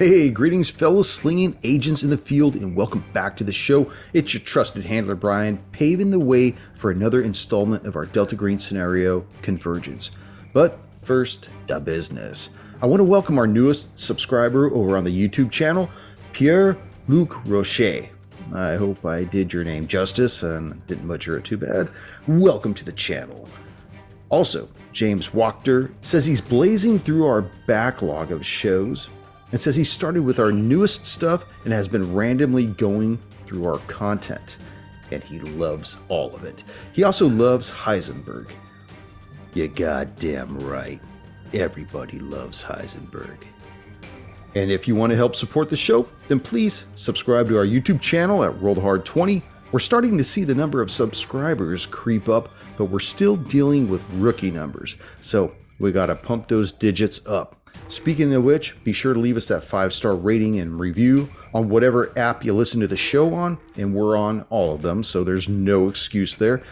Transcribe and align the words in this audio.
Hey, 0.00 0.30
greetings, 0.30 0.70
fellow 0.70 1.02
slinging 1.02 1.58
agents 1.62 2.02
in 2.02 2.08
the 2.08 2.16
field, 2.16 2.56
and 2.56 2.74
welcome 2.74 3.04
back 3.12 3.36
to 3.36 3.44
the 3.44 3.52
show. 3.52 3.92
It's 4.14 4.32
your 4.32 4.40
trusted 4.40 4.86
handler, 4.86 5.14
Brian, 5.14 5.62
paving 5.72 6.10
the 6.10 6.18
way 6.18 6.54
for 6.72 6.90
another 6.90 7.20
installment 7.20 7.84
of 7.84 7.96
our 7.96 8.06
Delta 8.06 8.34
Green 8.34 8.58
scenario, 8.58 9.26
Convergence. 9.42 10.10
But 10.54 10.78
first, 11.02 11.50
the 11.66 11.78
business. 11.80 12.48
I 12.80 12.86
want 12.86 13.00
to 13.00 13.04
welcome 13.04 13.36
our 13.36 13.46
newest 13.46 13.98
subscriber 13.98 14.72
over 14.72 14.96
on 14.96 15.04
the 15.04 15.28
YouTube 15.28 15.50
channel, 15.50 15.90
Pierre 16.32 16.78
Luc 17.06 17.38
Rocher. 17.44 18.08
I 18.54 18.76
hope 18.76 19.04
I 19.04 19.24
did 19.24 19.52
your 19.52 19.64
name 19.64 19.86
justice 19.86 20.42
and 20.42 20.82
didn't 20.86 21.08
butcher 21.08 21.36
it 21.36 21.44
too 21.44 21.58
bad. 21.58 21.90
Welcome 22.26 22.72
to 22.72 22.86
the 22.86 22.92
channel. 22.92 23.50
Also, 24.30 24.66
James 24.94 25.28
Wachter 25.28 25.92
says 26.00 26.24
he's 26.24 26.40
blazing 26.40 26.98
through 26.98 27.26
our 27.26 27.42
backlog 27.42 28.32
of 28.32 28.46
shows 28.46 29.10
and 29.52 29.60
says 29.60 29.76
he 29.76 29.84
started 29.84 30.22
with 30.22 30.38
our 30.38 30.52
newest 30.52 31.06
stuff 31.06 31.44
and 31.64 31.72
has 31.72 31.88
been 31.88 32.14
randomly 32.14 32.66
going 32.66 33.18
through 33.46 33.66
our 33.66 33.78
content. 33.86 34.58
And 35.10 35.24
he 35.24 35.40
loves 35.40 35.98
all 36.08 36.34
of 36.34 36.44
it. 36.44 36.62
He 36.92 37.02
also 37.02 37.28
loves 37.28 37.70
Heisenberg. 37.70 38.50
You 39.54 39.66
goddamn 39.68 40.58
right. 40.60 41.00
Everybody 41.52 42.20
loves 42.20 42.62
Heisenberg. 42.62 43.38
And 44.54 44.70
if 44.70 44.86
you 44.86 44.94
want 44.94 45.10
to 45.10 45.16
help 45.16 45.36
support 45.36 45.70
the 45.70 45.76
show, 45.76 46.08
then 46.28 46.40
please 46.40 46.84
subscribe 46.94 47.48
to 47.48 47.56
our 47.56 47.64
YouTube 47.64 48.00
channel 48.00 48.42
at 48.44 48.60
Roll 48.60 48.80
Hard 48.80 49.04
20. 49.04 49.42
We're 49.72 49.78
starting 49.78 50.18
to 50.18 50.24
see 50.24 50.42
the 50.44 50.54
number 50.54 50.80
of 50.80 50.90
subscribers 50.90 51.86
creep 51.86 52.28
up, 52.28 52.48
but 52.76 52.86
we're 52.86 52.98
still 52.98 53.36
dealing 53.36 53.88
with 53.88 54.02
rookie 54.14 54.50
numbers. 54.50 54.96
So 55.20 55.54
we 55.78 55.92
got 55.92 56.06
to 56.06 56.16
pump 56.16 56.48
those 56.48 56.72
digits 56.72 57.24
up. 57.26 57.59
Speaking 57.90 58.32
of 58.34 58.44
which, 58.44 58.82
be 58.84 58.92
sure 58.92 59.14
to 59.14 59.18
leave 59.18 59.36
us 59.36 59.48
that 59.48 59.64
five 59.64 59.92
star 59.92 60.14
rating 60.14 60.60
and 60.60 60.78
review 60.78 61.28
on 61.52 61.68
whatever 61.68 62.16
app 62.16 62.44
you 62.44 62.52
listen 62.52 62.78
to 62.80 62.86
the 62.86 62.96
show 62.96 63.34
on, 63.34 63.58
and 63.76 63.96
we're 63.96 64.16
on 64.16 64.42
all 64.48 64.72
of 64.72 64.82
them, 64.82 65.02
so 65.02 65.24
there's 65.24 65.48
no 65.48 65.88
excuse 65.88 66.36
there. 66.36 66.62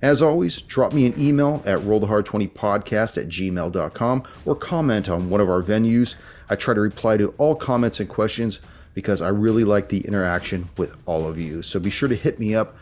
As 0.00 0.22
always, 0.22 0.62
drop 0.62 0.92
me 0.92 1.04
an 1.06 1.18
email 1.18 1.64
at 1.66 1.80
rollthehard20podcast 1.80 3.20
at 3.20 3.28
gmail.com 3.28 4.22
or 4.44 4.54
comment 4.54 5.08
on 5.08 5.28
one 5.28 5.40
of 5.40 5.50
our 5.50 5.64
venues. 5.64 6.14
I 6.48 6.54
try 6.54 6.74
to 6.74 6.80
reply 6.80 7.16
to 7.16 7.34
all 7.38 7.56
comments 7.56 7.98
and 7.98 8.08
questions 8.08 8.60
because 8.94 9.20
I 9.20 9.30
really 9.30 9.64
like 9.64 9.88
the 9.88 10.06
interaction 10.06 10.68
with 10.76 10.96
all 11.06 11.26
of 11.26 11.38
you. 11.38 11.62
So 11.62 11.80
be 11.80 11.90
sure 11.90 12.08
to 12.08 12.14
hit 12.14 12.38
me 12.38 12.54
up. 12.54 12.76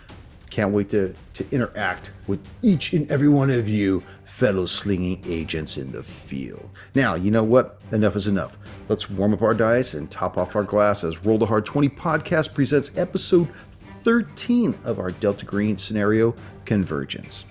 Can't 0.50 0.74
wait 0.74 0.90
to, 0.90 1.14
to 1.32 1.46
interact 1.50 2.10
with 2.26 2.46
each 2.60 2.92
and 2.92 3.10
every 3.10 3.28
one 3.30 3.48
of 3.48 3.70
you 3.70 4.02
fellow 4.36 4.66
slinging 4.66 5.18
agents 5.26 5.78
in 5.78 5.92
the 5.92 6.02
field. 6.02 6.68
Now, 6.94 7.14
you 7.14 7.30
know 7.30 7.42
what? 7.42 7.80
Enough 7.90 8.16
is 8.16 8.26
enough. 8.26 8.58
Let's 8.86 9.08
warm 9.08 9.32
up 9.32 9.40
our 9.40 9.54
dice 9.54 9.94
and 9.94 10.10
top 10.10 10.36
off 10.36 10.54
our 10.54 10.62
glasses. 10.62 11.24
Roll 11.24 11.38
the 11.38 11.46
Hard 11.46 11.64
20 11.64 11.88
podcast 11.88 12.52
presents 12.52 12.90
episode 12.98 13.48
13 14.02 14.78
of 14.84 14.98
our 14.98 15.10
Delta 15.10 15.46
Green 15.46 15.78
scenario 15.78 16.34
Convergence. 16.66 17.46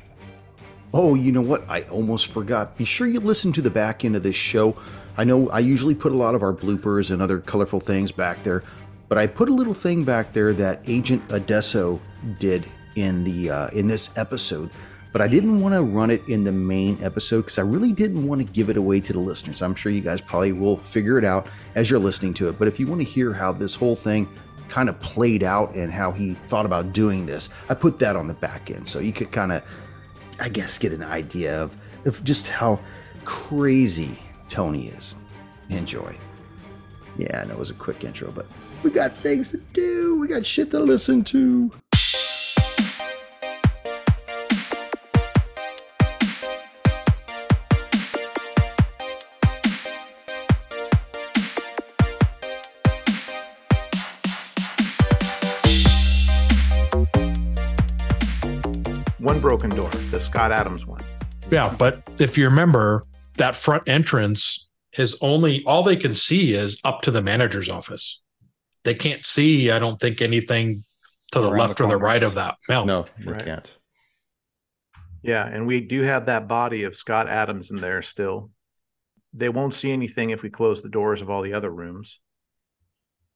Oh, 0.93 1.15
you 1.15 1.31
know 1.31 1.41
what? 1.41 1.67
I 1.67 1.81
almost 1.83 2.27
forgot. 2.27 2.77
Be 2.77 2.85
sure 2.85 3.07
you 3.07 3.19
listen 3.19 3.51
to 3.53 3.63
the 3.63 3.71
back 3.71 4.05
end 4.05 4.15
of 4.15 4.21
this 4.21 4.35
show. 4.35 4.77
I 5.17 5.23
know 5.23 5.49
I 5.49 5.61
usually 5.61 5.95
put 5.95 6.11
a 6.11 6.15
lot 6.15 6.35
of 6.35 6.43
our 6.43 6.53
bloopers 6.53 7.09
and 7.09 7.19
other 7.19 7.39
colorful 7.39 7.79
things 7.79 8.11
back 8.11 8.43
there, 8.43 8.61
but 9.09 9.17
I 9.17 9.25
put 9.25 9.49
a 9.49 9.53
little 9.53 9.73
thing 9.73 10.03
back 10.03 10.33
there 10.33 10.53
that 10.53 10.83
Agent 10.87 11.23
Adesso 11.31 11.99
did 12.37 12.69
in 12.95 13.23
the 13.23 13.49
uh, 13.49 13.67
in 13.69 13.87
this 13.87 14.11
episode 14.15 14.69
but 15.15 15.21
I 15.21 15.29
didn't 15.29 15.61
want 15.61 15.73
to 15.73 15.81
run 15.81 16.11
it 16.11 16.27
in 16.27 16.43
the 16.43 16.51
main 16.51 17.01
episode 17.01 17.43
because 17.43 17.57
I 17.57 17.61
really 17.61 17.93
didn't 17.93 18.27
want 18.27 18.45
to 18.45 18.47
give 18.51 18.69
it 18.69 18.75
away 18.75 18.99
to 18.99 19.13
the 19.13 19.19
listeners. 19.19 19.61
I'm 19.61 19.73
sure 19.73 19.89
you 19.89 20.01
guys 20.01 20.19
probably 20.19 20.51
will 20.51 20.75
figure 20.75 21.17
it 21.17 21.23
out 21.23 21.47
as 21.75 21.89
you're 21.89 22.01
listening 22.01 22.33
to 22.33 22.49
it. 22.49 22.59
But 22.59 22.67
if 22.67 22.81
you 22.81 22.85
want 22.85 22.99
to 22.99 23.07
hear 23.07 23.31
how 23.31 23.53
this 23.53 23.75
whole 23.75 23.95
thing 23.95 24.27
kind 24.67 24.89
of 24.89 24.99
played 24.99 25.41
out 25.41 25.73
and 25.73 25.89
how 25.89 26.11
he 26.11 26.33
thought 26.49 26.65
about 26.65 26.91
doing 26.91 27.25
this, 27.25 27.47
I 27.69 27.75
put 27.75 27.97
that 27.99 28.17
on 28.17 28.27
the 28.27 28.33
back 28.33 28.69
end 28.69 28.85
so 28.85 28.99
you 28.99 29.13
could 29.13 29.31
kind 29.31 29.53
of, 29.53 29.63
I 30.37 30.49
guess, 30.49 30.77
get 30.77 30.91
an 30.91 31.03
idea 31.03 31.63
of, 31.63 31.73
of 32.03 32.21
just 32.25 32.49
how 32.49 32.77
crazy 33.23 34.19
Tony 34.49 34.89
is. 34.89 35.15
Enjoy. 35.69 36.13
Yeah, 37.17 37.39
I 37.41 37.45
know 37.45 37.53
it 37.53 37.59
was 37.59 37.69
a 37.69 37.75
quick 37.75 38.03
intro, 38.03 38.31
but 38.31 38.47
we 38.83 38.91
got 38.91 39.15
things 39.15 39.49
to 39.51 39.59
do. 39.71 40.19
We 40.19 40.27
got 40.27 40.45
shit 40.45 40.71
to 40.71 40.79
listen 40.81 41.23
to. 41.23 41.71
Broken 59.45 59.69
door, 59.69 59.91
the 60.09 60.19
Scott 60.19 60.51
Adams 60.51 60.87
one. 60.87 61.03
Yeah, 61.51 61.71
but 61.77 62.01
if 62.17 62.35
you 62.35 62.45
remember, 62.45 63.03
that 63.37 63.55
front 63.55 63.87
entrance 63.87 64.67
is 64.97 65.15
only 65.21 65.63
all 65.65 65.83
they 65.83 65.97
can 65.97 66.15
see 66.15 66.53
is 66.53 66.81
up 66.83 67.03
to 67.03 67.11
the 67.11 67.21
manager's 67.21 67.69
office. 67.69 68.23
They 68.85 68.95
can't 68.95 69.23
see, 69.23 69.69
I 69.69 69.77
don't 69.77 70.01
think, 70.01 70.19
anything 70.19 70.83
to 71.31 71.41
the 71.41 71.51
Around 71.51 71.59
left 71.59 71.77
the 71.77 71.83
or 71.83 71.89
the 71.89 71.97
right 71.97 72.23
of 72.23 72.33
that. 72.33 72.55
No, 72.67 72.85
No, 72.85 73.05
we 73.23 73.33
Right. 73.33 73.45
can't. 73.45 73.77
Yeah, 75.21 75.45
and 75.45 75.67
we 75.67 75.79
do 75.79 76.01
have 76.01 76.25
that 76.25 76.47
body 76.47 76.83
of 76.83 76.95
Scott 76.95 77.29
Adams 77.29 77.69
in 77.69 77.77
there 77.77 78.01
still. 78.01 78.49
They 79.31 79.49
won't 79.49 79.75
see 79.75 79.91
anything 79.91 80.31
if 80.31 80.41
we 80.41 80.49
close 80.49 80.81
the 80.81 80.89
doors 80.89 81.21
of 81.21 81.29
all 81.29 81.43
the 81.43 81.53
other 81.53 81.69
rooms. 81.69 82.19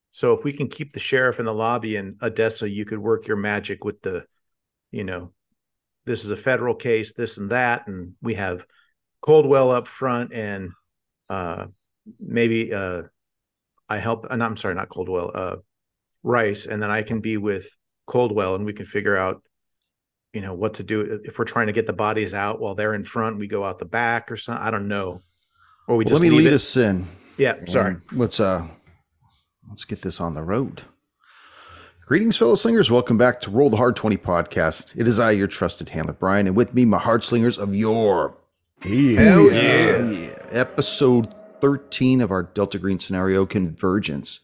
So 0.10 0.34
if 0.34 0.44
we 0.44 0.54
can 0.54 0.70
keep 0.70 0.92
the 0.92 1.00
sheriff 1.00 1.38
in 1.38 1.46
the 1.46 1.54
lobby 1.54 1.98
and 1.98 2.16
Adesso, 2.20 2.66
you 2.66 2.84
could 2.84 2.98
work 2.98 3.28
your 3.28 3.38
magic 3.38 3.84
with 3.84 4.02
the, 4.02 4.26
you 4.90 5.04
know, 5.04 5.34
this 6.10 6.26
is 6.26 6.32
a 6.32 6.36
federal 6.38 6.74
case, 6.74 7.14
this 7.14 7.38
and 7.38 7.52
that, 7.52 7.86
and 7.88 8.14
we 8.22 8.34
have 8.34 8.66
Coldwell 9.22 9.70
up 9.70 9.88
front 9.88 10.34
and 10.34 10.72
uh 11.30 11.68
maybe 12.20 12.74
uh 12.74 13.04
I 13.88 13.98
help 14.00 14.26
and 14.32 14.44
I'm 14.44 14.58
sorry, 14.58 14.74
not 14.76 14.90
Coldwell, 14.90 15.32
uh 15.36 15.56
Rice, 16.24 16.66
and 16.66 16.82
then 16.82 16.90
I 16.90 17.04
can 17.04 17.20
be 17.22 17.38
with 17.38 17.68
Coldwell 18.08 18.56
and 18.56 18.66
we 18.66 18.74
can 18.74 18.88
figure 18.88 19.16
out 19.16 19.44
you 20.34 20.42
know 20.42 20.56
what 20.56 20.74
to 20.76 20.84
do 20.84 21.22
if 21.24 21.38
we're 21.38 21.46
trying 21.46 21.68
to 21.68 21.74
get 21.74 21.86
the 21.86 21.94
bodies 21.94 22.34
out 22.34 22.60
while 22.60 22.76
they're 22.76 22.94
in 22.96 23.04
front 23.04 23.38
we 23.40 23.48
go 23.48 23.64
out 23.64 23.78
the 23.80 23.86
back 23.86 24.32
or 24.32 24.38
something 24.38 24.64
i 24.64 24.70
don't 24.70 24.88
know 24.88 25.22
or 25.88 25.96
we 25.98 26.06
Well, 26.06 26.10
just 26.12 26.22
let 26.22 26.30
me 26.30 26.30
leave 26.30 26.46
lead 26.46 26.52
it. 26.54 26.56
us 26.56 26.78
in. 26.78 27.08
yeah 27.38 27.56
sorry 27.66 27.94
And 27.94 28.02
Let's 28.12 28.40
uh 28.40 28.68
let's 29.68 29.86
get 29.86 30.02
this 30.02 30.20
on 30.22 30.34
the 30.36 30.44
road. 30.44 30.84
Greetings, 32.10 32.38
fellow 32.38 32.56
slingers. 32.56 32.90
Welcome 32.90 33.20
back 33.20 33.40
to 33.42 33.52
Roll 33.52 33.70
the 33.70 33.78
Hard 33.78 33.96
20 33.96 34.18
podcast. 34.18 35.00
It 35.00 35.08
is 35.08 35.20
I, 35.20 35.30
your 35.30 35.46
trusted 35.46 35.90
handler, 35.90 36.14
Brian, 36.14 36.48
and 36.48 36.56
with 36.56 36.74
me, 36.74 36.84
my 36.84 36.98
hard 36.98 37.24
slingers 37.24 37.60
of 37.60 37.76
your 37.76 38.36
Hell 38.82 39.52
yeah. 39.52 40.34
Episode 40.50 41.32
13 41.62 42.22
of 42.22 42.32
our 42.32 42.42
Delta 42.42 42.80
Green 42.80 42.98
scenario 42.98 43.46
Convergence. 43.46 44.40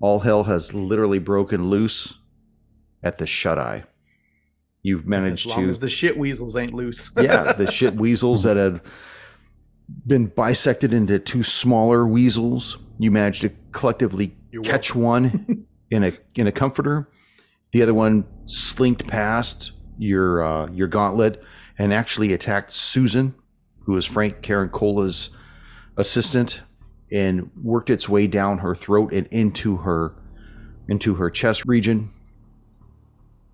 All 0.00 0.20
hell 0.20 0.44
has 0.44 0.72
literally 0.72 1.18
broken 1.18 1.68
loose 1.68 2.20
at 3.02 3.18
the 3.18 3.26
shut 3.26 3.58
eye. 3.58 3.84
You've 4.80 5.02
as 5.02 5.06
managed 5.06 5.46
long 5.48 5.64
to 5.64 5.70
as 5.70 5.80
the 5.80 5.90
shit 5.90 6.16
weasels 6.16 6.56
ain't 6.56 6.72
loose 6.72 7.10
yeah, 7.20 7.52
the 7.52 7.70
shit 7.70 7.96
weasels 7.96 8.44
that 8.44 8.56
had 8.56 8.80
been 10.06 10.28
bisected 10.28 10.94
into 10.94 11.18
two 11.18 11.42
smaller 11.42 12.06
weasels. 12.06 12.78
You 12.96 13.10
managed 13.10 13.42
to 13.42 13.50
collectively 13.72 14.34
You're 14.50 14.62
catch 14.62 14.94
one 14.94 15.66
in 15.90 16.04
a 16.04 16.12
in 16.34 16.46
a 16.46 16.52
comforter. 16.52 17.08
The 17.72 17.82
other 17.82 17.94
one 17.94 18.26
slinked 18.46 19.06
past 19.06 19.72
your 19.98 20.42
uh, 20.42 20.70
your 20.70 20.88
gauntlet 20.88 21.42
and 21.78 21.92
actually 21.92 22.32
attacked 22.32 22.72
Susan, 22.72 23.34
who 23.84 23.96
is 23.96 24.04
Frank 24.04 24.42
Caracola's 24.42 25.30
assistant, 25.96 26.62
and 27.12 27.50
worked 27.62 27.90
its 27.90 28.08
way 28.08 28.26
down 28.26 28.58
her 28.58 28.74
throat 28.74 29.12
and 29.12 29.26
into 29.28 29.78
her 29.78 30.14
into 30.88 31.16
her 31.16 31.30
chest 31.30 31.64
region, 31.66 32.10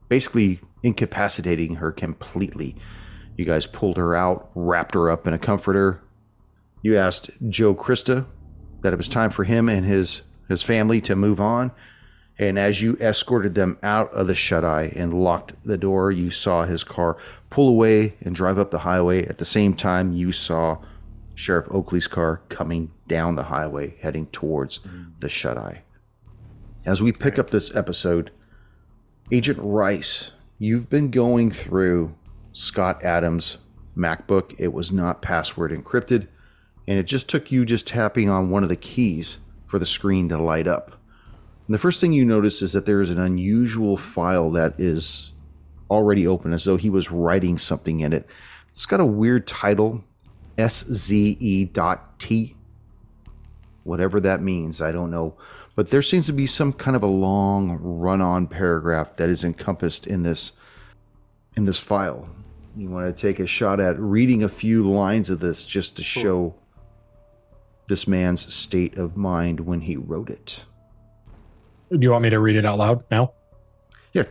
basically 0.08 0.60
incapacitating 0.82 1.76
her 1.76 1.90
completely. 1.90 2.76
You 3.36 3.44
guys 3.44 3.66
pulled 3.66 3.96
her 3.96 4.14
out, 4.14 4.50
wrapped 4.54 4.94
her 4.94 5.10
up 5.10 5.26
in 5.26 5.34
a 5.34 5.38
comforter. 5.38 6.00
You 6.82 6.96
asked 6.96 7.30
Joe 7.48 7.74
Krista 7.74 8.26
that 8.82 8.92
it 8.92 8.96
was 8.96 9.08
time 9.08 9.30
for 9.30 9.44
him 9.44 9.68
and 9.68 9.84
his 9.84 10.22
his 10.48 10.62
family 10.62 11.00
to 11.00 11.16
move 11.16 11.40
on. 11.40 11.72
And 12.38 12.58
as 12.58 12.82
you 12.82 12.96
escorted 13.00 13.54
them 13.54 13.78
out 13.82 14.12
of 14.12 14.26
the 14.26 14.34
shut 14.34 14.64
eye 14.64 14.92
and 14.96 15.22
locked 15.22 15.52
the 15.64 15.78
door, 15.78 16.10
you 16.10 16.30
saw 16.30 16.64
his 16.64 16.82
car 16.82 17.16
pull 17.48 17.68
away 17.68 18.14
and 18.20 18.34
drive 18.34 18.58
up 18.58 18.70
the 18.70 18.80
highway. 18.80 19.24
At 19.26 19.38
the 19.38 19.44
same 19.44 19.74
time, 19.74 20.12
you 20.12 20.32
saw 20.32 20.78
Sheriff 21.34 21.68
Oakley's 21.70 22.08
car 22.08 22.42
coming 22.48 22.90
down 23.06 23.36
the 23.36 23.44
highway 23.44 23.96
heading 24.00 24.26
towards 24.26 24.80
the 25.20 25.28
shut 25.28 25.56
eye. 25.56 25.82
As 26.84 27.02
we 27.02 27.12
pick 27.12 27.38
up 27.38 27.50
this 27.50 27.74
episode, 27.74 28.30
Agent 29.30 29.58
Rice, 29.60 30.32
you've 30.58 30.90
been 30.90 31.10
going 31.10 31.50
through 31.50 32.14
Scott 32.52 33.02
Adams' 33.04 33.58
MacBook. 33.96 34.54
It 34.58 34.72
was 34.72 34.92
not 34.92 35.22
password 35.22 35.70
encrypted, 35.70 36.26
and 36.86 36.98
it 36.98 37.04
just 37.04 37.28
took 37.28 37.50
you 37.50 37.64
just 37.64 37.86
tapping 37.86 38.28
on 38.28 38.50
one 38.50 38.62
of 38.62 38.68
the 38.68 38.76
keys 38.76 39.38
for 39.66 39.78
the 39.78 39.86
screen 39.86 40.28
to 40.28 40.38
light 40.38 40.66
up. 40.66 40.93
And 41.66 41.74
the 41.74 41.78
first 41.78 42.00
thing 42.00 42.12
you 42.12 42.24
notice 42.24 42.60
is 42.62 42.72
that 42.72 42.86
there 42.86 43.00
is 43.00 43.10
an 43.10 43.18
unusual 43.18 43.96
file 43.96 44.50
that 44.52 44.78
is 44.78 45.32
already 45.90 46.26
open, 46.26 46.52
as 46.52 46.64
though 46.64 46.76
he 46.76 46.90
was 46.90 47.10
writing 47.10 47.56
something 47.58 48.00
in 48.00 48.12
it. 48.12 48.26
It's 48.68 48.86
got 48.86 49.00
a 49.00 49.06
weird 49.06 49.46
title, 49.46 50.04
SZE.T. 50.58 52.56
Whatever 53.84 54.20
that 54.20 54.42
means, 54.42 54.80
I 54.80 54.92
don't 54.92 55.10
know. 55.10 55.36
But 55.74 55.90
there 55.90 56.02
seems 56.02 56.26
to 56.26 56.32
be 56.32 56.46
some 56.46 56.72
kind 56.72 56.96
of 56.96 57.02
a 57.02 57.06
long 57.06 57.78
run-on 57.80 58.46
paragraph 58.46 59.16
that 59.16 59.28
is 59.28 59.42
encompassed 59.42 60.06
in 60.06 60.22
this 60.22 60.52
in 61.56 61.64
this 61.64 61.78
file. 61.78 62.28
You 62.76 62.90
want 62.90 63.14
to 63.14 63.20
take 63.20 63.38
a 63.38 63.46
shot 63.46 63.78
at 63.80 63.98
reading 63.98 64.42
a 64.42 64.48
few 64.48 64.88
lines 64.88 65.30
of 65.30 65.40
this 65.40 65.64
just 65.64 65.96
to 65.96 66.02
show 66.02 66.56
this 67.88 68.08
man's 68.08 68.52
state 68.52 68.98
of 68.98 69.16
mind 69.16 69.60
when 69.60 69.82
he 69.82 69.96
wrote 69.96 70.30
it. 70.30 70.64
Do 71.98 72.04
you 72.04 72.10
want 72.10 72.22
me 72.22 72.30
to 72.30 72.38
read 72.38 72.56
it 72.56 72.66
out 72.66 72.78
loud 72.78 73.04
now? 73.10 73.32
Yeah, 74.12 74.24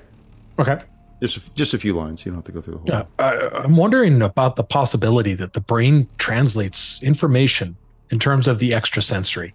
Okay. 0.59 0.79
just 1.21 1.53
just 1.55 1.73
a 1.73 1.79
few 1.79 1.93
lines. 1.93 2.25
You 2.25 2.31
don't 2.31 2.37
have 2.39 2.45
to 2.45 2.51
go 2.51 2.61
through 2.61 2.81
the 2.85 2.93
whole. 2.93 3.07
Uh, 3.19 3.23
I, 3.57 3.63
I'm 3.63 3.75
wondering 3.77 4.21
about 4.21 4.55
the 4.55 4.63
possibility 4.63 5.33
that 5.35 5.53
the 5.53 5.61
brain 5.61 6.07
translates 6.17 7.01
information 7.01 7.77
in 8.09 8.19
terms 8.19 8.47
of 8.47 8.59
the 8.59 8.73
extrasensory. 8.73 9.53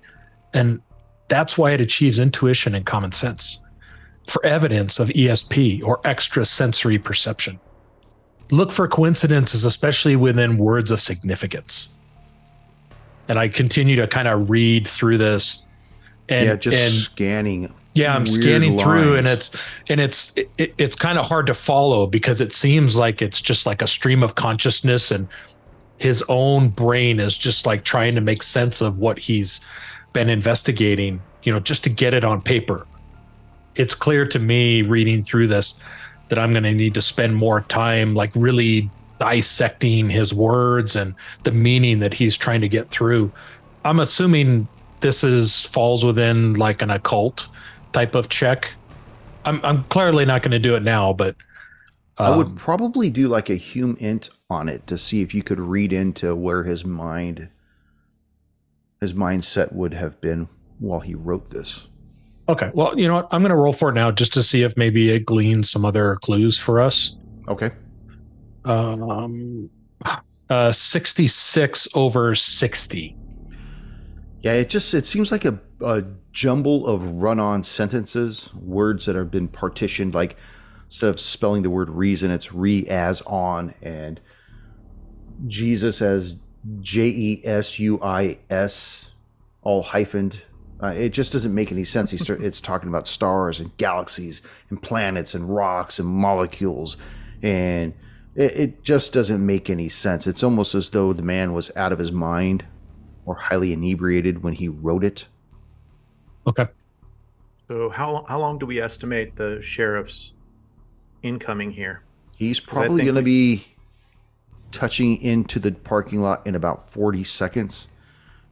And 0.54 0.80
that's 1.28 1.58
why 1.58 1.72
it 1.72 1.80
achieves 1.80 2.18
intuition 2.18 2.74
and 2.74 2.84
common 2.86 3.12
sense 3.12 3.58
for 4.26 4.44
evidence 4.44 4.98
of 4.98 5.08
ESP 5.10 5.82
or 5.84 6.00
extrasensory 6.04 6.98
perception. 6.98 7.60
Look 8.50 8.72
for 8.72 8.88
coincidences, 8.88 9.64
especially 9.64 10.16
within 10.16 10.56
words 10.56 10.90
of 10.90 11.00
significance. 11.00 11.90
And 13.28 13.38
I 13.38 13.48
continue 13.48 13.96
to 13.96 14.06
kind 14.06 14.26
of 14.26 14.48
read 14.48 14.86
through 14.88 15.18
this. 15.18 15.68
And, 16.30 16.46
yeah, 16.46 16.56
just 16.56 16.78
and 16.82 16.92
scanning. 16.92 17.74
Yeah 17.98 18.14
i'm 18.14 18.26
scanning 18.26 18.78
through 18.78 19.16
and 19.16 19.26
it's 19.26 19.56
and 19.88 20.00
it's 20.00 20.34
it, 20.36 20.74
it's 20.78 20.94
kind 20.94 21.18
of 21.18 21.26
hard 21.26 21.46
to 21.46 21.54
follow 21.54 22.06
because 22.06 22.40
it 22.40 22.52
seems 22.52 22.96
like 22.96 23.20
it's 23.20 23.40
just 23.40 23.66
like 23.66 23.82
a 23.82 23.86
stream 23.86 24.22
of 24.22 24.34
consciousness 24.34 25.10
and 25.10 25.28
his 25.98 26.22
own 26.28 26.68
brain 26.68 27.18
is 27.18 27.36
just 27.36 27.66
like 27.66 27.84
trying 27.84 28.14
to 28.14 28.20
make 28.20 28.42
sense 28.42 28.80
of 28.80 28.98
what 28.98 29.18
he's 29.18 29.60
been 30.12 30.28
investigating 30.28 31.20
you 31.42 31.52
know 31.52 31.60
just 31.60 31.84
to 31.84 31.90
get 31.90 32.14
it 32.14 32.24
on 32.24 32.42
paper. 32.42 32.86
It's 33.74 33.94
clear 33.94 34.26
to 34.26 34.38
me 34.38 34.82
reading 34.82 35.22
through 35.22 35.48
this 35.48 35.80
that 36.28 36.38
i'm 36.38 36.52
going 36.52 36.64
to 36.64 36.74
need 36.74 36.92
to 36.92 37.00
spend 37.00 37.34
more 37.36 37.62
time 37.62 38.14
like 38.14 38.30
really 38.34 38.90
dissecting 39.18 40.10
his 40.10 40.34
words 40.34 40.94
and 40.94 41.14
the 41.44 41.50
meaning 41.50 42.00
that 42.00 42.14
he's 42.14 42.36
trying 42.36 42.60
to 42.60 42.68
get 42.68 42.90
through. 42.90 43.32
I'm 43.84 43.98
assuming 43.98 44.68
this 45.00 45.24
is 45.24 45.62
falls 45.62 46.04
within 46.04 46.54
like 46.54 46.82
an 46.82 46.90
occult 46.90 47.48
type 47.92 48.14
of 48.14 48.28
check. 48.28 48.74
I'm 49.44 49.60
I'm 49.64 49.84
clearly 49.84 50.24
not 50.24 50.42
going 50.42 50.52
to 50.52 50.58
do 50.58 50.74
it 50.74 50.82
now, 50.82 51.12
but 51.12 51.36
I 52.18 52.36
would 52.36 52.48
um, 52.48 52.56
probably 52.56 53.10
do 53.10 53.28
like 53.28 53.48
a 53.48 53.56
HUMINT 53.56 54.30
on 54.50 54.68
it 54.68 54.86
to 54.88 54.98
see 54.98 55.22
if 55.22 55.34
you 55.34 55.42
could 55.42 55.60
read 55.60 55.92
into 55.92 56.34
where 56.34 56.64
his 56.64 56.84
mind 56.84 57.48
his 59.00 59.12
mindset 59.14 59.72
would 59.72 59.94
have 59.94 60.20
been 60.20 60.48
while 60.80 61.00
he 61.00 61.14
wrote 61.14 61.50
this. 61.50 61.86
okay. 62.48 62.70
Well, 62.74 62.98
you 62.98 63.06
know 63.06 63.14
what? 63.14 63.28
I'm 63.30 63.42
going 63.42 63.50
to 63.50 63.56
roll 63.56 63.72
for 63.72 63.90
it 63.90 63.94
now 63.94 64.10
just 64.10 64.32
to 64.34 64.42
see 64.42 64.62
if 64.62 64.76
maybe 64.76 65.10
it 65.10 65.24
gleans 65.24 65.70
some 65.70 65.84
other 65.84 66.16
clues 66.16 66.58
for 66.58 66.80
us. 66.80 67.16
Okay. 67.46 67.70
Um, 68.64 69.70
uh, 70.50 70.72
66 70.72 71.88
over 71.94 72.34
60. 72.34 73.16
Yeah, 74.40 74.52
it 74.52 74.70
just 74.70 74.94
it 74.94 75.06
seems 75.06 75.30
like 75.32 75.44
a, 75.44 75.58
a 75.80 76.04
jumble 76.38 76.86
of 76.86 77.02
run-on 77.02 77.64
sentences, 77.64 78.54
words 78.54 79.06
that 79.06 79.16
have 79.16 79.28
been 79.28 79.48
partitioned. 79.48 80.14
Like 80.14 80.36
instead 80.84 81.10
of 81.10 81.18
spelling 81.18 81.64
the 81.64 81.70
word 81.70 81.90
reason, 81.90 82.30
it's 82.30 82.52
re 82.52 82.86
as 82.86 83.22
on, 83.22 83.74
and 83.82 84.20
Jesus 85.48 86.00
as 86.00 86.38
J 86.80 87.06
E 87.06 87.40
S 87.44 87.80
U 87.80 88.00
I 88.00 88.38
S, 88.48 89.10
all 89.62 89.82
hyphened. 89.82 90.42
Uh, 90.80 90.94
it 90.96 91.08
just 91.08 91.32
doesn't 91.32 91.52
make 91.52 91.72
any 91.72 91.82
sense. 91.82 92.12
He's 92.12 92.30
it's 92.30 92.60
talking 92.60 92.88
about 92.88 93.08
stars 93.08 93.58
and 93.58 93.76
galaxies 93.76 94.40
and 94.70 94.80
planets 94.80 95.34
and 95.34 95.52
rocks 95.52 95.98
and 95.98 96.06
molecules, 96.06 96.96
and 97.42 97.94
it, 98.36 98.52
it 98.56 98.84
just 98.84 99.12
doesn't 99.12 99.44
make 99.44 99.68
any 99.68 99.88
sense. 99.88 100.28
It's 100.28 100.44
almost 100.44 100.76
as 100.76 100.90
though 100.90 101.12
the 101.12 101.24
man 101.24 101.52
was 101.52 101.72
out 101.74 101.90
of 101.90 101.98
his 101.98 102.12
mind 102.12 102.64
or 103.26 103.34
highly 103.34 103.72
inebriated 103.72 104.44
when 104.44 104.54
he 104.54 104.68
wrote 104.68 105.02
it. 105.02 105.26
Okay. 106.48 106.66
So 107.68 107.90
how 107.90 108.24
how 108.26 108.38
long 108.40 108.58
do 108.58 108.64
we 108.66 108.80
estimate 108.80 109.36
the 109.36 109.60
sheriff's 109.60 110.32
incoming 111.22 111.70
here? 111.70 112.02
He's 112.36 112.58
probably 112.60 113.04
going 113.04 113.16
to 113.16 113.22
be 113.22 113.66
touching 114.72 115.20
into 115.20 115.58
the 115.58 115.72
parking 115.72 116.20
lot 116.22 116.46
in 116.46 116.54
about 116.54 116.88
40 116.90 117.24
seconds, 117.24 117.88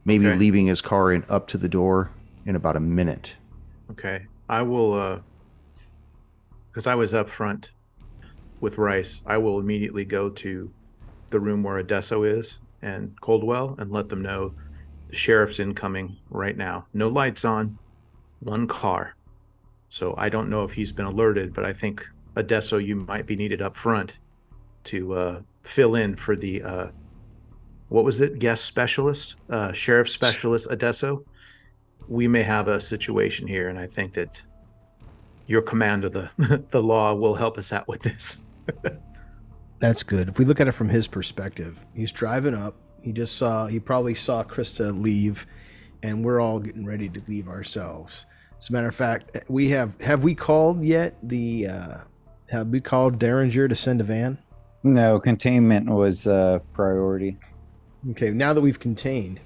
maybe 0.05 0.27
Okay. 0.27 0.35
leaving 0.37 0.67
his 0.67 0.81
car 0.81 1.11
in 1.11 1.23
up 1.29 1.47
to 1.47 1.57
the 1.57 1.69
door 1.69 2.11
in 2.45 2.55
about 2.55 2.75
a 2.75 2.79
minute. 2.79 3.35
Okay, 3.91 4.25
I 4.49 4.61
will. 4.61 4.93
uh 4.93 5.19
Because 6.69 6.85
I 6.85 6.95
was 6.95 7.13
up 7.13 7.29
front 7.29 7.71
with 8.59 8.77
Rice, 8.77 9.21
I 9.25 9.37
will 9.37 9.59
immediately 9.59 10.05
go 10.05 10.29
to 10.29 10.71
the 11.29 11.39
room 11.39 11.63
where 11.63 11.79
Adesso 11.79 12.23
is 12.23 12.59
and 12.81 13.19
Coldwell 13.21 13.75
and 13.79 13.91
let 13.91 14.09
them 14.09 14.21
know 14.21 14.53
the 15.09 15.15
sheriff's 15.15 15.59
incoming 15.59 16.15
right 16.29 16.57
now. 16.57 16.85
No 16.93 17.07
lights 17.07 17.45
on, 17.45 17.77
one 18.39 18.67
car. 18.67 19.15
So 19.89 20.13
I 20.17 20.29
don't 20.29 20.49
know 20.49 20.63
if 20.63 20.73
he's 20.73 20.91
been 20.91 21.05
alerted, 21.05 21.53
but 21.53 21.65
I 21.65 21.73
think 21.73 22.07
Adesso, 22.35 22.77
you 22.77 22.95
might 22.95 23.25
be 23.25 23.35
needed 23.35 23.61
up 23.61 23.75
front 23.75 24.19
to 24.85 25.13
uh, 25.13 25.41
fill 25.63 25.95
in 25.95 26.15
for 26.15 26.35
the 26.35 26.61
uh, 26.61 26.87
what 27.89 28.03
was 28.03 28.21
it? 28.21 28.39
Guest 28.39 28.65
specialist, 28.65 29.37
uh, 29.49 29.71
sheriff 29.71 30.09
specialist 30.09 30.67
Adesso. 30.69 31.23
We 32.07 32.27
may 32.27 32.43
have 32.43 32.67
a 32.67 32.79
situation 32.79 33.47
here, 33.47 33.69
and 33.69 33.79
I 33.79 33.87
think 33.87 34.13
that 34.13 34.41
your 35.47 35.61
command 35.61 36.03
of 36.03 36.11
the 36.11 36.29
the 36.71 36.83
law 36.83 37.13
will 37.13 37.35
help 37.35 37.57
us 37.57 37.71
out 37.71 37.87
with 37.87 38.01
this. 38.01 38.37
That's 39.79 40.03
good. 40.03 40.27
If 40.29 40.39
we 40.39 40.45
look 40.45 40.59
at 40.59 40.67
it 40.67 40.71
from 40.71 40.89
his 40.89 41.07
perspective, 41.07 41.77
he's 41.93 42.11
driving 42.11 42.55
up. 42.55 42.75
He 43.01 43.11
just 43.11 43.37
saw, 43.37 43.67
he 43.67 43.79
probably 43.79 44.15
saw 44.15 44.43
Krista 44.43 44.99
leave, 44.99 45.45
and 46.03 46.23
we're 46.23 46.39
all 46.39 46.59
getting 46.59 46.85
ready 46.85 47.09
to 47.09 47.21
leave 47.27 47.47
ourselves. 47.47 48.25
As 48.59 48.69
a 48.69 48.73
matter 48.73 48.87
of 48.87 48.95
fact, 48.95 49.37
we 49.47 49.69
have, 49.69 49.99
have 50.01 50.23
we 50.23 50.33
called 50.35 50.83
yet 50.83 51.15
the, 51.21 51.67
uh, 51.67 51.97
have 52.49 52.67
we 52.67 52.81
called 52.81 53.19
Derringer 53.19 53.67
to 53.67 53.75
send 53.75 54.01
a 54.01 54.03
van? 54.03 54.37
No, 54.83 55.19
containment 55.19 55.89
was 55.89 56.27
uh, 56.27 56.59
priority. 56.73 57.37
Okay, 58.11 58.31
now 58.31 58.53
that 58.53 58.61
we've 58.61 58.79
contained, 58.79 59.39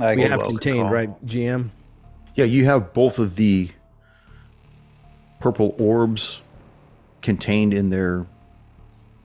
I 0.00 0.14
we 0.14 0.22
have 0.22 0.40
contained, 0.40 0.90
right, 0.90 1.26
GM? 1.26 1.70
Yeah, 2.34 2.44
you 2.44 2.64
have 2.64 2.92
both 2.92 3.18
of 3.18 3.36
the 3.36 3.70
purple 5.40 5.74
orbs 5.78 6.42
contained 7.22 7.74
in 7.74 7.90
their 7.90 8.26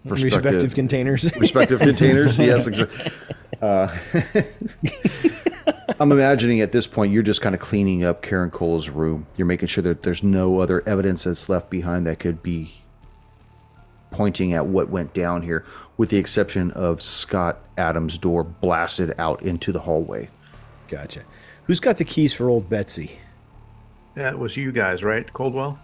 Respective 0.06 0.42
Perspective. 0.42 0.76
containers. 0.76 1.36
respective 1.36 1.80
containers. 1.82 2.38
Yes, 2.40 2.68
exactly. 2.68 3.12
Uh, 3.62 3.94
I'm 6.00 6.12
imagining 6.14 6.62
at 6.62 6.72
this 6.72 6.88
point 6.88 7.12
you're 7.12 7.24
just 7.24 7.42
kind 7.42 7.54
of 7.54 7.60
cleaning 7.62 8.04
up 8.06 8.22
Karen 8.22 8.52
Cole's 8.52 8.90
room. 8.90 9.28
You're 9.36 9.48
making 9.48 9.68
sure 9.68 9.82
that 9.84 10.04
there's 10.04 10.24
no 10.24 10.60
other 10.60 10.82
evidence 10.88 11.26
that's 11.26 11.50
left 11.50 11.70
behind 11.70 12.08
that 12.08 12.20
could 12.20 12.42
be 12.42 12.72
pointing 14.12 14.54
at 14.54 14.66
what 14.66 14.90
went 14.90 15.14
down 15.14 15.42
here, 15.44 15.66
with 15.98 16.10
the 16.10 16.18
exception 16.18 16.72
of 16.72 17.02
Scott 17.02 17.60
Adams' 17.78 18.18
door 18.18 18.44
blasted 18.44 19.14
out 19.20 19.42
into 19.44 19.72
the 19.72 19.82
hallway. 19.82 20.30
gotcha. 20.88 21.22
Who's 21.66 21.80
got 21.80 21.98
the 21.98 22.06
keys 22.06 22.34
for 22.34 22.50
old 22.50 22.68
Betsy? 22.70 23.20
That 24.16 24.40
was 24.40 24.58
you 24.58 24.72
guys, 24.72 25.04
right, 25.04 25.32
Coldwell? 25.32 25.78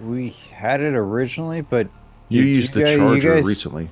We 0.00 0.30
had 0.52 0.80
it 0.80 0.94
originally, 0.94 1.60
but 1.62 1.88
You 2.28 2.42
did 2.42 2.48
used 2.56 2.72
the 2.74 2.80
guys- 2.84 2.96
charger 2.96 3.34
guys, 3.34 3.44
recently. 3.44 3.90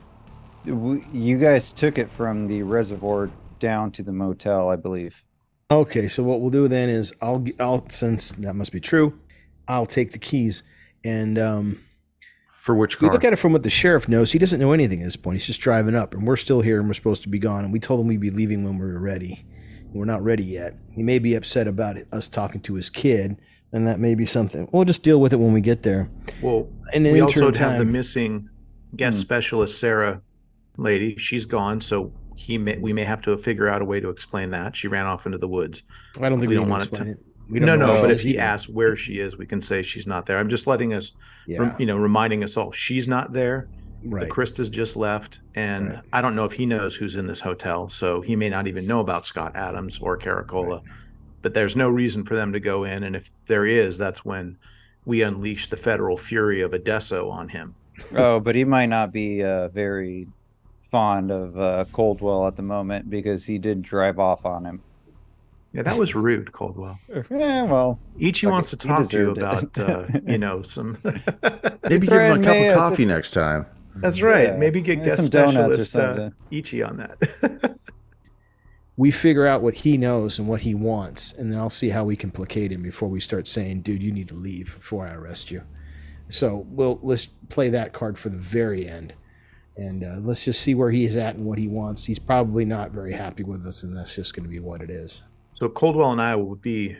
w- 0.67 1.05
You 1.13 1.39
guys 1.39 1.73
took 1.73 1.99
it 1.99 2.13
from 2.13 2.47
the 2.47 2.63
reservoir 2.63 3.31
down 3.65 3.91
to 3.93 4.03
the 4.03 4.13
motel, 4.13 4.69
I 4.69 4.77
believe. 4.77 5.25
Okay, 5.71 6.07
so 6.09 6.23
what 6.23 6.43
we'll 6.43 6.51
do 6.51 6.69
then 6.69 6.91
is 6.91 7.15
I'll 7.23 7.39
g- 7.41 7.55
I'll 7.59 7.89
since 7.89 8.33
that 8.33 8.53
must 8.55 8.71
be 8.73 8.81
true, 8.81 9.19
I'll 9.67 9.87
take 9.87 10.13
the 10.13 10.19
keys 10.19 10.63
and 11.03 11.39
um 11.39 11.81
For 12.53 12.75
which 12.75 12.99
car? 12.99 13.09
we 13.09 13.13
look 13.15 13.25
at 13.25 13.33
it 13.33 13.37
from 13.37 13.53
what 13.55 13.63
the 13.63 13.71
sheriff 13.71 14.07
knows. 14.07 14.33
He 14.33 14.39
doesn't 14.39 14.61
know 14.61 14.73
anything 14.73 15.01
at 15.01 15.05
this 15.05 15.17
point. 15.17 15.39
He's 15.39 15.47
just 15.47 15.61
driving 15.63 15.95
up, 15.95 16.13
and 16.15 16.27
we're 16.27 16.37
still 16.37 16.61
here, 16.61 16.79
and 16.79 16.87
we're 16.89 16.93
supposed 16.95 17.23
to 17.23 17.31
be 17.31 17.39
gone. 17.39 17.65
And 17.65 17.73
we 17.73 17.81
told 17.81 18.01
him 18.01 18.07
we'd 18.07 18.21
be 18.21 18.31
leaving 18.31 18.63
when 18.65 18.79
we 18.79 18.85
were 18.85 18.99
ready. 19.01 19.47
We're 19.95 20.05
not 20.05 20.23
ready 20.23 20.45
yet. 20.45 20.75
He 20.93 21.03
may 21.03 21.19
be 21.19 21.35
upset 21.35 21.67
about 21.67 21.97
it, 21.97 22.07
us 22.13 22.29
talking 22.29 22.61
to 22.63 22.75
his 22.75 22.91
kid, 22.91 23.39
and 23.73 23.87
that 23.87 23.99
may 24.01 24.15
be 24.15 24.27
something. 24.27 24.69
We'll 24.73 24.85
just 24.85 25.03
deal 25.03 25.19
with 25.21 25.33
it 25.33 25.37
when 25.37 25.53
we 25.55 25.61
get 25.63 25.83
there. 25.83 26.11
Well, 26.43 26.69
In 26.93 27.05
the 27.05 27.13
we 27.13 27.21
also 27.21 27.47
interim 27.49 27.55
have 27.71 27.79
the 27.79 27.85
missing 27.87 28.51
guest 28.97 29.17
Hmm. 29.19 29.23
specialist 29.23 29.79
Sarah 29.79 30.21
lady. 30.77 31.17
She's 31.17 31.47
gone, 31.47 31.81
so 31.81 32.13
he 32.37 32.59
may 32.59 32.77
we 32.79 32.93
may 32.93 33.05
have 33.05 33.21
to 33.23 33.37
figure 33.37 33.69
out 33.69 33.83
a 33.83 33.85
way 33.85 34.01
to 34.01 34.09
explain 34.09 34.51
that 34.51 34.75
she 34.77 34.89
ran 34.89 35.07
off 35.07 35.27
into 35.27 35.39
the 35.39 35.49
woods. 35.49 35.83
I 36.21 36.29
don't 36.29 36.39
think 36.41 36.49
We 36.51 36.57
we, 36.57 36.61
don't 36.61 36.69
want 36.69 36.85
it 36.87 36.95
to- 36.95 37.11
it. 37.11 37.19
We 37.49 37.61
No, 37.61 37.67
don't 37.67 37.79
know 37.81 37.95
no, 37.97 38.01
but 38.01 38.11
if 38.11 38.23
he 38.23 38.31
either. 38.31 38.41
asks 38.41 38.69
where 38.71 38.97
she 38.97 39.19
is, 39.19 39.37
we 39.37 39.45
can 39.45 39.61
say 39.61 39.83
she's 39.83 40.07
not 40.07 40.25
there. 40.25 40.39
I'm 40.39 40.49
just 40.49 40.67
letting 40.67 40.95
us, 40.95 41.13
yeah, 41.47 41.59
rem- 41.59 41.77
you 41.79 41.85
know, 41.85 41.97
reminding 41.97 42.43
us 42.43 42.57
all 42.57 42.73
she's 42.73 43.07
not 43.07 43.35
there. 43.35 43.69
right. 44.07 44.21
The 44.21 44.27
Krista's 44.27 44.71
just 44.71 44.97
left, 44.97 45.41
and 45.55 45.91
Right. 45.91 46.01
I 46.15 46.21
don't 46.23 46.35
know 46.35 46.45
if 46.47 46.53
he 46.53 46.65
knows 46.67 46.97
who's 46.97 47.17
in 47.17 47.27
this 47.27 47.41
hotel, 47.41 47.89
so 47.91 48.21
he 48.23 48.35
may 48.35 48.49
not 48.49 48.67
even 48.67 48.87
know 48.87 49.01
about 49.01 49.27
Scott 49.27 49.53
Adams 49.57 49.99
or 50.01 50.17
Caracola. 50.17 50.81
But 51.43 51.53
there's 51.55 51.77
no 51.77 51.91
reason 51.91 52.25
for 52.25 52.35
them 52.35 52.51
to 52.55 52.61
go 52.61 52.85
in, 52.85 53.03
and 53.03 53.15
if 53.15 53.31
there 53.47 53.67
is, 53.67 53.99
that's 53.99 54.25
when 54.25 54.57
we 55.05 55.21
unleash 55.23 55.69
the 55.69 55.77
federal 55.77 56.17
fury 56.17 56.63
of 56.63 56.73
Adesso 56.73 57.29
on 57.29 57.49
him. 57.51 57.75
Oh, 58.17 58.41
but 58.41 58.55
he 58.55 58.65
might 58.65 58.87
not 58.87 59.13
be 59.13 59.45
uh, 59.45 59.69
very 59.69 60.27
fond 60.95 61.33
of 61.33 61.59
uh, 61.59 61.85
Coldwell 61.91 62.47
at 62.47 62.55
the 62.55 62.63
moment 62.63 63.11
because 63.11 63.47
he 63.47 63.59
did 63.59 63.83
drive 63.83 64.21
off 64.21 64.47
on 64.47 64.65
him. 64.65 64.81
Yeah, 65.73 65.83
that 65.83 65.99
was 65.99 66.15
rude, 66.15 66.53
Coldwell. 66.53 67.01
Yeah, 67.33 67.65
well, 67.65 67.99
Ichi 68.17 68.47
Okay, 68.47 68.53
wants 68.53 68.71
to 68.71 68.77
talk 68.77 69.11
to 69.11 69.19
you 69.19 69.31
about, 69.33 69.77
uh, 69.77 70.07
you 70.29 70.39
know, 70.39 70.63
some. 70.63 70.97
Maybe 71.89 72.07
give 72.07 72.21
him 72.21 72.41
a 72.41 72.45
cup 72.45 72.55
of 72.55 72.63
as 72.63 72.73
a- 72.73 72.79
coffee 72.79 73.05
next 73.07 73.33
time. 73.33 73.67
That's 73.97 74.23
right. 74.23 74.51
Yeah, 74.51 74.57
Maybe 74.57 74.81
get 74.81 75.03
guest 75.03 75.17
some 75.17 75.29
donuts 75.29 75.79
or 75.79 75.85
specialist 75.85 75.97
uh, 75.97 76.17
something. 76.17 76.35
Ichi 76.53 76.83
on 76.85 76.97
that. 76.99 77.77
we 78.97 79.11
figure 79.11 79.49
out 79.49 79.63
what 79.63 79.75
he 79.75 79.97
knows 79.97 80.39
and 80.39 80.47
what 80.47 80.61
he 80.61 80.77
wants, 80.77 81.33
and 81.33 81.51
then 81.51 81.59
I'll 81.59 81.71
see 81.71 81.89
how 81.89 82.05
we 82.05 82.15
can 82.15 82.31
placate 82.31 82.71
him 82.71 82.83
before 82.83 83.09
we 83.09 83.19
start 83.19 83.49
saying, 83.49 83.81
"Dude, 83.81 84.01
you 84.03 84.13
need 84.13 84.29
to 84.29 84.37
leave 84.37 84.77
before 84.79 85.09
I 85.09 85.15
arrest 85.15 85.51
you." 85.51 85.63
So 86.29 86.67
we'll 86.69 87.01
let's 87.03 87.27
play 87.49 87.69
that 87.71 87.93
card 87.93 88.17
for 88.17 88.29
the 88.29 88.39
very 88.39 88.89
end, 88.89 89.15
and 89.77 90.05
uh, 90.05 90.17
let's 90.21 90.45
just 90.45 90.61
see 90.61 90.75
where 90.75 90.91
he 90.91 91.05
is 91.05 91.17
at 91.17 91.35
and 91.37 91.45
what 91.45 91.59
he 91.59 91.69
wants. 91.69 92.05
He's 92.05 92.19
probably 92.19 92.65
not 92.65 92.93
very 92.93 93.13
happy 93.13 93.43
with 93.43 93.67
us, 93.67 93.83
and 93.83 93.97
that's 93.97 94.15
just 94.15 94.35
going 94.35 94.45
to 94.45 94.49
be 94.51 94.61
what 94.61 94.81
it 94.81 94.91
is. 94.91 95.23
so 95.55 95.69
Coldwell 95.69 96.13
and 96.13 96.21
I 96.21 96.37
will 96.37 96.55
be 96.57 96.97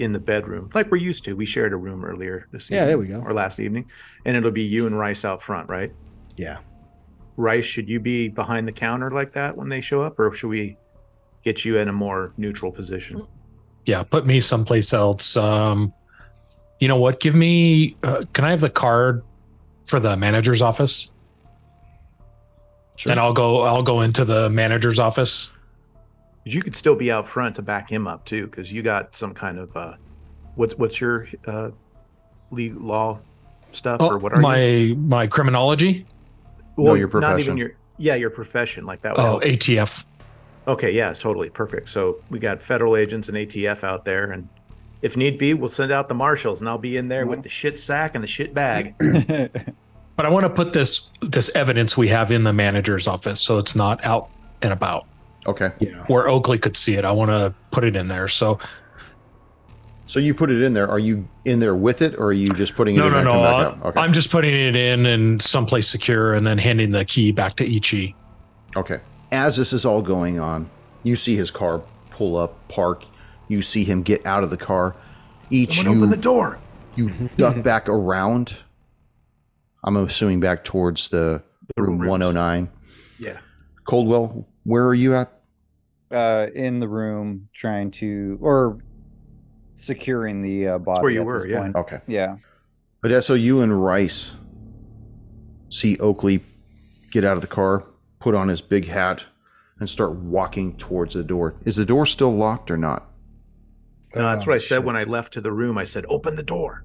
in 0.00 0.12
the 0.12 0.18
bedroom 0.18 0.68
like 0.74 0.90
we're 0.90 0.96
used 0.96 1.22
to. 1.24 1.34
We 1.36 1.46
shared 1.46 1.72
a 1.72 1.76
room 1.76 2.04
earlier 2.04 2.48
this 2.50 2.68
Yeah, 2.70 2.84
there 2.84 2.98
we 2.98 3.06
go. 3.06 3.20
or 3.20 3.32
last 3.32 3.60
evening, 3.60 3.88
and 4.24 4.36
it'll 4.36 4.50
be 4.50 4.62
you 4.62 4.86
and 4.86 4.98
Rice 4.98 5.24
out 5.24 5.40
front, 5.42 5.68
right? 5.68 5.92
Yeah. 6.36 6.58
Rice, 7.36 7.64
should 7.64 7.88
you 7.88 8.00
be 8.00 8.28
behind 8.28 8.66
the 8.68 8.72
counter 8.72 9.10
like 9.10 9.32
that 9.32 9.56
when 9.56 9.68
they 9.68 9.80
show 9.80 10.02
up, 10.02 10.18
or 10.18 10.32
should 10.34 10.48
we 10.48 10.76
get 11.42 11.64
you 11.64 11.78
in 11.78 11.88
a 11.88 11.92
more 11.92 12.32
neutral 12.36 12.70
position? 12.72 13.26
Yeah, 13.86 14.02
put 14.02 14.24
me 14.26 14.40
someplace 14.40 14.92
else. 14.92 15.36
Um, 15.36 15.92
you 16.80 16.88
know 16.88 16.96
what? 16.96 17.20
Give 17.20 17.34
me. 17.34 17.96
Uh, 18.02 18.22
can 18.32 18.44
I 18.44 18.50
have 18.50 18.60
the 18.60 18.70
card 18.70 19.22
for 19.86 20.00
the 20.00 20.16
manager's 20.16 20.62
office? 20.62 21.10
Sure. 22.96 23.10
And 23.10 23.20
I'll 23.20 23.32
go. 23.32 23.62
I'll 23.62 23.82
go 23.82 24.00
into 24.02 24.24
the 24.24 24.48
manager's 24.50 24.98
office. 24.98 25.52
You 26.44 26.62
could 26.62 26.76
still 26.76 26.94
be 26.94 27.10
out 27.10 27.26
front 27.26 27.56
to 27.56 27.62
back 27.62 27.90
him 27.90 28.06
up 28.06 28.24
too, 28.24 28.46
because 28.46 28.72
you 28.72 28.82
got 28.82 29.14
some 29.16 29.34
kind 29.34 29.58
of 29.58 29.76
uh, 29.76 29.94
what's 30.54 30.76
what's 30.78 31.00
your 31.00 31.26
uh, 31.46 31.70
legal 32.50 32.82
law 32.82 33.18
stuff, 33.72 34.00
or 34.00 34.14
Oh, 34.14 34.18
what 34.18 34.32
are 34.32 34.40
my 34.40 34.62
you? 34.64 34.94
my 34.94 35.26
criminology. 35.26 36.06
Well, 36.76 36.96
your 36.96 37.06
Not 37.08 37.12
profession. 37.12 37.40
even 37.40 37.56
your 37.56 37.72
yeah, 37.98 38.14
your 38.14 38.30
profession 38.30 38.84
like 38.86 39.02
that. 39.02 39.16
Would 39.16 39.22
Oh, 39.22 39.30
help. 39.40 39.42
ATF. 39.42 40.04
Okay, 40.66 40.92
yeah, 40.92 41.10
it's 41.10 41.20
totally 41.20 41.50
perfect. 41.50 41.88
So 41.88 42.16
we 42.30 42.38
got 42.38 42.62
federal 42.62 42.96
agents 42.96 43.28
and 43.28 43.36
ATF 43.36 43.84
out 43.84 44.04
there, 44.04 44.30
and 44.30 44.48
if 45.02 45.16
need 45.16 45.36
be, 45.38 45.52
we'll 45.54 45.68
send 45.68 45.92
out 45.92 46.08
the 46.08 46.14
marshals, 46.14 46.60
and 46.60 46.68
I'll 46.68 46.78
be 46.78 46.96
in 46.96 47.08
there 47.08 47.26
with 47.26 47.42
the 47.42 47.48
shit 47.50 47.78
sack 47.78 48.14
and 48.14 48.22
the 48.24 48.28
shit 48.28 48.54
bag. 48.54 48.94
But 50.16 50.26
I 50.26 50.28
want 50.30 50.44
to 50.44 50.50
put 50.50 50.72
this 50.72 51.10
this 51.22 51.50
evidence 51.56 51.96
we 51.96 52.08
have 52.08 52.30
in 52.30 52.44
the 52.44 52.52
manager's 52.52 53.08
office, 53.08 53.40
so 53.40 53.58
it's 53.58 53.74
not 53.74 54.04
out 54.04 54.28
and 54.62 54.72
about 54.72 55.06
Okay. 55.46 55.72
Yeah. 55.80 56.04
where 56.06 56.28
Oakley 56.28 56.58
could 56.58 56.76
see 56.76 56.94
it. 56.94 57.04
I 57.04 57.10
want 57.12 57.30
to 57.30 57.52
put 57.70 57.84
it 57.84 57.96
in 57.96 58.08
there. 58.08 58.28
So 58.28 58.58
So 60.06 60.20
you 60.20 60.34
put 60.34 60.50
it 60.50 60.62
in 60.62 60.72
there. 60.74 60.88
Are 60.88 60.98
you 60.98 61.28
in 61.44 61.58
there 61.58 61.74
with 61.74 62.00
it, 62.02 62.14
or 62.16 62.26
are 62.26 62.32
you 62.32 62.50
just 62.54 62.74
putting 62.76 62.94
it 62.94 62.98
no, 62.98 63.06
in 63.06 63.12
no, 63.12 63.18
there 63.18 63.24
no. 63.24 63.68
and 63.70 63.80
come 63.80 63.88
okay. 63.88 64.00
I'm 64.00 64.12
just 64.12 64.30
putting 64.30 64.54
it 64.54 64.76
in 64.76 65.04
and 65.06 65.42
someplace 65.42 65.88
secure, 65.88 66.32
and 66.34 66.46
then 66.46 66.58
handing 66.58 66.92
the 66.92 67.04
key 67.04 67.32
back 67.32 67.56
to 67.56 67.66
Ichi. 67.66 68.14
Okay. 68.76 69.00
As 69.32 69.56
this 69.56 69.72
is 69.72 69.84
all 69.84 70.00
going 70.02 70.38
on, 70.38 70.70
you 71.02 71.16
see 71.16 71.36
his 71.36 71.50
car 71.50 71.82
pull 72.10 72.36
up, 72.36 72.68
park. 72.68 73.04
You 73.48 73.62
see 73.62 73.84
him 73.84 74.02
get 74.02 74.24
out 74.24 74.44
of 74.44 74.50
the 74.50 74.56
car. 74.56 74.94
Each 75.50 75.76
Someone 75.76 75.96
you 75.96 76.00
open 76.04 76.10
the 76.10 76.16
door. 76.22 76.58
you 76.94 77.28
duck 77.36 77.62
back 77.62 77.88
around. 77.88 78.56
I'm 79.84 79.96
assuming 79.96 80.40
back 80.40 80.64
towards 80.64 81.08
the, 81.10 81.42
The 81.76 81.82
room 81.82 81.98
rooms. 81.98 82.10
109. 82.10 82.70
Yeah. 83.18 83.38
Coldwell, 83.84 84.46
where 84.64 84.86
are 84.86 84.94
you 84.94 85.14
at? 85.14 85.30
uh, 86.10 86.46
in 86.54 86.78
the 86.78 86.86
room 86.86 87.48
trying 87.54 87.90
to 87.90 88.38
or 88.40 88.78
securing 89.74 90.42
the 90.42 90.68
uh, 90.68 90.78
body. 90.78 91.02
where 91.02 91.10
you 91.10 91.20
at 91.20 91.26
were, 91.26 91.40
this 91.40 91.50
yeah. 91.50 91.60
point. 91.60 91.76
Okay. 91.76 92.00
Yeah. 92.06 92.36
But 93.00 93.20
so 93.24 93.34
you 93.34 93.62
and 93.62 93.82
Rice 93.84 94.36
see 95.70 95.98
Oakley 95.98 96.40
get 97.10 97.24
out 97.24 97.34
of 97.36 97.40
the 97.40 97.48
car, 97.48 97.84
put 98.20 98.34
on 98.34 98.46
his 98.48 98.60
big 98.60 98.86
hat, 98.86 99.26
and 99.80 99.90
start 99.90 100.12
walking 100.12 100.76
towards 100.76 101.14
the 101.14 101.24
door. 101.24 101.56
Is 101.64 101.74
the 101.76 101.84
door 101.84 102.06
still 102.06 102.34
locked 102.36 102.70
or 102.70 102.76
not? 102.76 103.10
No, 104.14 104.22
that's 104.22 104.46
Oh, 104.46 104.50
what 104.52 104.54
I 104.54 104.58
said 104.58 104.84
when 104.84 104.94
I 104.96 105.02
left 105.02 105.32
to 105.32 105.40
the 105.40 105.50
room. 105.52 105.76
I 105.76 105.84
said, 105.84 106.06
"Open 106.08 106.36
the 106.36 106.44
door," 106.44 106.84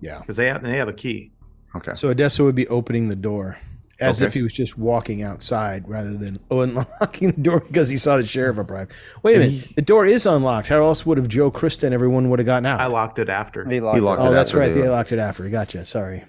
Yeah. 0.00 0.18
because 0.18 0.36
they 0.36 0.48
have 0.48 0.62
they 0.64 0.76
have 0.78 0.88
a 0.88 0.92
key. 0.92 1.30
Okay. 1.76 1.94
So 1.94 2.08
Adesso 2.08 2.44
would 2.44 2.54
be 2.54 2.66
opening 2.68 3.08
the 3.08 3.16
door 3.16 3.58
as 4.00 4.20
Okay. 4.20 4.26
if 4.26 4.34
he 4.34 4.42
was 4.42 4.52
just 4.52 4.76
walking 4.76 5.22
outside 5.22 5.88
rather 5.88 6.14
than 6.16 6.38
unlocking 6.50 7.30
the 7.32 7.40
door 7.40 7.60
because 7.60 7.88
he 7.88 7.96
saw 7.96 8.16
the 8.16 8.26
sheriff 8.26 8.58
arrive. 8.58 8.88
Wait 9.22 9.36
a 9.36 9.40
And 9.42 9.52
minute. 9.52 9.76
the 9.76 9.82
door 9.82 10.04
is 10.06 10.26
unlocked. 10.26 10.68
How 10.68 10.82
else 10.82 11.04
would 11.06 11.18
have 11.18 11.28
Joe 11.28 11.50
Krista 11.50 11.84
and 11.84 11.94
everyone 11.94 12.30
would 12.30 12.38
have 12.38 12.46
gotten 12.46 12.66
out? 12.66 12.80
I 12.80 12.86
locked 12.86 13.18
it 13.18 13.28
after. 13.28 13.68
He 13.68 13.80
locked, 13.80 13.96
He 13.96 14.00
locked 14.00 14.20
it 14.20 14.24
oh, 14.24 14.26
it 14.26 14.28
up. 14.28 14.34
that's 14.34 14.50
after 14.50 14.58
right. 14.60 14.74
they 14.74 14.80
They 14.82 14.88
locked 14.88 15.12
it 15.12 15.18
after. 15.18 15.48
Gotcha. 15.48 15.86
Sorry. 15.86 16.24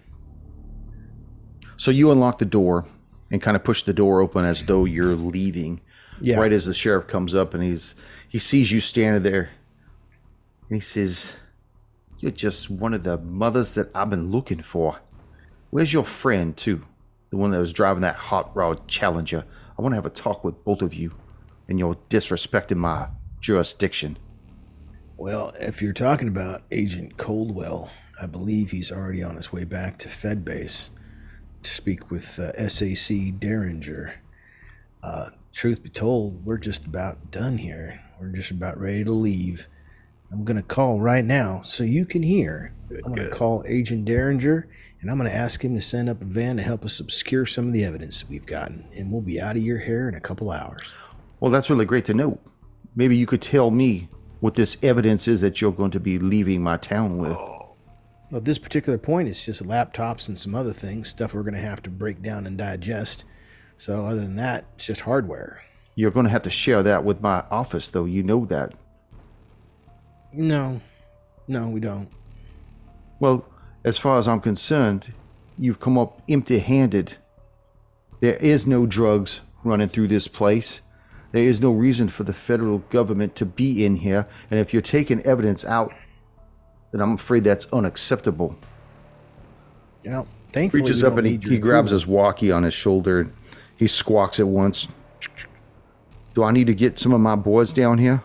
So 1.77 1.91
you 1.91 2.11
unlock 2.11 2.39
the 2.39 2.45
door 2.45 2.85
and 3.31 3.41
kind 3.41 3.55
of 3.57 3.63
push 3.63 3.83
the 3.83 3.93
door 3.93 4.21
open 4.21 4.45
as 4.45 4.63
though 4.65 4.85
you're 4.85 5.15
leaving. 5.15 5.81
Yeah. 6.21 6.37
Right 6.39 6.53
as 6.53 6.65
the 6.65 6.73
sheriff 6.73 7.07
comes 7.07 7.35
up 7.35 7.53
and 7.53 7.61
he's 7.63 7.93
he 8.29 8.39
sees 8.39 8.71
you 8.71 8.79
standing 8.79 9.23
there, 9.23 9.49
and 10.69 10.77
he 10.77 10.79
says, 10.79 11.33
"You're 12.19 12.31
just 12.31 12.69
one 12.69 12.93
of 12.93 13.03
the 13.03 13.17
mothers 13.17 13.73
that 13.73 13.89
I've 13.93 14.09
been 14.09 14.31
looking 14.31 14.61
for. 14.61 14.99
Where's 15.75 15.91
your 15.91 16.05
friend 16.05 16.55
too? 16.55 16.85
The 17.31 17.35
one 17.35 17.51
that 17.51 17.59
was 17.59 17.73
driving 17.73 18.03
that 18.03 18.15
hot 18.15 18.55
rod 18.55 18.87
Challenger. 18.87 19.43
I 19.77 19.81
want 19.81 19.91
to 19.91 19.97
have 19.97 20.05
a 20.05 20.09
talk 20.09 20.41
with 20.41 20.63
both 20.63 20.81
of 20.81 20.93
you, 20.93 21.15
and 21.67 21.77
you're 21.77 21.97
disrespecting 22.09 22.77
my 22.77 23.09
jurisdiction." 23.41 24.17
Well, 25.17 25.53
if 25.59 25.81
you're 25.81 25.91
talking 25.91 26.29
about 26.29 26.63
Agent 26.71 27.17
Coldwell, 27.17 27.91
I 28.21 28.25
believe 28.25 28.71
he's 28.71 28.89
already 28.89 29.21
on 29.21 29.35
his 29.35 29.51
way 29.51 29.65
back 29.65 29.99
to 29.99 30.07
Fed 30.07 30.45
Base 30.45 30.91
to 31.63 31.69
speak 31.69 32.09
with 32.09 32.39
uh, 32.39 32.69
SAC 32.69 33.37
Derringer. 33.37 34.21
Uh, 35.03 35.31
truth 35.51 35.83
be 35.83 35.89
told, 35.89 36.45
we're 36.45 36.57
just 36.57 36.85
about 36.85 37.31
done 37.31 37.57
here. 37.57 37.99
We're 38.17 38.29
just 38.29 38.51
about 38.51 38.79
ready 38.79 39.03
to 39.03 39.11
leave. 39.11 39.67
I'm 40.31 40.45
going 40.45 40.55
to 40.55 40.63
call 40.63 41.01
right 41.01 41.25
now 41.25 41.63
so 41.63 41.83
you 41.83 42.05
can 42.05 42.23
hear. 42.23 42.71
I'm 42.89 43.13
going 43.13 43.29
to 43.29 43.35
call 43.35 43.65
Agent 43.67 44.05
Derringer 44.05 44.69
and 45.05 45.11
I'm 45.11 45.19
going 45.19 45.29
to 45.29 45.37
ask 45.37 45.63
him 45.63 45.75
to 45.75 45.83
send 45.83 46.09
up 46.09 46.19
a 46.19 46.25
van 46.25 46.57
to 46.57 46.63
help 46.63 46.83
us 46.83 46.99
obscure 46.99 47.45
some 47.45 47.67
of 47.67 47.73
the 47.73 47.83
evidence 47.83 48.21
that 48.21 48.27
we've 48.27 48.47
gotten. 48.47 48.87
And 48.95 49.11
we'll 49.11 49.21
be 49.21 49.39
out 49.39 49.55
of 49.55 49.61
your 49.61 49.77
hair 49.77 50.09
in 50.09 50.15
a 50.15 50.19
couple 50.19 50.49
hours. 50.49 50.81
Well, 51.39 51.51
that's 51.51 51.69
really 51.69 51.85
great 51.85 52.05
to 52.05 52.15
know. 52.15 52.39
Maybe 52.95 53.15
you 53.15 53.27
could 53.27 53.43
tell 53.43 53.69
me 53.69 54.09
what 54.39 54.55
this 54.55 54.77
evidence 54.81 55.27
is 55.27 55.41
that 55.41 55.61
you're 55.61 55.71
going 55.71 55.91
to 55.91 55.99
be 55.99 56.17
leaving 56.17 56.63
my 56.63 56.77
town 56.77 57.19
with. 57.19 57.33
Well, 57.33 57.75
at 58.33 58.45
this 58.45 58.57
particular 58.57 58.97
point, 58.97 59.29
it's 59.29 59.45
just 59.45 59.61
laptops 59.63 60.27
and 60.27 60.39
some 60.39 60.55
other 60.55 60.73
things, 60.73 61.09
stuff 61.09 61.35
we're 61.35 61.43
going 61.43 61.53
to 61.53 61.59
have 61.59 61.83
to 61.83 61.91
break 61.91 62.23
down 62.23 62.47
and 62.47 62.57
digest. 62.57 63.25
So, 63.77 64.07
other 64.07 64.21
than 64.21 64.37
that, 64.37 64.65
it's 64.73 64.87
just 64.87 65.01
hardware. 65.01 65.61
You're 65.93 66.09
going 66.09 66.25
to 66.25 66.31
have 66.31 66.41
to 66.41 66.49
share 66.49 66.81
that 66.81 67.03
with 67.03 67.21
my 67.21 67.43
office, 67.51 67.91
though. 67.91 68.05
You 68.05 68.23
know 68.23 68.43
that. 68.45 68.73
No, 70.33 70.81
no, 71.47 71.69
we 71.69 71.79
don't. 71.79 72.09
Well, 73.19 73.45
as 73.85 73.99
far 73.99 74.17
as 74.17 74.27
I'm 74.27 74.41
concerned, 74.41 75.13
you've 75.59 75.79
come 75.79 75.97
up 75.97 76.21
empty 76.27 76.57
handed. 76.57 77.17
There 78.19 78.35
is 78.37 78.65
no 78.65 78.87
drugs 78.87 79.41
running 79.63 79.89
through 79.89 80.07
this 80.07 80.27
place. 80.27 80.81
There 81.31 81.43
is 81.43 81.61
no 81.61 81.71
reason 81.71 82.07
for 82.07 82.23
the 82.23 82.33
federal 82.33 82.79
government 82.79 83.35
to 83.35 83.45
be 83.45 83.85
in 83.85 83.97
here. 83.97 84.27
And 84.49 84.59
if 84.59 84.73
you're 84.73 84.81
taking 84.81 85.21
evidence 85.21 85.63
out, 85.63 85.93
then 86.91 86.99
I'm 86.99 87.13
afraid 87.13 87.43
that's 87.43 87.71
unacceptable. 87.71 88.57
You 90.03 90.09
know, 90.09 90.27
thankfully, 90.51 90.81
Reaches 90.81 91.03
up 91.03 91.17
and 91.17 91.27
he, 91.27 91.37
he 91.37 91.59
grabs 91.59 91.91
his 91.91 92.07
walkie 92.07 92.51
on 92.51 92.63
his 92.63 92.73
shoulder. 92.73 93.29
He 93.75 93.85
squawks 93.85 94.39
at 94.39 94.47
once. 94.47 94.87
Do 96.33 96.43
I 96.43 96.51
need 96.51 96.67
to 96.67 96.73
get 96.73 96.97
some 96.97 97.13
of 97.13 97.21
my 97.21 97.35
boys 97.35 97.71
down 97.71 97.99
here? 97.99 98.23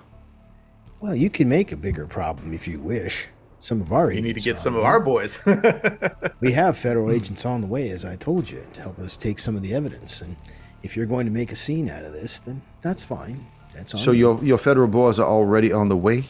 Well, 1.01 1.15
you 1.15 1.29
can 1.29 1.49
make 1.49 1.71
a 1.71 1.77
bigger 1.77 2.07
problem 2.07 2.55
if 2.55 2.67
you 2.67 2.81
wish. 2.81 3.29
Some 3.61 3.81
of 3.83 3.93
our 3.93 4.11
you 4.11 4.23
need 4.23 4.33
to 4.35 4.41
get 4.41 4.59
some 4.59 4.75
of 4.75 4.83
our 4.85 4.99
boys. 5.01 5.39
We 6.41 6.53
have 6.53 6.79
federal 6.79 7.11
agents 7.11 7.45
on 7.45 7.61
the 7.61 7.67
way, 7.67 7.91
as 7.91 8.03
I 8.05 8.17
told 8.17 8.51
you, 8.51 8.67
to 8.73 8.81
help 8.81 8.99
us 8.99 9.15
take 9.19 9.39
some 9.39 9.55
of 9.57 9.63
the 9.63 9.75
evidence. 9.75 10.23
And 10.23 10.37
if 10.83 10.97
you're 10.97 11.05
going 11.05 11.27
to 11.27 11.31
make 11.33 11.53
a 11.53 11.57
scene 11.57 11.91
out 11.91 12.03
of 12.03 12.15
this, 12.15 12.39
then 12.41 12.63
that's 12.81 13.05
fine. 13.05 13.47
That's 13.75 13.95
on 13.95 14.01
So 14.01 14.13
you. 14.13 14.19
your 14.19 14.45
your 14.45 14.59
federal 14.59 14.89
boys 14.89 15.19
are 15.21 15.29
already 15.29 15.71
on 15.71 15.91
the 15.91 15.97
way? 15.99 16.25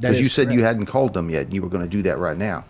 Because 0.00 0.20
you 0.20 0.26
is 0.26 0.32
said 0.32 0.52
you 0.52 0.62
hadn't 0.62 0.86
called 0.86 1.14
them 1.14 1.30
yet. 1.30 1.46
And 1.46 1.54
you 1.54 1.62
were 1.62 1.68
going 1.68 1.82
to 1.82 1.88
do 1.90 2.02
that 2.02 2.18
right 2.18 2.36
now. 2.38 2.64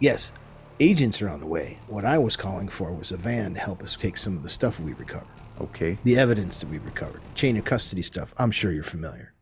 Yes, 0.00 0.32
agents 0.80 1.20
are 1.20 1.28
on 1.28 1.40
the 1.40 1.46
way. 1.46 1.78
What 1.86 2.06
I 2.06 2.16
was 2.16 2.34
calling 2.36 2.68
for 2.68 2.90
was 2.92 3.10
a 3.10 3.18
van 3.18 3.52
to 3.54 3.60
help 3.60 3.82
us 3.82 3.94
take 3.96 4.16
some 4.16 4.36
of 4.38 4.42
the 4.42 4.48
stuff 4.48 4.80
we 4.80 4.94
recovered, 4.94 5.28
Okay. 5.60 5.98
the 6.04 6.16
evidence 6.18 6.60
that 6.60 6.70
we 6.70 6.78
recovered, 6.78 7.20
chain 7.34 7.56
of 7.58 7.64
custody 7.66 8.02
stuff. 8.02 8.34
I'm 8.38 8.50
sure 8.50 8.72
you're 8.72 8.84
familiar. 8.84 9.34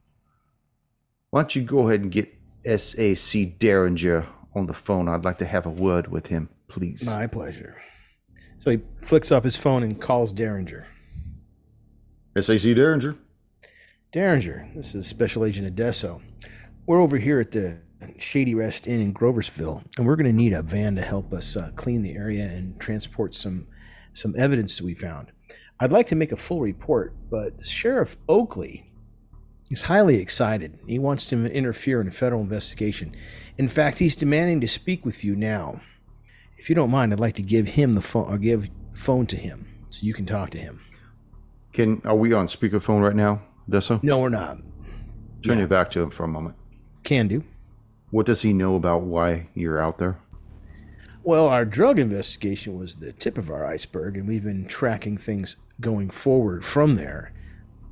Why 1.30 1.42
don't 1.42 1.54
you 1.56 1.62
go 1.62 1.88
ahead 1.88 2.00
and 2.02 2.10
get 2.10 2.34
SAC 2.64 3.58
Derringer 3.58 4.26
on 4.54 4.66
the 4.66 4.74
phone? 4.74 5.08
I'd 5.08 5.24
like 5.24 5.38
to 5.38 5.46
have 5.46 5.66
a 5.66 5.70
word 5.70 6.08
with 6.08 6.28
him, 6.28 6.48
please. 6.68 7.04
My 7.06 7.26
pleasure. 7.26 7.80
So 8.58 8.70
he 8.70 8.80
flicks 9.02 9.30
up 9.30 9.44
his 9.44 9.56
phone 9.56 9.82
and 9.82 10.00
calls 10.00 10.32
Derringer. 10.32 10.86
SAC 12.40 12.74
Derringer? 12.74 13.16
Derringer, 14.12 14.70
this 14.74 14.94
is 14.94 15.06
Special 15.06 15.44
Agent 15.44 15.66
Adesso. 15.66 16.22
We're 16.86 17.00
over 17.00 17.18
here 17.18 17.40
at 17.40 17.50
the 17.50 17.78
Shady 18.18 18.54
Rest 18.54 18.86
Inn 18.86 19.00
in 19.00 19.14
Groversville, 19.14 19.84
and 19.96 20.06
we're 20.06 20.16
going 20.16 20.26
to 20.26 20.32
need 20.32 20.52
a 20.52 20.62
van 20.62 20.94
to 20.96 21.02
help 21.02 21.32
us 21.32 21.56
uh, 21.56 21.70
clean 21.74 22.02
the 22.02 22.14
area 22.14 22.44
and 22.44 22.78
transport 22.80 23.34
some 23.34 23.66
some 24.12 24.34
evidence 24.38 24.76
that 24.78 24.84
we 24.84 24.94
found. 24.94 25.32
I'd 25.80 25.90
like 25.90 26.06
to 26.08 26.14
make 26.14 26.30
a 26.30 26.36
full 26.36 26.60
report, 26.60 27.14
but 27.30 27.64
Sheriff 27.64 28.16
Oakley 28.28 28.86
is 29.70 29.82
highly 29.82 30.20
excited. 30.20 30.78
He 30.86 30.98
wants 30.98 31.26
to 31.26 31.52
interfere 31.52 32.00
in 32.00 32.08
a 32.08 32.12
federal 32.12 32.42
investigation. 32.42 33.14
In 33.56 33.68
fact, 33.68 33.98
he's 33.98 34.16
demanding 34.16 34.60
to 34.60 34.68
speak 34.68 35.04
with 35.04 35.24
you 35.24 35.36
now. 35.36 35.80
If 36.58 36.68
you 36.68 36.74
don't 36.74 36.90
mind, 36.90 37.12
I'd 37.12 37.20
like 37.20 37.36
to 37.36 37.42
give 37.42 37.68
him 37.68 37.92
the 37.92 38.00
phone 38.00 38.26
or 38.26 38.34
uh, 38.34 38.38
give 38.38 38.70
the 38.92 38.96
phone 38.96 39.26
to 39.26 39.36
him 39.36 39.66
so 39.90 40.00
you 40.02 40.14
can 40.14 40.26
talk 40.26 40.50
to 40.50 40.58
him. 40.58 40.80
Can 41.72 42.00
are 42.04 42.16
we 42.16 42.32
on 42.32 42.46
speakerphone 42.46 43.02
right 43.02 43.16
now, 43.16 43.42
Desso? 43.68 44.02
No, 44.02 44.20
we're 44.20 44.28
not. 44.28 44.58
Turn 45.42 45.58
your 45.58 45.66
back 45.66 45.90
to 45.90 46.02
him 46.02 46.10
for 46.10 46.24
a 46.24 46.28
moment. 46.28 46.56
Can 47.02 47.28
do. 47.28 47.44
What 48.10 48.26
does 48.26 48.42
he 48.42 48.52
know 48.52 48.76
about 48.76 49.02
why 49.02 49.48
you're 49.54 49.78
out 49.78 49.98
there? 49.98 50.18
Well, 51.22 51.48
our 51.48 51.64
drug 51.64 51.98
investigation 51.98 52.78
was 52.78 52.96
the 52.96 53.12
tip 53.12 53.36
of 53.36 53.50
our 53.50 53.66
iceberg, 53.66 54.16
and 54.16 54.28
we've 54.28 54.44
been 54.44 54.66
tracking 54.66 55.18
things 55.18 55.56
going 55.80 56.10
forward 56.10 56.64
from 56.64 56.94
there. 56.96 57.33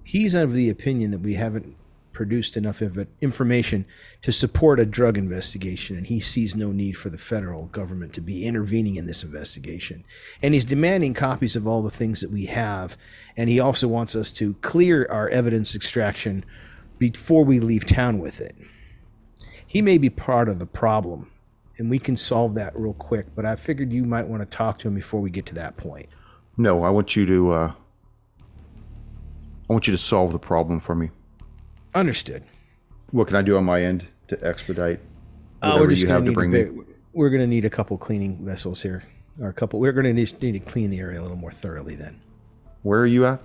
He's 0.04 0.34
of 0.34 0.52
the 0.52 0.68
opinion 0.68 1.10
that 1.12 1.20
we 1.20 1.34
haven't 1.34 1.76
produced 2.12 2.56
enough 2.56 2.82
information 3.20 3.86
to 4.20 4.32
support 4.32 4.78
a 4.78 4.86
drug 4.86 5.16
investigation, 5.16 5.96
and 5.96 6.06
he 6.06 6.20
sees 6.20 6.54
no 6.54 6.70
need 6.70 6.92
for 6.92 7.10
the 7.10 7.18
federal 7.18 7.66
government 7.66 8.12
to 8.12 8.20
be 8.20 8.44
intervening 8.44 8.96
in 8.96 9.06
this 9.06 9.24
investigation. 9.24 10.04
And 10.42 10.54
he's 10.54 10.64
demanding 10.64 11.14
copies 11.14 11.56
of 11.56 11.66
all 11.66 11.82
the 11.82 11.90
things 11.90 12.20
that 12.20 12.30
we 12.30 12.46
have, 12.46 12.96
and 13.36 13.48
he 13.48 13.58
also 13.58 13.88
wants 13.88 14.14
us 14.14 14.30
to 14.32 14.54
clear 14.54 15.06
our 15.10 15.28
evidence 15.28 15.74
extraction 15.74 16.44
before 16.98 17.44
we 17.44 17.58
leave 17.58 17.86
town 17.86 18.18
with 18.18 18.40
it. 18.40 18.54
He 19.66 19.82
may 19.82 19.98
be 19.98 20.10
part 20.10 20.48
of 20.48 20.58
the 20.58 20.66
problem, 20.66 21.30
and 21.78 21.88
we 21.88 21.98
can 21.98 22.16
solve 22.16 22.54
that 22.54 22.78
real 22.78 22.92
quick. 22.92 23.34
But 23.34 23.46
I 23.46 23.56
figured 23.56 23.90
you 23.90 24.04
might 24.04 24.26
want 24.26 24.42
to 24.42 24.56
talk 24.56 24.78
to 24.80 24.88
him 24.88 24.94
before 24.94 25.20
we 25.20 25.30
get 25.30 25.46
to 25.46 25.54
that 25.54 25.76
point. 25.76 26.08
No, 26.58 26.84
I 26.84 26.90
want 26.90 27.16
you 27.16 27.24
to 27.24 27.52
uh 27.52 27.72
I 29.72 29.74
want 29.74 29.86
you 29.86 29.92
to 29.92 29.98
solve 29.98 30.32
the 30.32 30.38
problem 30.38 30.80
for 30.80 30.94
me. 30.94 31.08
Understood. 31.94 32.44
What 33.10 33.26
can 33.28 33.36
I 33.36 33.42
do 33.42 33.56
on 33.56 33.64
my 33.64 33.80
end 33.80 34.06
to 34.28 34.38
expedite 34.46 35.00
Uh, 35.62 35.68
whatever 35.68 35.80
we're 35.84 35.90
just 35.92 36.02
you 36.02 36.08
have 36.08 36.26
to 36.26 36.32
bring 36.32 36.50
me? 36.50 36.66
We're 37.14 37.30
going 37.30 37.40
to 37.40 37.46
need 37.46 37.64
a 37.64 37.70
couple 37.70 37.96
cleaning 37.96 38.44
vessels 38.44 38.82
here, 38.82 39.04
or 39.40 39.48
a 39.48 39.52
couple. 39.54 39.80
We're 39.80 39.92
going 39.92 40.04
to 40.04 40.12
need, 40.12 40.42
need 40.42 40.52
to 40.52 40.58
clean 40.58 40.90
the 40.90 41.00
area 41.00 41.18
a 41.18 41.22
little 41.22 41.38
more 41.38 41.52
thoroughly. 41.52 41.94
Then 41.96 42.20
Where 42.82 43.00
are 43.00 43.06
you 43.06 43.24
at? 43.24 43.40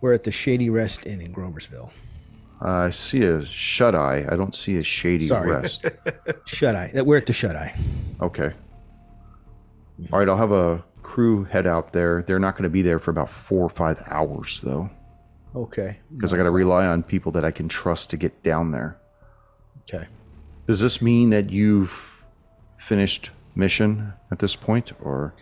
we're 0.00 0.14
at 0.14 0.24
the 0.24 0.32
Shady 0.32 0.70
Rest 0.70 1.04
Inn 1.04 1.20
in 1.20 1.34
Groversville. 1.34 1.90
I 2.62 2.88
see 2.88 3.22
a 3.24 3.44
shut 3.44 3.94
eye. 3.94 4.24
I 4.30 4.34
don't 4.34 4.54
see 4.54 4.78
a 4.78 4.82
shady 4.82 5.26
Sorry. 5.26 5.50
rest. 5.50 5.84
Shut 6.46 6.74
Eye. 6.74 6.90
We're 7.04 7.18
at 7.18 7.26
the 7.26 7.32
Shut 7.34 7.54
Eye. 7.54 7.74
Okay. 8.22 8.52
All 10.10 10.18
right, 10.20 10.28
I'll 10.28 10.38
have 10.38 10.52
a 10.52 10.82
crew 11.02 11.44
head 11.44 11.66
out 11.66 11.92
there. 11.92 12.22
They're 12.22 12.38
not 12.38 12.54
going 12.54 12.62
to 12.64 12.70
be 12.70 12.80
there 12.80 12.98
for 12.98 13.10
about 13.10 13.28
four 13.28 13.64
or 13.64 13.68
five 13.68 14.02
hours, 14.06 14.60
though, 14.62 14.88
Okay. 15.54 15.98
because 16.14 16.32
I 16.32 16.36
got 16.36 16.44
to 16.44 16.50
rely 16.50 16.86
on 16.86 17.02
people 17.02 17.32
that 17.32 17.44
I 17.44 17.50
can 17.50 17.68
trust 17.68 18.10
to 18.10 18.16
get 18.16 18.42
down 18.42 18.70
there. 18.70 18.98
Okay. 19.82 20.06
Does 20.66 20.80
this 20.80 21.00
mean 21.00 21.30
that 21.30 21.50
you've 21.50 22.24
finished 22.76 23.30
mission 23.54 24.12
at 24.30 24.38
this 24.38 24.56
point, 24.56 24.92
or 25.02 25.34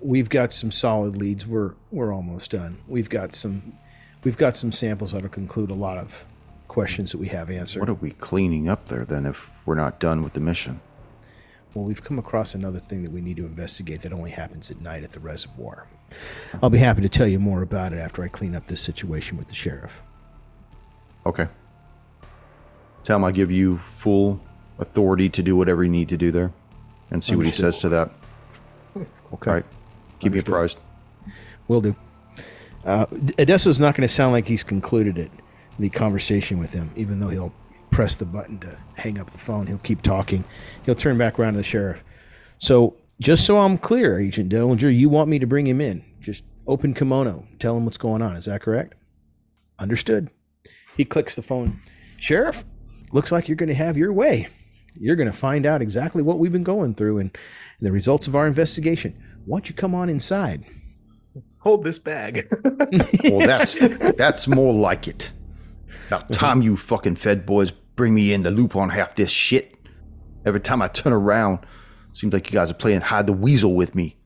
We've 0.00 0.28
got 0.28 0.52
some 0.52 0.70
solid 0.70 1.16
leads. 1.16 1.46
We're 1.46 1.74
we're 1.90 2.12
almost 2.12 2.50
done. 2.50 2.78
We've 2.86 3.08
got 3.08 3.34
some 3.34 3.78
we've 4.22 4.36
got 4.36 4.56
some 4.56 4.70
samples 4.70 5.12
that'll 5.12 5.30
conclude 5.30 5.70
a 5.70 5.74
lot 5.74 5.98
of 5.98 6.26
questions 6.68 7.12
that 7.12 7.18
we 7.18 7.28
have 7.28 7.50
answered. 7.50 7.80
what 7.80 7.88
are 7.88 7.94
we 7.94 8.10
cleaning 8.10 8.68
up 8.68 8.88
there 8.88 9.04
then 9.04 9.26
if 9.26 9.50
we're 9.64 9.74
not 9.74 10.00
done 10.00 10.22
with 10.22 10.32
the 10.32 10.40
mission? 10.40 10.80
Well, 11.72 11.84
we've 11.84 12.02
come 12.04 12.18
across 12.18 12.54
another 12.54 12.78
thing 12.78 13.02
that 13.02 13.10
we 13.12 13.20
need 13.20 13.36
to 13.36 13.46
investigate 13.46 14.02
that 14.02 14.12
only 14.12 14.30
happens 14.30 14.70
at 14.70 14.80
night 14.80 15.02
at 15.02 15.12
the 15.12 15.20
reservoir. 15.20 15.88
I'll 16.62 16.70
be 16.70 16.78
happy 16.78 17.02
to 17.02 17.08
tell 17.08 17.26
you 17.26 17.38
more 17.38 17.62
about 17.62 17.92
it 17.92 17.98
after 17.98 18.22
I 18.22 18.28
clean 18.28 18.54
up 18.54 18.66
this 18.66 18.80
situation 18.80 19.36
with 19.36 19.48
the 19.48 19.54
sheriff. 19.54 20.02
Okay. 21.26 21.48
Tell 23.02 23.16
him 23.16 23.24
I 23.24 23.32
give 23.32 23.50
you 23.50 23.78
full 23.78 24.40
authority 24.78 25.28
to 25.28 25.42
do 25.42 25.56
whatever 25.56 25.84
you 25.84 25.90
need 25.90 26.08
to 26.08 26.16
do 26.16 26.30
there, 26.30 26.52
and 27.10 27.22
see 27.22 27.36
what 27.36 27.46
he 27.46 27.52
says 27.52 27.80
to 27.80 27.88
that. 27.88 28.10
Okay. 28.96 29.50
All 29.50 29.56
right. 29.56 29.64
Keep 30.20 30.32
me 30.32 30.38
apprised. 30.38 30.78
Will 31.68 31.80
do. 31.80 31.96
Uh, 32.84 33.06
Adesso's 33.38 33.80
not 33.80 33.94
going 33.94 34.06
to 34.06 34.12
sound 34.12 34.32
like 34.32 34.48
he's 34.48 34.62
concluded 34.62 35.18
it, 35.18 35.30
the 35.78 35.88
conversation 35.90 36.58
with 36.58 36.72
him, 36.72 36.90
even 36.96 37.20
though 37.20 37.30
he'll 37.30 37.54
press 37.90 38.14
the 38.14 38.26
button 38.26 38.58
to 38.58 38.76
hang 38.96 39.18
up 39.18 39.30
the 39.30 39.38
phone. 39.38 39.66
He'll 39.66 39.78
keep 39.78 40.02
talking. 40.02 40.44
He'll 40.84 40.94
turn 40.94 41.16
back 41.16 41.38
around 41.38 41.54
to 41.54 41.58
the 41.58 41.64
sheriff. 41.64 42.04
So, 42.58 42.96
just 43.24 43.46
so 43.46 43.58
I'm 43.58 43.78
clear, 43.78 44.18
Agent 44.18 44.52
Dillinger, 44.52 44.94
you 44.94 45.08
want 45.08 45.30
me 45.30 45.38
to 45.38 45.46
bring 45.46 45.66
him 45.66 45.80
in. 45.80 46.04
Just 46.20 46.44
open 46.66 46.92
kimono. 46.92 47.48
Tell 47.58 47.74
him 47.74 47.86
what's 47.86 47.96
going 47.96 48.20
on. 48.20 48.36
Is 48.36 48.44
that 48.44 48.60
correct? 48.60 48.94
Understood. 49.78 50.28
He 50.94 51.06
clicks 51.06 51.34
the 51.34 51.42
phone. 51.42 51.80
Sheriff, 52.18 52.66
looks 53.12 53.32
like 53.32 53.48
you're 53.48 53.56
going 53.56 53.70
to 53.70 53.74
have 53.74 53.96
your 53.96 54.12
way. 54.12 54.48
You're 54.94 55.16
going 55.16 55.30
to 55.30 55.36
find 55.36 55.64
out 55.64 55.80
exactly 55.80 56.22
what 56.22 56.38
we've 56.38 56.52
been 56.52 56.62
going 56.62 56.94
through 56.94 57.18
and 57.18 57.36
the 57.80 57.92
results 57.92 58.28
of 58.28 58.36
our 58.36 58.46
investigation. 58.46 59.18
Why 59.46 59.56
don't 59.56 59.70
you 59.70 59.74
come 59.74 59.94
on 59.94 60.10
inside? 60.10 60.66
Hold 61.60 61.82
this 61.82 61.98
bag. 61.98 62.46
Well, 63.24 63.46
that's 63.46 63.78
that's 64.16 64.46
more 64.46 64.74
like 64.74 65.08
it. 65.08 65.32
About 66.08 66.24
mm-hmm. 66.24 66.34
time 66.34 66.62
you 66.62 66.76
fucking 66.76 67.16
Fed 67.16 67.46
boys 67.46 67.70
bring 67.70 68.14
me 68.14 68.34
in 68.34 68.42
the 68.42 68.50
loop 68.50 68.76
on 68.76 68.90
half 68.90 69.14
this 69.14 69.30
shit. 69.30 69.74
Every 70.44 70.60
time 70.60 70.82
I 70.82 70.88
turn 70.88 71.14
around, 71.14 71.60
seems 72.14 72.32
like 72.32 72.50
you 72.50 72.58
guys 72.58 72.70
are 72.70 72.74
playing 72.74 73.02
hide 73.02 73.26
the 73.26 73.32
weasel 73.32 73.74
with 73.74 73.94
me. 73.94 74.16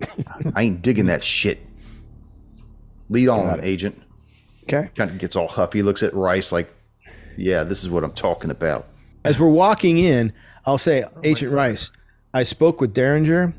I 0.54 0.62
ain't 0.62 0.82
digging 0.82 1.06
that 1.06 1.24
shit. 1.24 1.60
Lead 3.08 3.28
on, 3.28 3.60
agent. 3.60 4.00
Okay. 4.64 4.90
Kind 4.94 5.10
of 5.10 5.18
gets 5.18 5.34
all 5.34 5.48
huffy, 5.48 5.82
looks 5.82 6.02
at 6.04 6.14
Rice 6.14 6.52
like, 6.52 6.72
"Yeah, 7.36 7.64
this 7.64 7.82
is 7.82 7.90
what 7.90 8.04
I'm 8.04 8.12
talking 8.12 8.50
about." 8.50 8.86
As 9.24 9.38
we're 9.38 9.48
walking 9.48 9.98
in, 9.98 10.32
I'll 10.64 10.78
say, 10.78 11.04
Agent 11.24 11.52
Rice, 11.52 11.90
I 12.32 12.42
spoke 12.42 12.80
with 12.80 12.94
Derringer, 12.94 13.54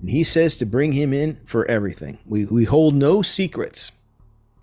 and 0.00 0.10
he 0.10 0.22
says 0.24 0.56
to 0.58 0.66
bring 0.66 0.92
him 0.92 1.12
in 1.12 1.40
for 1.44 1.66
everything. 1.66 2.18
We, 2.24 2.44
we 2.44 2.64
hold 2.64 2.94
no 2.94 3.20
secrets, 3.20 3.92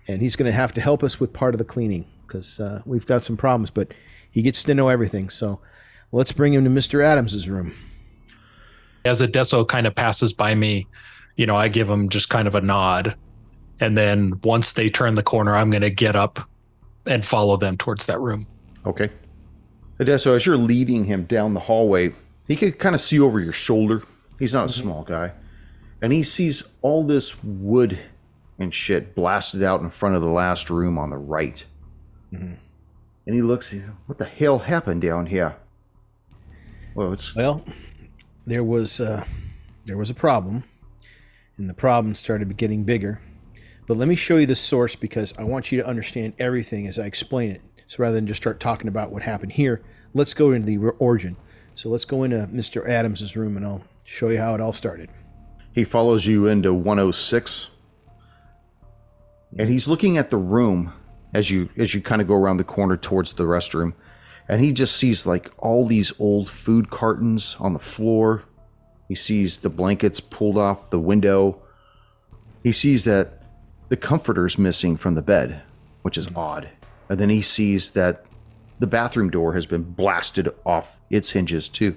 and 0.08 0.22
he's 0.22 0.34
going 0.34 0.50
to 0.50 0.56
have 0.56 0.72
to 0.74 0.80
help 0.80 1.04
us 1.04 1.20
with 1.20 1.32
part 1.32 1.54
of 1.54 1.58
the 1.58 1.64
cleaning 1.64 2.06
because 2.26 2.58
uh, 2.58 2.82
we've 2.86 3.06
got 3.06 3.22
some 3.22 3.36
problems, 3.36 3.70
but 3.70 3.92
he 4.30 4.42
gets 4.42 4.64
to 4.64 4.74
know 4.74 4.88
everything. 4.88 5.28
So 5.28 5.60
let's 6.10 6.32
bring 6.32 6.54
him 6.54 6.64
to 6.64 6.70
Mr. 6.70 7.04
Adams's 7.04 7.48
room. 7.48 7.74
As 9.04 9.20
Adesso 9.20 9.64
kind 9.64 9.86
of 9.86 9.94
passes 9.94 10.32
by 10.32 10.54
me, 10.54 10.86
you 11.36 11.46
know, 11.46 11.56
I 11.56 11.68
give 11.68 11.88
him 11.88 12.08
just 12.08 12.28
kind 12.28 12.46
of 12.46 12.54
a 12.54 12.60
nod. 12.60 13.16
And 13.80 13.96
then 13.96 14.40
once 14.44 14.74
they 14.74 14.90
turn 14.90 15.14
the 15.14 15.22
corner, 15.22 15.56
I'm 15.56 15.70
going 15.70 15.82
to 15.82 15.90
get 15.90 16.14
up 16.14 16.40
and 17.06 17.24
follow 17.24 17.56
them 17.56 17.76
towards 17.76 18.06
that 18.06 18.20
room. 18.20 18.46
Okay. 18.86 19.10
Adesso, 19.98 20.34
as 20.34 20.46
you're 20.46 20.56
leading 20.56 21.04
him 21.04 21.24
down 21.24 21.54
the 21.54 21.60
hallway, 21.60 22.14
he 22.46 22.56
can 22.56 22.72
kind 22.72 22.94
of 22.94 23.00
see 23.00 23.18
over 23.18 23.40
your 23.40 23.52
shoulder. 23.52 24.02
He's 24.38 24.54
not 24.54 24.64
a 24.64 24.66
mm-hmm. 24.66 24.82
small 24.82 25.02
guy. 25.02 25.32
And 26.00 26.12
he 26.12 26.22
sees 26.22 26.64
all 26.80 27.04
this 27.04 27.42
wood 27.42 27.98
and 28.58 28.74
shit 28.74 29.14
blasted 29.14 29.62
out 29.62 29.80
in 29.80 29.90
front 29.90 30.16
of 30.16 30.22
the 30.22 30.28
last 30.28 30.70
room 30.70 30.98
on 30.98 31.10
the 31.10 31.16
right. 31.16 31.64
Mm-hmm. 32.32 32.54
And 33.26 33.34
he 33.34 33.42
looks, 33.42 33.74
what 34.06 34.18
the 34.18 34.24
hell 34.24 34.60
happened 34.60 35.02
down 35.02 35.26
here? 35.26 35.56
Well, 36.94 37.12
it's 37.12 37.34
Well, 37.34 37.64
there 38.46 38.64
was 38.64 39.00
uh, 39.00 39.24
there 39.84 39.96
was 39.96 40.10
a 40.10 40.14
problem, 40.14 40.64
and 41.56 41.68
the 41.68 41.74
problem 41.74 42.14
started 42.14 42.56
getting 42.56 42.84
bigger. 42.84 43.20
But 43.86 43.96
let 43.96 44.08
me 44.08 44.14
show 44.14 44.36
you 44.36 44.46
the 44.46 44.54
source 44.54 44.94
because 44.94 45.34
I 45.38 45.44
want 45.44 45.72
you 45.72 45.80
to 45.80 45.86
understand 45.86 46.34
everything 46.38 46.86
as 46.86 46.98
I 46.98 47.06
explain 47.06 47.50
it. 47.50 47.62
So 47.88 47.96
rather 47.98 48.14
than 48.14 48.26
just 48.26 48.40
start 48.40 48.60
talking 48.60 48.88
about 48.88 49.10
what 49.10 49.22
happened 49.22 49.52
here, 49.52 49.82
let's 50.14 50.34
go 50.34 50.52
into 50.52 50.66
the 50.66 50.78
origin. 50.98 51.36
So 51.74 51.88
let's 51.88 52.04
go 52.04 52.22
into 52.22 52.48
Mr. 52.52 52.88
Adams's 52.88 53.36
room, 53.36 53.56
and 53.56 53.66
I'll 53.66 53.84
show 54.04 54.28
you 54.28 54.38
how 54.38 54.54
it 54.54 54.60
all 54.60 54.72
started. 54.72 55.10
he 55.74 55.84
follows 55.84 56.26
you 56.26 56.46
into 56.46 56.72
106. 56.72 57.70
and 59.58 59.68
he's 59.68 59.88
looking 59.88 60.16
at 60.16 60.30
the 60.30 60.36
room 60.36 60.92
as 61.34 61.50
you 61.50 61.68
as 61.76 61.94
you 61.94 62.00
kind 62.00 62.20
of 62.22 62.28
go 62.28 62.34
around 62.34 62.58
the 62.58 62.64
corner 62.64 62.96
towards 62.96 63.34
the 63.34 63.44
restroom, 63.44 63.94
and 64.48 64.60
he 64.60 64.72
just 64.72 64.96
sees 64.96 65.26
like 65.26 65.50
all 65.58 65.86
these 65.86 66.12
old 66.18 66.48
food 66.48 66.90
cartons 66.90 67.56
on 67.60 67.72
the 67.72 67.78
floor. 67.78 68.44
He 69.08 69.14
sees 69.14 69.58
the 69.58 69.70
blankets 69.70 70.20
pulled 70.20 70.58
off 70.58 70.90
the 70.90 70.98
window. 70.98 71.62
He 72.62 72.72
sees 72.72 73.04
that 73.04 73.42
the 73.88 73.96
comforter's 73.96 74.58
missing 74.58 74.96
from 74.96 75.14
the 75.14 75.22
bed, 75.22 75.62
which 76.02 76.16
is 76.16 76.28
odd. 76.34 76.70
And 77.08 77.18
then 77.18 77.28
he 77.28 77.42
sees 77.42 77.90
that 77.92 78.24
the 78.78 78.86
bathroom 78.86 79.30
door 79.30 79.54
has 79.54 79.66
been 79.66 79.82
blasted 79.82 80.48
off 80.64 81.00
its 81.10 81.32
hinges 81.32 81.68
too. 81.68 81.96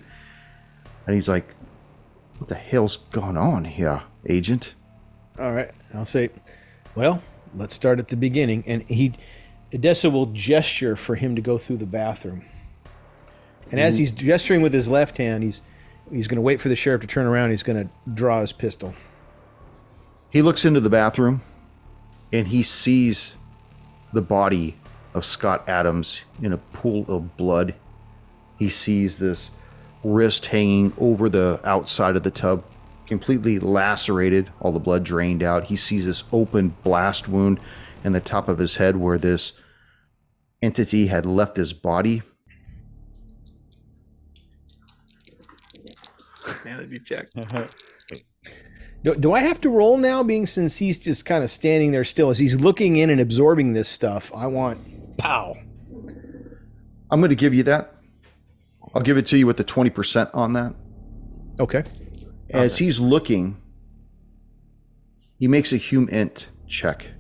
And 1.08 1.15
he's 1.15 1.29
like, 1.29 1.53
What 2.38 2.47
the 2.47 2.55
hell's 2.55 2.97
going 2.97 3.38
on 3.38 3.65
here, 3.65 4.03
agent? 4.27 4.75
All 5.39 5.51
right, 5.51 5.71
I'll 5.93 6.05
say, 6.05 6.29
well, 6.95 7.21
let's 7.53 7.75
start 7.75 7.99
at 7.99 8.08
the 8.08 8.15
beginning. 8.15 8.63
And 8.65 8.84
he, 8.84 9.13
Adesso 9.73 10.10
will 10.10 10.28
gesture 10.28 10.95
for 10.95 11.15
him 11.15 11.36
to 11.36 11.41
go 11.41 11.58
through 11.58 11.78
the 11.78 11.86
bathroom. 11.86 12.45
And 13.71 13.80
as 13.80 13.95
mm-hmm. 13.95 13.99
he's 13.99 14.12
gesturing 14.12 14.62
with 14.62 14.73
his 14.73 14.88
left 14.88 15.17
hand, 15.17 15.43
he's 15.43 15.62
he's 16.12 16.28
going 16.28 16.38
to 16.38 16.41
wait 16.41 16.62
for 16.62 16.69
the 16.69 16.75
sheriff 16.75 17.01
to 17.01 17.08
turn 17.08 17.25
around. 17.25 17.49
He's 17.49 17.63
going 17.63 17.88
to 17.88 17.89
draw 18.13 18.41
his 18.41 18.54
pistol. 18.54 18.93
He 20.30 20.41
looks 20.41 20.65
into 20.65 20.80
the 20.80 20.89
bathroom 20.89 21.41
and 22.32 22.47
he 22.47 22.62
sees 22.63 23.36
the 24.13 24.21
body 24.21 24.78
of 25.13 25.25
Scott 25.25 25.67
Adams 25.67 26.21
in 26.41 26.51
a 26.54 26.58
pool 26.58 27.06
of 27.08 27.38
blood. 27.38 27.73
He 28.60 28.69
sees 28.69 29.17
this 29.17 29.51
wrist 30.04 30.47
hanging 30.47 30.93
over 30.97 31.30
the 31.30 31.60
outside 31.63 32.15
of 32.15 32.23
the 32.23 32.32
tub, 32.32 32.63
completely 33.08 33.60
lacerated, 33.60 34.51
all 34.60 34.71
the 34.71 34.80
blood 34.80 35.04
drained 35.04 35.41
out. 35.41 35.65
He 35.65 35.75
sees 35.75 36.06
this 36.06 36.23
open 36.32 36.75
blast 36.84 37.28
wound 37.28 37.60
in 38.06 38.13
the 38.13 38.22
top 38.22 38.48
of 38.48 38.60
his 38.60 38.76
head 38.76 38.98
where 38.98 39.18
this 39.18 39.54
entity 40.62 41.08
had 41.08 41.26
left 41.26 41.58
his 41.58 41.74
body. 41.74 42.22
Sanity 46.63 47.00
check. 47.04 47.28
Do, 49.04 49.15
do 49.15 49.34
I 49.34 49.41
have 49.41 49.62
to 49.62 49.70
roll 49.70 50.00
now, 50.00 50.24
being 50.24 50.48
since 50.48 50.78
he's 50.78 50.98
just 50.98 51.26
kind 51.26 51.44
of 51.44 51.52
standing 51.52 51.91
there 51.91 52.04
still 52.04 52.32
as 52.32 52.39
he's 52.39 52.60
looking 52.60 52.96
in 52.96 53.12
and 53.12 53.22
absorbing 53.22 53.74
this 53.74 53.88
stuff? 53.88 54.32
I 54.34 54.48
want 54.48 55.18
pow. 55.18 55.56
I'm 57.12 57.20
going 57.20 57.30
to 57.30 57.36
give 57.36 57.54
you 57.54 57.62
that. 57.63 57.94
I'll 58.96 59.04
give 59.04 59.18
it 59.18 59.28
to 59.28 59.38
you 59.38 59.46
with 59.46 59.58
the 59.58 59.63
20% 59.63 60.32
on 60.34 60.54
that. 60.54 60.74
Okay. 61.60 61.84
As 62.50 62.80
he's 62.80 63.00
looking, 63.00 63.62
he 65.38 65.48
makes 65.48 65.72
a 65.72 65.78
HUMINT 65.78 66.48
check 66.65 67.12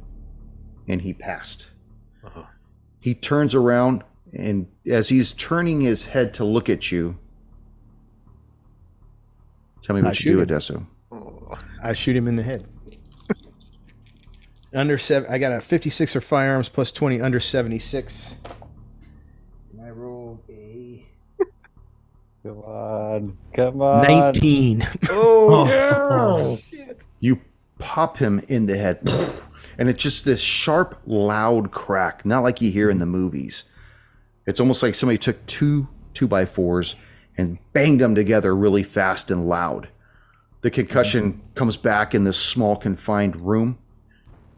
and 0.87 1.01
he 1.01 1.13
passed. 1.13 1.67
Uh-huh. 2.23 2.43
He 2.99 3.13
turns 3.13 3.53
around 3.53 4.03
and 4.33 4.67
as 4.85 5.09
he's 5.09 5.31
turning 5.31 5.81
his 5.81 6.07
head 6.07 6.33
to 6.35 6.43
look 6.43 6.69
at 6.69 6.91
you, 6.91 7.17
tell 9.81 9.95
me 9.95 10.01
I 10.01 10.05
what 10.05 10.19
you 10.19 10.31
do, 10.33 10.37
him. 10.39 10.43
Adesso. 10.43 10.87
Oh, 11.11 11.57
I 11.83 11.93
shoot 11.93 12.15
him 12.15 12.27
in 12.27 12.35
the 12.35 12.43
head. 12.43 12.65
under 14.73 14.97
seven, 14.97 15.31
I 15.31 15.37
got 15.37 15.53
a 15.53 15.61
56 15.61 16.13
for 16.13 16.21
firearms 16.21 16.67
plus 16.67 16.91
20 16.91 17.21
under 17.21 17.39
76. 17.39 18.35
And 19.71 19.81
I 19.81 19.89
rolled 19.89 20.41
a 20.49 21.05
Come 22.43 22.59
on. 22.59 23.37
Come 23.53 23.81
on. 23.81 24.03
19. 24.07 24.87
oh, 25.09 26.57
You 27.19 27.39
pop 27.79 28.17
him 28.17 28.43
in 28.49 28.65
the 28.65 28.77
head, 28.77 28.99
and 29.77 29.89
it's 29.89 30.01
just 30.01 30.25
this 30.25 30.41
sharp, 30.41 30.99
loud 31.05 31.71
crack, 31.71 32.25
not 32.25 32.43
like 32.43 32.61
you 32.61 32.71
hear 32.71 32.89
in 32.89 32.99
the 32.99 33.05
movies. 33.05 33.63
It's 34.45 34.59
almost 34.59 34.83
like 34.83 34.95
somebody 34.95 35.17
took 35.17 35.45
two 35.45 35.87
two 36.13 36.27
by 36.27 36.45
fours 36.45 36.95
and 37.37 37.59
banged 37.73 37.99
them 37.99 38.15
together 38.15 38.55
really 38.55 38.83
fast 38.83 39.29
and 39.29 39.47
loud. 39.47 39.89
The 40.61 40.71
concussion 40.71 41.41
comes 41.53 41.77
back 41.77 42.15
in 42.15 42.23
this 42.23 42.37
small, 42.37 42.75
confined 42.75 43.35
room. 43.35 43.77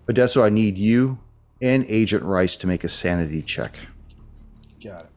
Adesso, 0.08 0.44
I 0.44 0.50
need 0.50 0.78
you 0.78 1.20
and 1.62 1.86
Agent 1.90 2.24
Rice 2.24 2.56
to 2.58 2.68
make 2.68 2.84
a 2.84 2.88
sanity 2.88 3.42
check. 3.42 3.78
Got 4.82 5.04
it. 5.04 5.10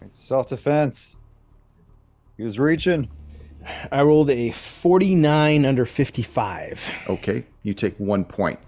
It's 0.00 0.18
self 0.18 0.48
defense. 0.48 1.18
He 2.36 2.42
was 2.42 2.58
reaching. 2.58 3.08
I 3.92 4.02
rolled 4.02 4.30
a 4.30 4.50
49 4.50 5.64
under 5.64 5.86
55. 5.86 6.92
Okay, 7.08 7.46
you 7.62 7.74
take 7.74 7.96
one 7.98 8.24
point. 8.24 8.58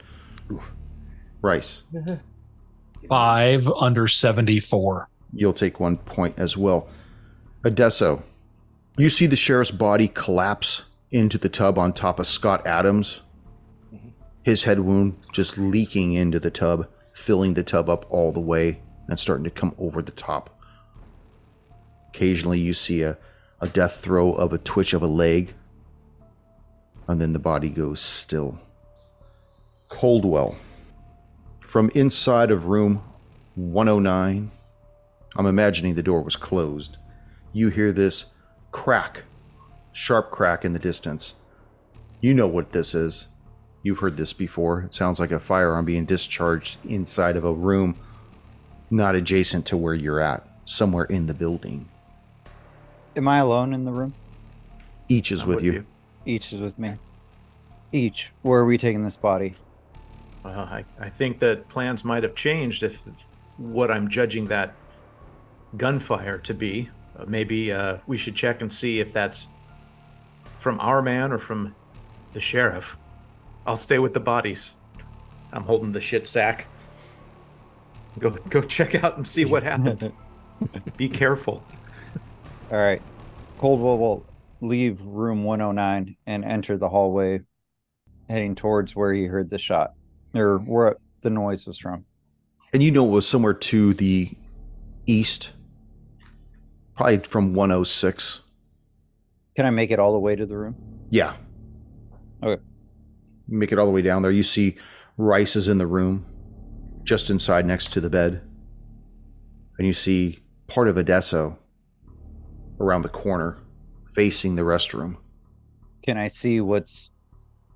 Rice, 1.42 1.82
Five 3.08 3.68
under 3.68 4.06
74. 4.06 5.08
you'll 5.34 5.52
take 5.52 5.78
one 5.78 5.98
point 5.98 6.38
as 6.38 6.56
well. 6.56 6.88
Adesso, 7.64 8.22
you 8.96 9.10
see 9.10 9.26
the 9.26 9.36
sheriff's 9.36 9.70
body 9.70 10.08
collapse 10.08 10.84
into 11.10 11.36
the 11.38 11.48
tub 11.48 11.78
on 11.78 11.92
top 11.92 12.18
of 12.18 12.26
Scott 12.26 12.66
Adams. 12.66 13.20
His 14.42 14.64
head 14.64 14.80
wound 14.80 15.16
just 15.32 15.56
leaking 15.58 16.12
into 16.12 16.38
the 16.38 16.50
tub, 16.50 16.88
filling 17.12 17.54
the 17.54 17.62
tub 17.62 17.88
up 17.88 18.06
all 18.10 18.32
the 18.32 18.40
way 18.40 18.80
and 19.08 19.18
starting 19.18 19.44
to 19.44 19.50
come 19.50 19.74
over 19.78 20.02
the 20.02 20.12
top. 20.12 20.58
Occasionally, 22.08 22.60
you 22.60 22.74
see 22.74 23.02
a, 23.02 23.18
a 23.60 23.68
death 23.68 23.96
throw 23.96 24.32
of 24.32 24.52
a 24.52 24.58
twitch 24.58 24.92
of 24.92 25.02
a 25.02 25.06
leg, 25.06 25.54
and 27.08 27.20
then 27.20 27.32
the 27.32 27.38
body 27.38 27.70
goes 27.70 28.00
still. 28.00 28.60
Coldwell, 29.94 30.56
from 31.60 31.88
inside 31.94 32.50
of 32.50 32.66
room 32.66 33.04
109, 33.54 34.50
I'm 35.36 35.46
imagining 35.46 35.94
the 35.94 36.02
door 36.02 36.20
was 36.20 36.34
closed. 36.34 36.98
You 37.52 37.68
hear 37.68 37.92
this 37.92 38.26
crack, 38.72 39.22
sharp 39.92 40.32
crack 40.32 40.64
in 40.64 40.72
the 40.72 40.80
distance. 40.80 41.34
You 42.20 42.34
know 42.34 42.48
what 42.48 42.72
this 42.72 42.92
is. 42.92 43.28
You've 43.84 44.00
heard 44.00 44.16
this 44.16 44.32
before. 44.32 44.80
It 44.80 44.94
sounds 44.94 45.20
like 45.20 45.30
a 45.30 45.38
firearm 45.38 45.84
being 45.84 46.06
discharged 46.06 46.84
inside 46.84 47.36
of 47.36 47.44
a 47.44 47.52
room 47.52 47.96
not 48.90 49.14
adjacent 49.14 49.64
to 49.66 49.76
where 49.76 49.94
you're 49.94 50.20
at, 50.20 50.44
somewhere 50.64 51.04
in 51.04 51.28
the 51.28 51.34
building. 51.34 51.88
Am 53.14 53.28
I 53.28 53.38
alone 53.38 53.72
in 53.72 53.84
the 53.84 53.92
room? 53.92 54.14
Each 55.08 55.30
is 55.30 55.42
I'm 55.42 55.50
with, 55.50 55.62
you. 55.62 55.86
Each 56.26 56.52
is 56.52 56.60
with 56.60 56.80
me. 56.80 56.94
Each. 57.92 58.32
Where 58.42 58.58
are 58.58 58.66
we 58.66 58.76
taking 58.76 59.04
this 59.04 59.16
body? 59.16 59.54
Well, 60.44 60.60
I, 60.60 60.84
I 61.00 61.08
think 61.08 61.38
that 61.38 61.68
plans 61.70 62.04
might 62.04 62.22
have 62.22 62.34
changed 62.34 62.82
if 62.82 63.00
what 63.56 63.90
I'm 63.90 64.08
judging 64.08 64.46
that 64.48 64.74
gunfire 65.78 66.38
to 66.38 66.52
be. 66.54 66.90
Uh, 67.18 67.24
maybe 67.26 67.72
uh, 67.72 67.96
we 68.06 68.18
should 68.18 68.34
check 68.34 68.60
and 68.60 68.70
see 68.70 69.00
if 69.00 69.12
that's 69.12 69.46
from 70.58 70.78
our 70.80 71.00
man 71.00 71.32
or 71.32 71.38
from 71.38 71.74
the 72.34 72.40
sheriff. 72.40 72.98
I'll 73.66 73.76
stay 73.76 73.98
with 73.98 74.12
the 74.12 74.20
bodies. 74.20 74.74
I'm 75.52 75.62
holding 75.62 75.92
the 75.92 76.00
shit 76.00 76.26
sack. 76.26 76.66
Go 78.18 78.30
go 78.50 78.60
check 78.60 79.02
out 79.02 79.16
and 79.16 79.26
see 79.26 79.46
what 79.46 79.62
happened. 79.62 80.12
Be 80.96 81.08
careful. 81.08 81.64
All 82.70 82.78
right. 82.78 83.00
Coldwell 83.58 83.98
will 83.98 84.26
leave 84.60 85.00
room 85.00 85.42
109 85.44 86.16
and 86.26 86.44
enter 86.44 86.76
the 86.76 86.88
hallway, 86.88 87.40
heading 88.28 88.54
towards 88.54 88.94
where 88.94 89.12
he 89.12 89.24
heard 89.24 89.48
the 89.48 89.58
shot 89.58 89.94
or 90.34 90.58
where 90.58 90.96
the 91.22 91.30
noise 91.30 91.66
was 91.66 91.78
from. 91.78 92.04
And 92.72 92.82
you 92.82 92.90
know 92.90 93.06
it 93.06 93.10
was 93.10 93.28
somewhere 93.28 93.54
to 93.54 93.94
the 93.94 94.32
east, 95.06 95.52
probably 96.96 97.18
from 97.18 97.54
106. 97.54 98.40
Can 99.56 99.66
I 99.66 99.70
make 99.70 99.90
it 99.90 99.98
all 99.98 100.12
the 100.12 100.18
way 100.18 100.34
to 100.34 100.44
the 100.44 100.56
room? 100.56 100.76
Yeah. 101.10 101.36
Okay. 102.42 102.60
Make 103.46 103.70
it 103.72 103.78
all 103.78 103.86
the 103.86 103.92
way 103.92 104.02
down 104.02 104.22
there. 104.22 104.32
You 104.32 104.42
see 104.42 104.76
Rice 105.16 105.54
is 105.54 105.68
in 105.68 105.78
the 105.78 105.86
room, 105.86 106.26
just 107.04 107.30
inside 107.30 107.66
next 107.66 107.92
to 107.92 108.00
the 108.00 108.10
bed. 108.10 108.42
And 109.78 109.86
you 109.86 109.92
see 109.92 110.40
part 110.66 110.88
of 110.88 110.96
Adesso 110.96 111.58
around 112.80 113.02
the 113.02 113.08
corner, 113.08 113.58
facing 114.12 114.56
the 114.56 114.62
restroom. 114.62 115.16
Can 116.02 116.16
I 116.16 116.26
see 116.26 116.60
what's 116.60 117.10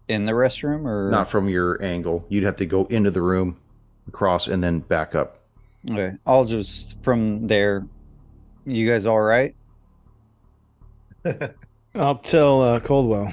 in 0.09 0.27
the 0.27 0.33
restroom 0.33 0.87
or 0.87 1.11
Not 1.11 1.29
from 1.29 1.49
your 1.49 1.83
angle. 1.83 2.25
You'd 2.29 2.45
have 2.45 2.57
to 2.57 2.67
go 2.67 2.87
into 2.87 3.11
the 3.11 3.23
room, 3.23 3.59
across, 4.07 4.49
and 4.49 4.63
then 4.65 4.81
back 4.81 5.15
up. 5.15 5.43
Okay. 5.89 6.17
I'll 6.27 6.45
just 6.45 7.03
from 7.03 7.47
there. 7.47 7.87
You 8.65 8.91
guys 8.91 9.07
all 9.07 9.21
right? 9.21 9.55
I'll 11.95 12.17
tell 12.17 12.63
uh, 12.63 12.81
Coldwell. 12.81 13.33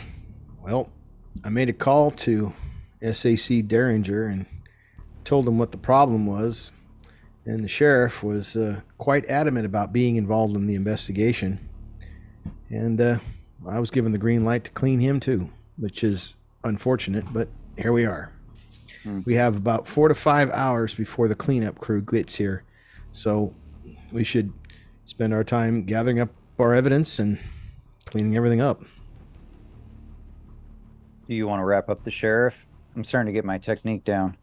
Well, 0.62 0.90
I 1.44 1.50
made 1.50 1.70
a 1.70 1.74
call 1.74 2.12
to 2.12 2.54
SAC 3.12 3.68
Derringer 3.68 4.26
and 4.26 4.46
told 5.24 5.48
him 5.48 5.58
what 5.58 5.72
the 5.72 5.78
problem 5.78 6.26
was, 6.26 6.72
and 7.46 7.64
the 7.64 7.68
sheriff 7.68 8.24
was 8.24 8.56
uh, 8.56 8.82
quite 8.98 9.26
adamant 9.26 9.66
about 9.66 9.92
being 9.92 10.16
involved 10.16 10.56
in 10.56 10.66
the 10.66 10.76
investigation. 10.76 11.70
And 12.70 13.00
uh, 13.00 13.20
I 13.68 13.80
was 13.80 13.92
given 13.92 14.12
the 14.12 14.18
green 14.18 14.46
light 14.46 14.64
to 14.66 14.72
clean 14.72 15.00
him 15.00 15.20
too, 15.20 15.50
which 15.78 16.04
is 16.04 16.36
unfortunate, 16.66 17.26
but 17.32 17.48
here 17.78 17.94
we 17.94 18.06
are. 18.06 18.32
Hmm. 19.04 19.22
We 19.26 19.36
have 19.36 19.56
about 19.56 19.88
four 19.88 20.08
to 20.08 20.16
five 20.16 20.50
hours 20.52 20.94
before 20.94 21.28
the 21.28 21.36
cleanup 21.36 21.80
crew 21.80 22.02
gets 22.02 22.36
here, 22.36 22.64
so 23.12 23.54
we 24.12 24.24
should 24.24 24.52
spend 25.06 25.34
our 25.34 25.44
time 25.44 25.86
gathering 25.86 26.20
up 26.20 26.30
our 26.60 26.74
evidence 26.74 27.20
and 27.20 27.40
cleaning 28.06 28.36
everything 28.36 28.62
up. 28.62 28.84
Do 31.28 31.36
you 31.36 31.48
want 31.48 31.60
to 31.60 31.66
wrap 31.66 31.90
up 31.90 32.04
the 32.04 32.12
sheriff? 32.12 32.68
I'm 32.96 33.04
starting 33.04 33.34
to 33.34 33.38
get 33.38 33.46
my 33.46 33.58
technique 33.58 34.04
down. 34.04 34.38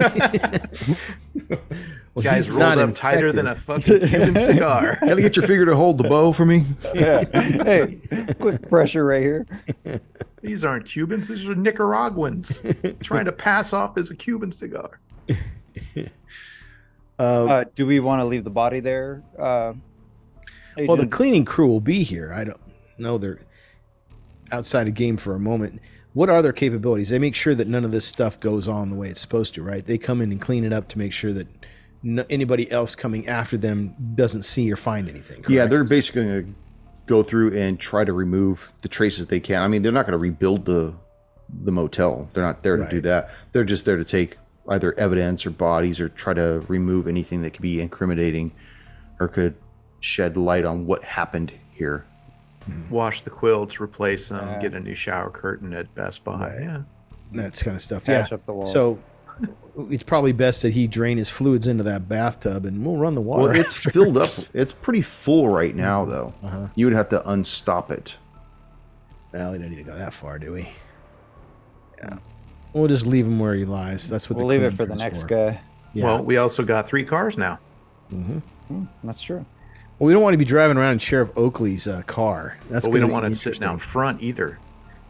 Well, 2.24 2.34
Guys 2.34 2.50
rolled 2.50 2.60
not 2.60 2.78
up 2.78 2.94
tighter 2.94 3.32
than 3.32 3.46
a 3.46 3.54
fucking 3.54 4.00
Cuban 4.00 4.36
cigar. 4.38 4.98
Gotta 5.00 5.20
get 5.22 5.36
your 5.36 5.46
finger 5.46 5.66
to 5.66 5.76
hold 5.76 5.98
the 5.98 6.08
bow 6.08 6.32
for 6.32 6.44
me. 6.44 6.64
Yeah. 6.94 7.24
hey, 7.32 8.00
quick 8.40 8.68
pressure 8.68 9.04
right 9.04 9.22
here. 9.22 9.46
These 10.42 10.64
aren't 10.64 10.84
Cubans. 10.86 11.28
These 11.28 11.48
are 11.48 11.54
Nicaraguans 11.54 12.60
trying 13.02 13.24
to 13.26 13.32
pass 13.32 13.72
off 13.72 13.96
as 13.98 14.10
a 14.10 14.16
Cuban 14.16 14.50
cigar. 14.50 14.98
Uh, 17.18 17.22
Uh, 17.46 17.64
do 17.74 17.86
we 17.86 18.00
want 18.00 18.20
to 18.20 18.24
leave 18.24 18.44
the 18.44 18.50
body 18.50 18.80
there? 18.80 19.22
Uh, 19.38 19.74
well, 20.86 20.96
the 20.96 21.06
cleaning 21.06 21.44
crew 21.44 21.66
will 21.66 21.80
be 21.80 22.02
here. 22.04 22.32
I 22.32 22.44
don't 22.44 22.60
know 22.98 23.18
they're 23.18 23.40
outside 24.52 24.86
of 24.88 24.94
game 24.94 25.16
for 25.16 25.34
a 25.34 25.40
moment. 25.40 25.80
What 26.14 26.30
are 26.30 26.42
their 26.42 26.52
capabilities? 26.52 27.10
They 27.10 27.18
make 27.18 27.34
sure 27.34 27.54
that 27.54 27.66
none 27.68 27.84
of 27.84 27.90
this 27.92 28.06
stuff 28.06 28.38
goes 28.40 28.66
on 28.66 28.88
the 28.90 28.96
way 28.96 29.08
it's 29.08 29.20
supposed 29.20 29.54
to, 29.54 29.62
right? 29.62 29.84
They 29.84 29.98
come 29.98 30.20
in 30.20 30.32
and 30.32 30.40
clean 30.40 30.64
it 30.64 30.72
up 30.72 30.88
to 30.88 30.98
make 30.98 31.12
sure 31.12 31.32
that 31.32 31.46
no, 32.02 32.24
anybody 32.30 32.70
else 32.70 32.94
coming 32.94 33.26
after 33.28 33.56
them 33.56 33.94
doesn't 34.14 34.42
see 34.44 34.70
or 34.72 34.76
find 34.76 35.08
anything. 35.08 35.44
Yeah, 35.48 35.66
they're 35.66 35.84
basically 35.84 36.24
going 36.24 36.44
to 36.44 36.54
go 37.06 37.22
through 37.22 37.56
and 37.58 37.78
try 37.80 38.04
to 38.04 38.12
remove 38.12 38.70
the 38.82 38.88
traces 38.88 39.26
they 39.26 39.40
can. 39.40 39.62
I 39.62 39.68
mean, 39.68 39.82
they're 39.82 39.92
not 39.92 40.04
going 40.06 40.12
to 40.12 40.18
rebuild 40.18 40.64
the 40.64 40.94
the 41.64 41.72
motel. 41.72 42.28
They're 42.34 42.44
not 42.44 42.62
there 42.62 42.76
to 42.76 42.88
do 42.88 43.00
that. 43.02 43.30
They're 43.52 43.64
just 43.64 43.86
there 43.86 43.96
to 43.96 44.04
take 44.04 44.36
either 44.68 44.92
evidence 44.98 45.46
or 45.46 45.50
bodies 45.50 45.98
or 45.98 46.10
try 46.10 46.34
to 46.34 46.62
remove 46.68 47.08
anything 47.08 47.40
that 47.42 47.52
could 47.52 47.62
be 47.62 47.80
incriminating 47.80 48.52
or 49.18 49.28
could 49.28 49.54
shed 50.00 50.36
light 50.36 50.66
on 50.66 50.84
what 50.86 51.02
happened 51.02 51.52
here. 51.72 52.04
Hmm. 52.66 52.90
Wash 52.90 53.22
the 53.22 53.30
quilts, 53.30 53.80
replace 53.80 54.28
them, 54.28 54.46
Yeah. 54.46 54.58
get 54.60 54.74
a 54.74 54.80
new 54.80 54.94
shower 54.94 55.30
curtain 55.30 55.72
at 55.72 55.92
Best 55.94 56.22
Buy. 56.22 56.50
Right. 56.50 56.60
Yeah. 56.60 56.82
that's 57.32 57.62
kind 57.62 57.76
of 57.76 57.82
stuff. 57.82 58.04
patch 58.04 58.30
yeah. 58.30 58.34
up 58.34 58.44
the 58.44 58.52
wall. 58.52 58.66
So 58.66 58.98
it's 59.90 60.02
probably 60.02 60.32
best 60.32 60.62
that 60.62 60.72
he 60.72 60.86
drain 60.86 61.18
his 61.18 61.30
fluids 61.30 61.66
into 61.66 61.84
that 61.84 62.08
bathtub, 62.08 62.64
and 62.64 62.84
we'll 62.84 62.96
run 62.96 63.14
the 63.14 63.20
water. 63.20 63.44
Well, 63.44 63.60
it's 63.60 63.74
after. 63.76 63.90
filled 63.90 64.16
up. 64.16 64.30
It's 64.52 64.72
pretty 64.72 65.02
full 65.02 65.48
right 65.48 65.74
now, 65.74 66.04
though. 66.04 66.34
Uh-huh. 66.42 66.68
You 66.76 66.86
would 66.86 66.94
have 66.94 67.08
to 67.10 67.28
unstop 67.30 67.90
it. 67.90 68.16
Well, 69.32 69.52
we 69.52 69.58
don't 69.58 69.70
need 69.70 69.76
to 69.76 69.84
go 69.84 69.96
that 69.96 70.14
far, 70.14 70.38
do 70.38 70.52
we? 70.52 70.68
Yeah. 71.98 72.18
We'll 72.72 72.88
just 72.88 73.06
leave 73.06 73.26
him 73.26 73.38
where 73.38 73.54
he 73.54 73.64
lies. 73.64 74.08
That's 74.08 74.28
what 74.28 74.36
we'll 74.36 74.46
the 74.46 74.54
leave 74.54 74.62
it 74.62 74.74
for 74.74 74.86
the 74.86 74.94
next 74.94 75.22
for. 75.22 75.28
guy. 75.28 75.60
Yeah. 75.94 76.04
Well, 76.04 76.24
we 76.24 76.36
also 76.36 76.62
got 76.62 76.86
three 76.86 77.04
cars 77.04 77.36
now. 77.38 77.58
Mhm. 78.12 78.42
Hmm, 78.68 78.84
that's 79.02 79.22
true. 79.22 79.44
Well, 79.98 80.06
we 80.06 80.12
don't 80.12 80.22
want 80.22 80.34
to 80.34 80.38
be 80.38 80.44
driving 80.44 80.76
around 80.76 80.92
in 80.92 80.98
Sheriff 80.98 81.30
Oakley's 81.36 81.86
uh, 81.86 82.02
car. 82.02 82.56
That's 82.70 82.84
but 82.86 82.92
we 82.92 83.00
don't 83.00 83.10
want 83.10 83.24
to 83.24 83.34
sit 83.38 83.58
down 83.58 83.78
front 83.78 84.22
either. 84.22 84.58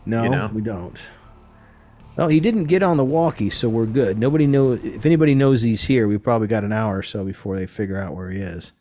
No, 0.07 0.23
you 0.23 0.31
know? 0.31 0.51
we 0.53 0.62
don't. 0.62 0.99
Well, 2.19 2.27
he 2.27 2.41
didn't 2.41 2.65
get 2.65 2.83
on 2.83 2.97
the 2.97 3.05
walkie, 3.05 3.49
so 3.49 3.69
we're 3.69 3.87
good. 3.87 4.19
Nobody 4.19 4.45
knows. 4.49 4.81
If 4.83 5.07
anybody 5.07 5.37
knows 5.37 5.63
he's 5.63 5.85
here, 5.85 6.09
we 6.09 6.19
probably 6.19 6.49
got 6.49 6.65
an 6.65 6.73
hour 6.73 6.99
or 6.99 7.03
so 7.05 7.25
before 7.25 7.57
they 7.57 7.65
figure 7.67 7.97
out 7.97 8.17
where 8.17 8.29
he 8.29 8.41
is. 8.41 8.73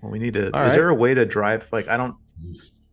Well, 0.00 0.10
we 0.10 0.18
need 0.18 0.32
to. 0.34 0.50
All 0.56 0.64
is 0.64 0.70
right. 0.70 0.76
there 0.78 0.88
a 0.88 0.94
way 0.94 1.12
to 1.12 1.26
drive? 1.26 1.68
Like, 1.70 1.86
I 1.86 1.98
don't. 1.98 2.16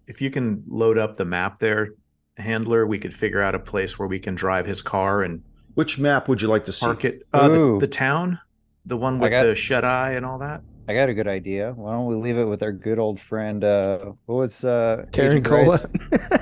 If 0.06 0.22
you 0.22 0.30
can 0.32 0.66
load 0.68 0.98
up 0.98 1.16
the 1.16 1.24
map 1.24 1.60
there, 1.60 1.92
handler, 2.36 2.86
we 2.86 3.00
could 3.00 3.14
figure 3.14 3.42
out 3.42 3.56
a 3.56 3.60
place 3.60 3.98
where 3.98 4.08
we 4.10 4.20
can 4.20 4.36
drive 4.36 4.66
his 4.66 4.82
car 4.82 5.24
and 5.24 5.42
Which 5.76 5.98
map 5.98 6.28
would 6.28 6.42
you 6.42 6.50
like 6.50 6.66
to 6.66 6.74
see? 6.74 6.86
park 6.86 7.06
it. 7.06 7.24
Uh, 7.32 7.48
the, 7.48 7.78
the 7.80 7.88
town, 7.88 8.38
the 8.86 8.98
one 8.98 9.18
with 9.18 9.32
got- 9.32 9.44
the 9.44 9.56
shut 9.56 9.86
eye 9.86 10.12
and 10.12 10.26
all 10.26 10.40
that. 10.40 10.62
I 10.90 10.94
got 10.94 11.08
a 11.08 11.14
good 11.14 11.28
idea. 11.28 11.72
Why 11.72 11.94
don't 11.94 12.06
we 12.06 12.16
leave 12.16 12.38
it 12.38 12.44
with 12.44 12.62
our 12.62 12.74
good 12.74 13.00
old 13.00 13.20
friend? 13.20 13.64
Uh, 13.64 14.12
what 14.26 14.36
was 14.36 14.66
uh, 14.66 15.06
Caracola. 15.12 15.90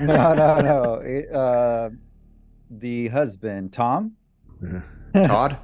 no, 0.02 0.34
no, 0.34 0.60
no. 0.60 0.94
It, 1.04 1.32
uh, 1.32 1.90
the 2.70 3.08
husband, 3.08 3.72
Tom, 3.72 4.12
Todd? 5.14 5.58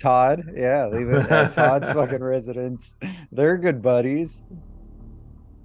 Todd. 0.00 0.44
Yeah, 0.54 0.86
leave 0.88 1.08
it 1.10 1.30
at 1.30 1.52
Todd's 1.54 1.92
fucking 1.92 2.22
residence. 2.22 2.96
They're 3.32 3.58
good 3.58 3.82
buddies. 3.82 4.46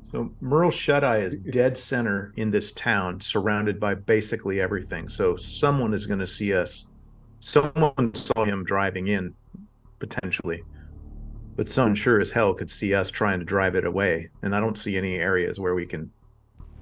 So 0.03 0.31
Merle 0.39 0.71
Shut 0.71 1.03
Eye 1.03 1.19
is 1.19 1.35
dead 1.35 1.77
center 1.77 2.33
in 2.37 2.51
this 2.51 2.71
town, 2.73 3.19
surrounded 3.21 3.79
by 3.79 3.95
basically 3.95 4.61
everything. 4.61 5.09
So 5.09 5.35
someone 5.35 5.93
is 5.93 6.05
going 6.05 6.19
to 6.19 6.27
see 6.27 6.53
us. 6.53 6.85
Someone 7.39 8.13
saw 8.13 8.43
him 8.45 8.63
driving 8.63 9.07
in, 9.07 9.33
potentially, 9.99 10.63
but 11.55 11.67
someone 11.69 11.95
sure 11.95 12.19
as 12.19 12.29
hell 12.31 12.53
could 12.53 12.69
see 12.69 12.93
us 12.93 13.09
trying 13.11 13.39
to 13.39 13.45
drive 13.45 13.75
it 13.75 13.85
away. 13.85 14.29
And 14.41 14.55
I 14.55 14.59
don't 14.59 14.77
see 14.77 14.97
any 14.97 15.15
areas 15.15 15.59
where 15.59 15.75
we 15.75 15.85
can 15.85 16.09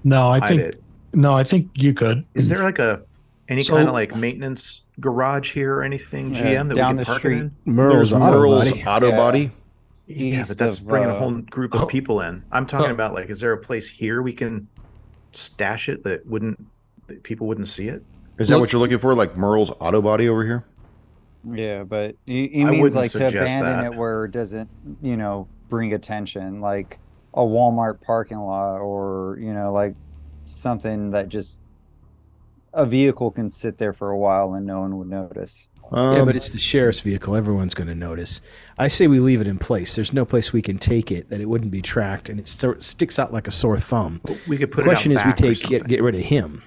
No, 0.03 0.29
I 0.29 0.39
hide 0.39 0.47
think 0.49 0.61
it. 0.61 0.83
no, 1.13 1.33
I 1.33 1.43
think 1.43 1.69
you 1.75 1.93
could. 1.93 2.25
Is 2.33 2.49
there 2.49 2.63
like 2.63 2.79
a 2.79 3.01
any 3.49 3.61
So- 3.61 3.75
kind 3.75 3.87
of 3.87 3.93
like 3.93 4.15
maintenance 4.15 4.81
garage 4.99 5.53
here 5.53 5.75
or 5.75 5.83
anything, 5.83 6.33
Yeah, 6.33 6.41
GM, 6.43 6.67
that 6.69 6.75
down 6.75 6.95
we 6.95 6.99
the 6.99 7.05
can 7.05 7.11
park 7.11 7.19
street. 7.19 7.37
in? 7.39 7.51
Merle's 7.65 7.93
There's 7.93 8.13
auto 8.13 8.39
Merle's 8.39 8.69
body. 8.71 8.83
auto 8.85 9.09
Yeah. 9.09 9.17
body. 9.17 9.51
Yeah, 10.07 10.39
East 10.41 10.49
but 10.49 10.57
that's 10.57 10.79
of, 10.79 10.87
bringing 10.87 11.09
a 11.09 11.13
uh, 11.15 11.19
whole 11.19 11.31
group 11.41 11.73
of 11.73 11.87
people 11.87 12.21
in. 12.21 12.43
I'm 12.51 12.65
talking 12.65 12.91
Oh. 12.91 12.93
about 12.93 13.13
like, 13.13 13.29
is 13.29 13.39
there 13.39 13.53
a 13.53 13.57
place 13.57 13.89
here 13.89 14.21
we 14.21 14.33
can 14.33 14.67
stash 15.31 15.89
it 15.89 16.03
that 16.03 16.25
wouldn't 16.27 16.59
that 17.07 17.23
people 17.23 17.47
wouldn't 17.47 17.67
see 17.69 17.87
it? 17.87 18.03
Is 18.37 18.47
that 18.49 18.55
Look- 18.55 18.61
what 18.61 18.73
you're 18.73 18.81
looking 18.81 18.99
for? 18.99 19.13
Like 19.15 19.35
Merle's 19.37 19.71
auto 19.79 20.01
body 20.01 20.27
over 20.29 20.43
here? 20.45 20.65
Yeah, 21.51 21.83
but 21.83 22.15
he, 22.25 22.47
he 22.47 22.61
I 22.63 22.69
means 22.71 22.81
wouldn't 22.81 22.95
like 22.95 23.11
to 23.11 23.17
suggest 23.17 23.35
abandon 23.59 23.83
that. 23.83 23.93
it 23.93 23.97
where 23.97 24.25
it 24.25 24.31
doesn't, 24.31 24.69
you 25.01 25.17
know, 25.17 25.47
bring 25.69 25.93
attention, 25.93 26.61
like 26.61 26.99
a 27.33 27.41
Walmart 27.41 27.99
parking 28.01 28.39
lot 28.39 28.77
or, 28.77 29.37
you 29.41 29.53
know, 29.53 29.73
like 29.73 29.95
something 30.45 31.11
that 31.11 31.27
just 31.29 31.61
a 32.73 32.85
vehicle 32.85 33.31
can 33.31 33.49
sit 33.51 33.77
there 33.77 33.93
for 33.93 34.09
a 34.09 34.17
while 34.17 34.53
and 34.53 34.65
no 34.65 34.81
one 34.81 34.97
would 34.97 35.07
notice. 35.09 35.69
Um, 35.91 36.17
yeah, 36.17 36.25
but 36.25 36.35
it's 36.35 36.49
the 36.49 36.57
sheriff's 36.57 37.01
vehicle. 37.01 37.35
Everyone's 37.35 37.73
going 37.75 37.87
to 37.87 37.95
notice. 37.95 38.41
I 38.77 38.87
say 38.87 39.07
we 39.07 39.19
leave 39.19 39.41
it 39.41 39.47
in 39.47 39.59
place. 39.59 39.95
There's 39.95 40.13
no 40.13 40.25
place 40.25 40.51
we 40.51 40.61
can 40.61 40.79
take 40.79 41.11
it 41.11 41.29
that 41.29 41.39
it 41.39 41.47
wouldn't 41.47 41.71
be 41.71 41.81
tracked, 41.81 42.29
and 42.29 42.39
it 42.39 42.47
sort 42.47 42.83
sticks 42.83 43.19
out 43.19 43.31
like 43.31 43.47
a 43.47 43.51
sore 43.51 43.79
thumb. 43.79 44.21
We 44.47 44.57
could 44.57 44.71
The 44.71 44.75
put 44.75 44.85
question 44.85 45.11
it 45.11 45.15
is, 45.15 45.19
out 45.21 45.25
we 45.25 45.31
back 45.33 45.39
or 45.41 45.53
take 45.53 45.69
get, 45.69 45.87
get 45.87 46.01
rid 46.01 46.15
of 46.15 46.21
him. 46.21 46.63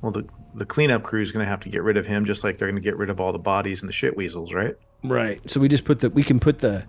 Well, 0.00 0.12
the 0.12 0.24
the 0.54 0.64
cleanup 0.66 1.02
crew 1.02 1.20
is 1.20 1.32
going 1.32 1.44
to 1.44 1.48
have 1.48 1.60
to 1.60 1.68
get 1.68 1.82
rid 1.82 1.96
of 1.96 2.06
him, 2.06 2.24
just 2.24 2.44
like 2.44 2.58
they're 2.58 2.68
going 2.68 2.80
to 2.80 2.82
get 2.82 2.96
rid 2.96 3.10
of 3.10 3.20
all 3.20 3.32
the 3.32 3.38
bodies 3.38 3.82
and 3.82 3.88
the 3.88 3.92
shit 3.92 4.16
weasels, 4.16 4.52
right? 4.52 4.76
Right. 5.04 5.40
So 5.50 5.60
we 5.60 5.68
just 5.68 5.84
put 5.84 6.00
the 6.00 6.10
we 6.10 6.22
can 6.22 6.40
put 6.40 6.60
the 6.60 6.84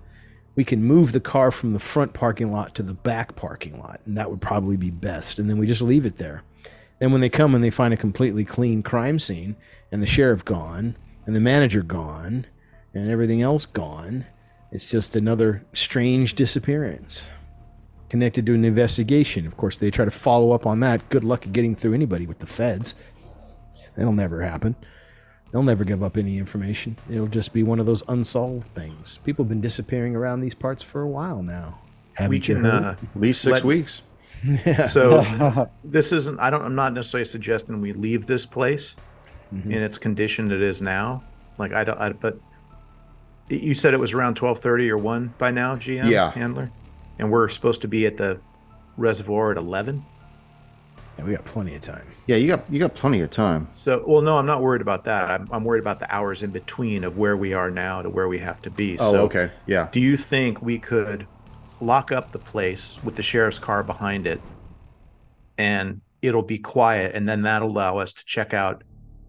we 0.56 0.64
can 0.64 0.84
move 0.84 1.12
the 1.12 1.20
car 1.20 1.52
from 1.52 1.74
the 1.74 1.80
front 1.80 2.14
parking 2.14 2.52
lot 2.52 2.76
to 2.76 2.84
the 2.84 2.94
back 2.94 3.36
parking 3.36 3.80
lot, 3.80 4.02
and 4.06 4.18
that 4.18 4.30
would 4.30 4.42
probably 4.42 4.78
be 4.78 4.92
best. 4.92 5.40
And 5.40 5.50
then 5.50 5.58
we 5.58 5.66
just 5.66 5.82
leave 5.82 6.06
it 6.06 6.18
there. 6.18 6.44
Then 7.04 7.12
when 7.12 7.20
they 7.20 7.28
come 7.28 7.54
and 7.54 7.62
they 7.62 7.70
find 7.70 7.94
a 7.94 7.98
completely 7.98 8.46
clean 8.46 8.82
crime 8.82 9.20
scene, 9.20 9.58
and 9.92 10.02
the 10.02 10.08
sheriff 10.08 10.46
gone, 10.46 10.96
and 11.26 11.36
the 11.36 11.42
manager 11.42 11.84
gone, 11.84 12.46
and 12.94 13.12
everything 13.12 13.42
else 13.42 13.66
gone, 13.66 14.26
it's 14.72 14.90
just 14.90 15.14
another 15.14 15.66
strange 15.74 16.34
disappearance 16.34 17.28
connected 18.08 18.46
to 18.46 18.54
an 18.54 18.64
investigation. 18.64 19.46
Of 19.46 19.58
course, 19.58 19.76
they 19.76 19.92
try 19.92 20.06
to 20.06 20.12
follow 20.12 20.54
up 20.54 20.66
on 20.66 20.80
that. 20.80 21.10
Good 21.10 21.26
luck 21.26 21.46
at 21.46 21.52
getting 21.52 21.76
through 21.76 21.94
anybody 21.94 22.26
with 22.26 22.40
the 22.40 22.46
feds. 22.46 22.96
That'll 23.98 24.14
never 24.14 24.42
happen. 24.42 24.78
They'll 25.52 25.62
never 25.62 25.84
give 25.84 26.04
up 26.04 26.16
any 26.16 26.38
information. 26.38 26.96
It'll 27.10 27.28
just 27.28 27.52
be 27.52 27.64
one 27.64 27.82
of 27.82 27.86
those 27.86 28.02
unsolved 28.08 28.74
things. 28.74 29.18
People 29.26 29.44
have 29.44 29.50
been 29.50 29.60
disappearing 29.60 30.16
around 30.16 30.40
these 30.40 30.56
parts 30.56 30.82
for 30.82 31.02
a 31.02 31.10
while 31.10 31.44
now. 31.44 31.82
Haven't 32.14 32.30
we 32.30 32.38
you 32.38 32.42
can. 32.42 32.66
Uh, 32.66 32.96
at 33.14 33.20
least 33.22 33.42
six 33.42 33.56
let- 33.56 33.66
weeks. 33.66 34.04
Yeah. 34.44 34.86
so 34.98 35.70
this 35.84 36.12
isn't. 36.12 36.40
I 36.40 36.50
don't. 36.50 36.62
I'm 36.62 36.76
not 36.76 36.94
necessarily 36.94 37.26
suggesting 37.26 37.80
we 37.82 37.94
leave 37.94 38.26
this 38.28 38.46
place 38.46 38.96
Mhm. 39.54 39.66
in 39.68 39.84
its 39.84 39.98
condition 40.00 40.52
it 40.52 40.62
is 40.62 40.82
now. 40.82 41.24
Like 41.58 41.74
I 41.74 41.84
don't. 41.84 42.00
I, 42.00 42.12
but 42.12 42.38
you 43.50 43.76
said 43.76 43.94
it 43.94 44.00
was 44.00 44.14
around 44.14 44.36
12:30 44.36 44.90
or 44.90 44.98
one 44.98 45.34
by 45.38 45.52
now, 45.52 45.76
GM 45.76 46.10
Yeah. 46.10 46.32
handler, 46.32 46.72
and 47.20 47.30
we're 47.32 47.50
supposed 47.50 47.82
to 47.82 47.88
be 47.88 48.06
at 48.08 48.18
the 48.18 48.40
reservoir 48.98 49.52
at 49.52 49.58
11. 49.58 50.04
Yeah, 51.20 51.26
we 51.26 51.32
got 51.34 51.46
plenty 51.46 51.76
of 51.76 51.82
time. 51.82 52.08
Yeah, 52.26 52.38
you 52.38 52.48
got 52.48 52.64
you 52.72 52.80
got 52.80 52.96
plenty 52.96 53.20
of 53.22 53.30
time. 53.30 53.68
So, 53.76 54.04
well, 54.08 54.22
no, 54.24 54.38
I'm 54.40 54.48
not 54.48 54.64
worried 54.64 54.82
about 54.82 55.04
that. 55.04 55.30
I'm, 55.30 55.48
I'm 55.52 55.64
worried 55.64 55.82
about 55.82 56.00
the 56.00 56.12
hours 56.14 56.42
in 56.42 56.50
between 56.50 57.04
of 57.04 57.18
where 57.18 57.38
we 57.38 57.54
are 57.54 57.70
now 57.70 58.02
to 58.02 58.10
where 58.10 58.28
we 58.28 58.40
have 58.40 58.60
to 58.64 58.72
be. 58.72 58.98
Oh, 59.00 59.12
so, 59.12 59.22
okay. 59.26 59.52
Yeah. 59.68 59.90
do 59.92 60.00
you 60.02 60.18
think 60.18 60.62
we 60.64 60.80
could 60.80 61.28
lock 61.84 62.12
up 62.12 62.32
the 62.32 62.40
place 62.40 62.98
with 63.04 63.16
the 63.16 63.24
sheriff's 63.24 63.60
car 63.60 63.84
behind 63.84 64.26
it 64.28 64.42
and 65.58 66.02
it'll 66.22 66.42
be 66.42 66.58
quiet 66.58 67.16
and 67.16 67.28
then 67.28 67.42
that'll 67.42 67.70
allow 67.70 67.98
us 67.98 68.14
to 68.14 68.26
check 68.26 68.54
out 68.54 68.84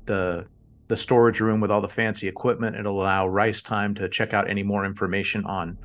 the 0.07 0.47
the 0.89 0.97
storage 0.97 1.41
room 1.41 1.61
with 1.61 1.71
all 1.71 1.81
the 1.81 1.89
fancy 1.89 2.29
equipment. 2.29 2.77
It'll 2.77 3.01
allow 3.01 3.27
rice 3.27 3.63
time 3.63 3.95
to 3.95 4.09
check 4.09 4.35
out 4.35 4.51
any 4.51 4.63
more 4.63 4.85
information 4.85 5.45
on 5.47 5.79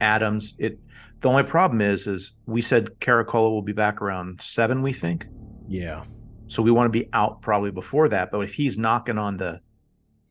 adams. 0.00 0.54
It 0.58 0.78
the 1.20 1.28
only 1.28 1.44
problem 1.44 1.80
is 1.80 2.06
is 2.06 2.32
we 2.46 2.60
said 2.60 2.90
caracola 3.00 3.50
will 3.50 3.62
be 3.62 3.72
back 3.72 4.02
around 4.02 4.40
seven 4.42 4.82
we 4.82 4.92
think. 4.92 5.26
Yeah. 5.66 6.04
so 6.46 6.62
we 6.62 6.70
want 6.70 6.92
to 6.92 6.98
be 6.98 7.08
out 7.14 7.40
probably 7.40 7.70
before 7.70 8.06
that 8.10 8.30
but 8.30 8.40
if 8.40 8.52
he's 8.52 8.76
knocking 8.76 9.16
on 9.16 9.38
the 9.38 9.60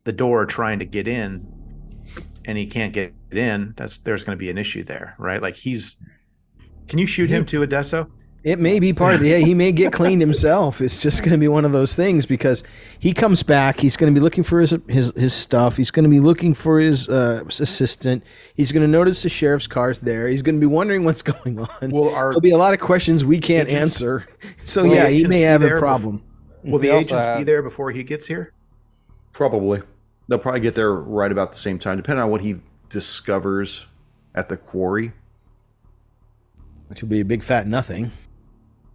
the 0.04 0.14
door 0.14 0.46
trying 0.46 0.78
to 0.78 0.86
get 0.86 1.08
in 1.08 1.44
and 2.46 2.58
he 2.58 2.66
can't 2.66 2.94
get 2.94 3.14
in, 3.32 3.74
that's 3.78 3.98
there's 4.00 4.24
going 4.24 4.38
to 4.38 4.40
be 4.40 4.50
an 4.50 4.58
issue 4.58 4.84
there, 4.84 5.16
right? 5.18 5.42
Like 5.42 5.56
he's 5.56 5.98
can 6.88 7.00
you 7.00 7.08
shoot 7.08 7.30
him 7.30 7.46
to 7.48 7.64
Adesso? 7.64 8.10
It 8.44 8.60
may 8.60 8.80
be 8.82 8.92
part 8.92 9.16
of 9.16 9.22
the. 9.22 9.30
Yeah, 9.30 9.38
he 9.38 9.54
may 9.54 9.72
get 9.72 9.94
cleaned 9.94 10.20
himself. 10.20 10.82
It's 10.82 11.02
just 11.02 11.20
going 11.20 11.32
to 11.32 11.38
be 11.38 11.48
one 11.48 11.64
of 11.64 11.72
those 11.72 11.96
things 11.96 12.26
because 12.26 12.62
he 13.00 13.14
comes 13.14 13.42
back. 13.42 13.80
He's 13.80 13.96
going 13.96 14.14
to 14.14 14.20
be 14.20 14.22
looking 14.22 14.44
for 14.44 14.60
his 14.60 14.76
his, 14.90 15.14
his 15.16 15.34
stuff. 15.34 15.78
He's 15.78 15.92
going 15.92 16.04
to 16.04 16.10
be 16.10 16.20
looking 16.20 16.54
for 16.54 16.78
his 16.78 17.08
uh, 17.08 17.46
assistant. 17.48 18.22
He's 18.54 18.74
going 18.74 18.82
to 18.82 18.88
notice 18.90 19.24
the 19.24 19.30
sheriff's 19.30 19.68
car's 19.68 20.00
there. 20.00 20.28
He's 20.28 20.42
going 20.42 20.56
to 20.56 20.60
be 20.60 20.66
wondering 20.68 21.06
what's 21.06 21.22
going 21.34 21.58
on. 21.58 21.90
Well, 21.90 22.10
our 22.10 22.32
There'll 22.32 22.42
be 22.42 22.52
a 22.52 22.58
lot 22.58 22.74
of 22.74 22.82
questions 22.82 23.24
we 23.24 23.40
can't 23.40 23.70
Agents- 23.70 24.02
answer. 24.02 24.28
So 24.66 24.84
Will 24.84 24.94
yeah, 24.94 25.08
he 25.08 25.26
may 25.26 25.40
have 25.40 25.62
there 25.62 25.78
a 25.78 25.80
bef- 25.80 25.84
problem. 25.84 26.22
will 26.66 26.80
the 26.80 26.90
We 26.90 26.96
also 26.96 27.18
agents 27.20 27.38
be 27.38 27.44
there 27.46 27.64
before 27.64 27.92
he 27.92 28.04
gets 28.04 28.28
here? 28.28 28.52
Probably. 29.32 29.82
They'll 30.28 30.40
probably 30.40 30.62
get 30.62 30.76
there 30.76 30.94
right 30.94 31.32
about 31.32 31.52
the 31.52 31.58
same 31.58 31.80
time, 31.80 31.98
depending 31.98 32.24
on 32.24 32.30
what 32.30 32.42
he 32.42 32.62
discovers 32.90 33.88
at 34.36 34.50
the 34.50 34.58
quarry. 34.58 35.12
Which 36.88 37.02
will 37.02 37.10
be 37.10 37.20
a 37.20 37.26
big 37.26 37.44
fat 37.44 37.68
nothing. 37.68 38.12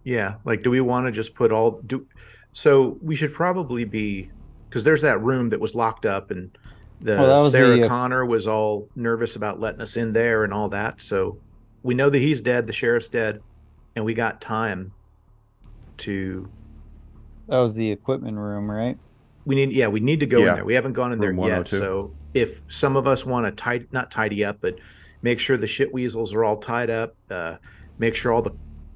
Yeah, 0.03 0.35
like 0.45 0.63
do 0.63 0.69
we 0.69 0.81
want 0.81 1.05
to 1.05 1.11
just 1.11 1.35
put 1.35 1.51
all 1.51 1.81
do 1.85 2.07
so 2.51 2.97
we 3.01 3.15
should 3.15 3.33
probably 3.33 3.85
be 3.85 4.31
because 4.67 4.83
there's 4.83 5.01
that 5.01 5.21
room 5.21 5.49
that 5.49 5.59
was 5.59 5.75
locked 5.75 6.05
up 6.05 6.31
and 6.31 6.55
the 7.01 7.15
Well, 7.15 7.49
Sarah 7.49 7.77
the, 7.77 7.85
uh, 7.85 7.87
Connor 7.87 8.25
was 8.25 8.47
all 8.47 8.87
nervous 8.95 9.35
about 9.35 9.59
letting 9.59 9.81
us 9.81 9.97
in 9.97 10.13
there 10.13 10.43
and 10.43 10.53
all 10.53 10.69
that. 10.69 11.01
So 11.01 11.37
we 11.83 11.93
know 11.93 12.09
that 12.09 12.19
he's 12.19 12.41
dead, 12.41 12.67
the 12.67 12.73
sheriff's 12.73 13.07
dead, 13.07 13.41
and 13.95 14.03
we 14.03 14.13
got 14.13 14.41
time 14.41 14.91
to 15.97 16.49
That 17.47 17.59
was 17.59 17.75
the 17.75 17.89
equipment 17.91 18.37
room, 18.37 18.69
right? 18.69 18.97
We 19.49 19.55
need 19.55 19.71
yeah, 19.71 19.87
we 19.87 19.99
need 19.99 20.19
to 20.19 20.27
go 20.27 20.43
Yeah. 20.43 20.49
in 20.49 20.55
there. 20.57 20.65
We 20.65 20.75
haven't 20.75 20.93
gone 20.93 21.11
in 21.11 21.19
there 21.19 21.33
yet. 21.33 21.67
So 21.67 22.13
if 22.35 22.61
some 22.67 22.95
of 22.95 23.07
us 23.07 23.25
want 23.25 23.47
to 23.47 23.51
tidy 23.51 23.87
not 23.91 24.11
tidy 24.11 24.45
up, 24.45 24.57
but 24.61 24.75
make 25.23 25.39
sure 25.39 25.57
the 25.57 25.65
shit 25.65 25.91
weasels 25.91 26.35
are 26.35 26.43
all 26.43 26.57
tied 26.57 26.91
up, 26.91 27.15
uh, 27.31 27.55
make 27.97 28.13
sure 28.13 28.31
all 28.31 28.43
the 28.43 28.55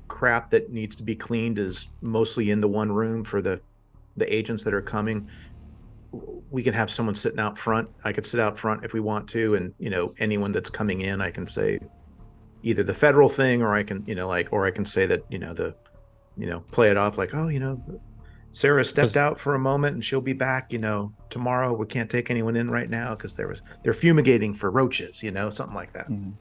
crap 0.09 0.51
that 0.51 0.71
needs 0.71 0.95
to 0.97 1.01
be 1.03 1.15
cleaned 1.15 1.57
is 1.57 1.87
mostly 2.01 2.51
in 2.51 2.61
the 2.61 2.67
one 2.67 2.91
room 2.91 3.23
for 3.23 3.41
the 3.41 3.59
the 4.15 4.31
agents 4.31 4.63
that 4.65 4.75
are 4.75 4.81
coming. 4.81 5.27
We 6.51 6.61
can 6.61 6.75
have 6.75 6.91
someone 6.91 7.15
sitting 7.15 7.39
out 7.39 7.57
front. 7.57 7.89
I 8.03 8.13
could 8.13 8.27
sit 8.27 8.39
out 8.39 8.55
front 8.55 8.85
if 8.85 8.93
we 8.93 8.99
want 8.99 9.27
to, 9.29 9.55
and 9.55 9.73
you 9.79 9.89
know 9.89 10.13
anyone 10.19 10.51
that's 10.51 10.69
coming 10.69 11.01
in, 11.01 11.19
I 11.19 11.31
can 11.31 11.47
say 11.47 11.79
either 12.61 12.83
the 12.83 12.93
federal 12.93 13.27
thing, 13.27 13.63
or 13.63 13.73
I 13.73 13.81
can 13.81 14.03
you 14.05 14.13
know 14.13 14.27
like, 14.27 14.49
or 14.51 14.67
I 14.67 14.71
can 14.71 14.85
say 14.85 15.07
that 15.07 15.23
you 15.29 15.39
know 15.39 15.55
the 15.55 15.73
you 16.37 16.45
know 16.45 16.59
play 16.69 16.91
it 16.91 16.97
off 16.97 17.17
like, 17.17 17.33
oh 17.33 17.47
you 17.47 17.59
know 17.59 17.81
Sarah 18.53 18.85
stepped 18.85 19.17
out 19.17 19.39
for 19.39 19.55
a 19.55 19.59
moment 19.59 19.95
and 19.95 20.05
she'll 20.05 20.21
be 20.21 20.33
back, 20.33 20.71
you 20.71 20.79
know, 20.79 21.11
tomorrow. 21.29 21.73
We 21.73 21.85
can't 21.87 22.09
take 22.09 22.29
anyone 22.29 22.55
in 22.55 22.69
right 22.69 22.89
now 22.89 23.15
because 23.15 23.35
there 23.35 23.47
was 23.47 23.61
they're 23.83 23.93
fumigating 23.93 24.53
for 24.53 24.69
roaches, 24.71 25.21
you 25.23 25.31
know, 25.31 25.49
something 25.49 25.75
like 25.75 25.91
that. 25.93 26.07
Mhm. 26.09 26.33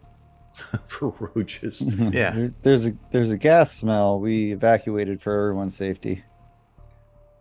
For 0.87 1.15
roaches. 1.35 1.81
Yeah. 1.81 2.33
There- 2.33 2.55
there's 2.61 2.87
a 2.87 2.93
there's 3.11 3.31
a 3.31 3.39
gas 3.39 3.73
smell. 3.73 4.21
We 4.21 4.53
evacuated 4.53 5.23
for 5.23 5.33
everyone's 5.33 5.75
safety. 5.75 6.23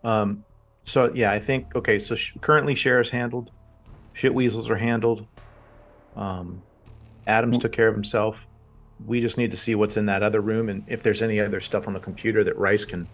Um, 0.05 0.45
so 0.83 1.11
yeah, 1.13 1.31
I 1.31 1.39
think 1.39 1.75
okay. 1.75 1.99
So 1.99 2.15
sh- 2.15 2.37
currently, 2.39 2.73
sheriff's 2.73 3.09
handled, 3.09 3.51
shit 4.13 4.33
weasels 4.33 4.69
are 4.69 4.77
handled. 4.77 5.27
Um, 6.15 6.61
Adams 7.27 7.57
took 7.57 7.73
care 7.73 7.89
of 7.89 7.93
himself. 7.93 8.47
We 9.05 9.19
just 9.19 9.37
need 9.37 9.51
to 9.51 9.57
see 9.57 9.75
what's 9.75 9.97
in 9.97 10.05
that 10.05 10.23
other 10.23 10.39
room 10.41 10.69
and 10.69 10.83
if 10.87 11.03
there's 11.03 11.21
any 11.21 11.39
other 11.39 11.59
stuff 11.59 11.87
on 11.87 11.93
the 11.93 11.99
computer 11.99 12.43
that 12.45 12.57
Rice 12.57 12.85
can, 12.85 13.07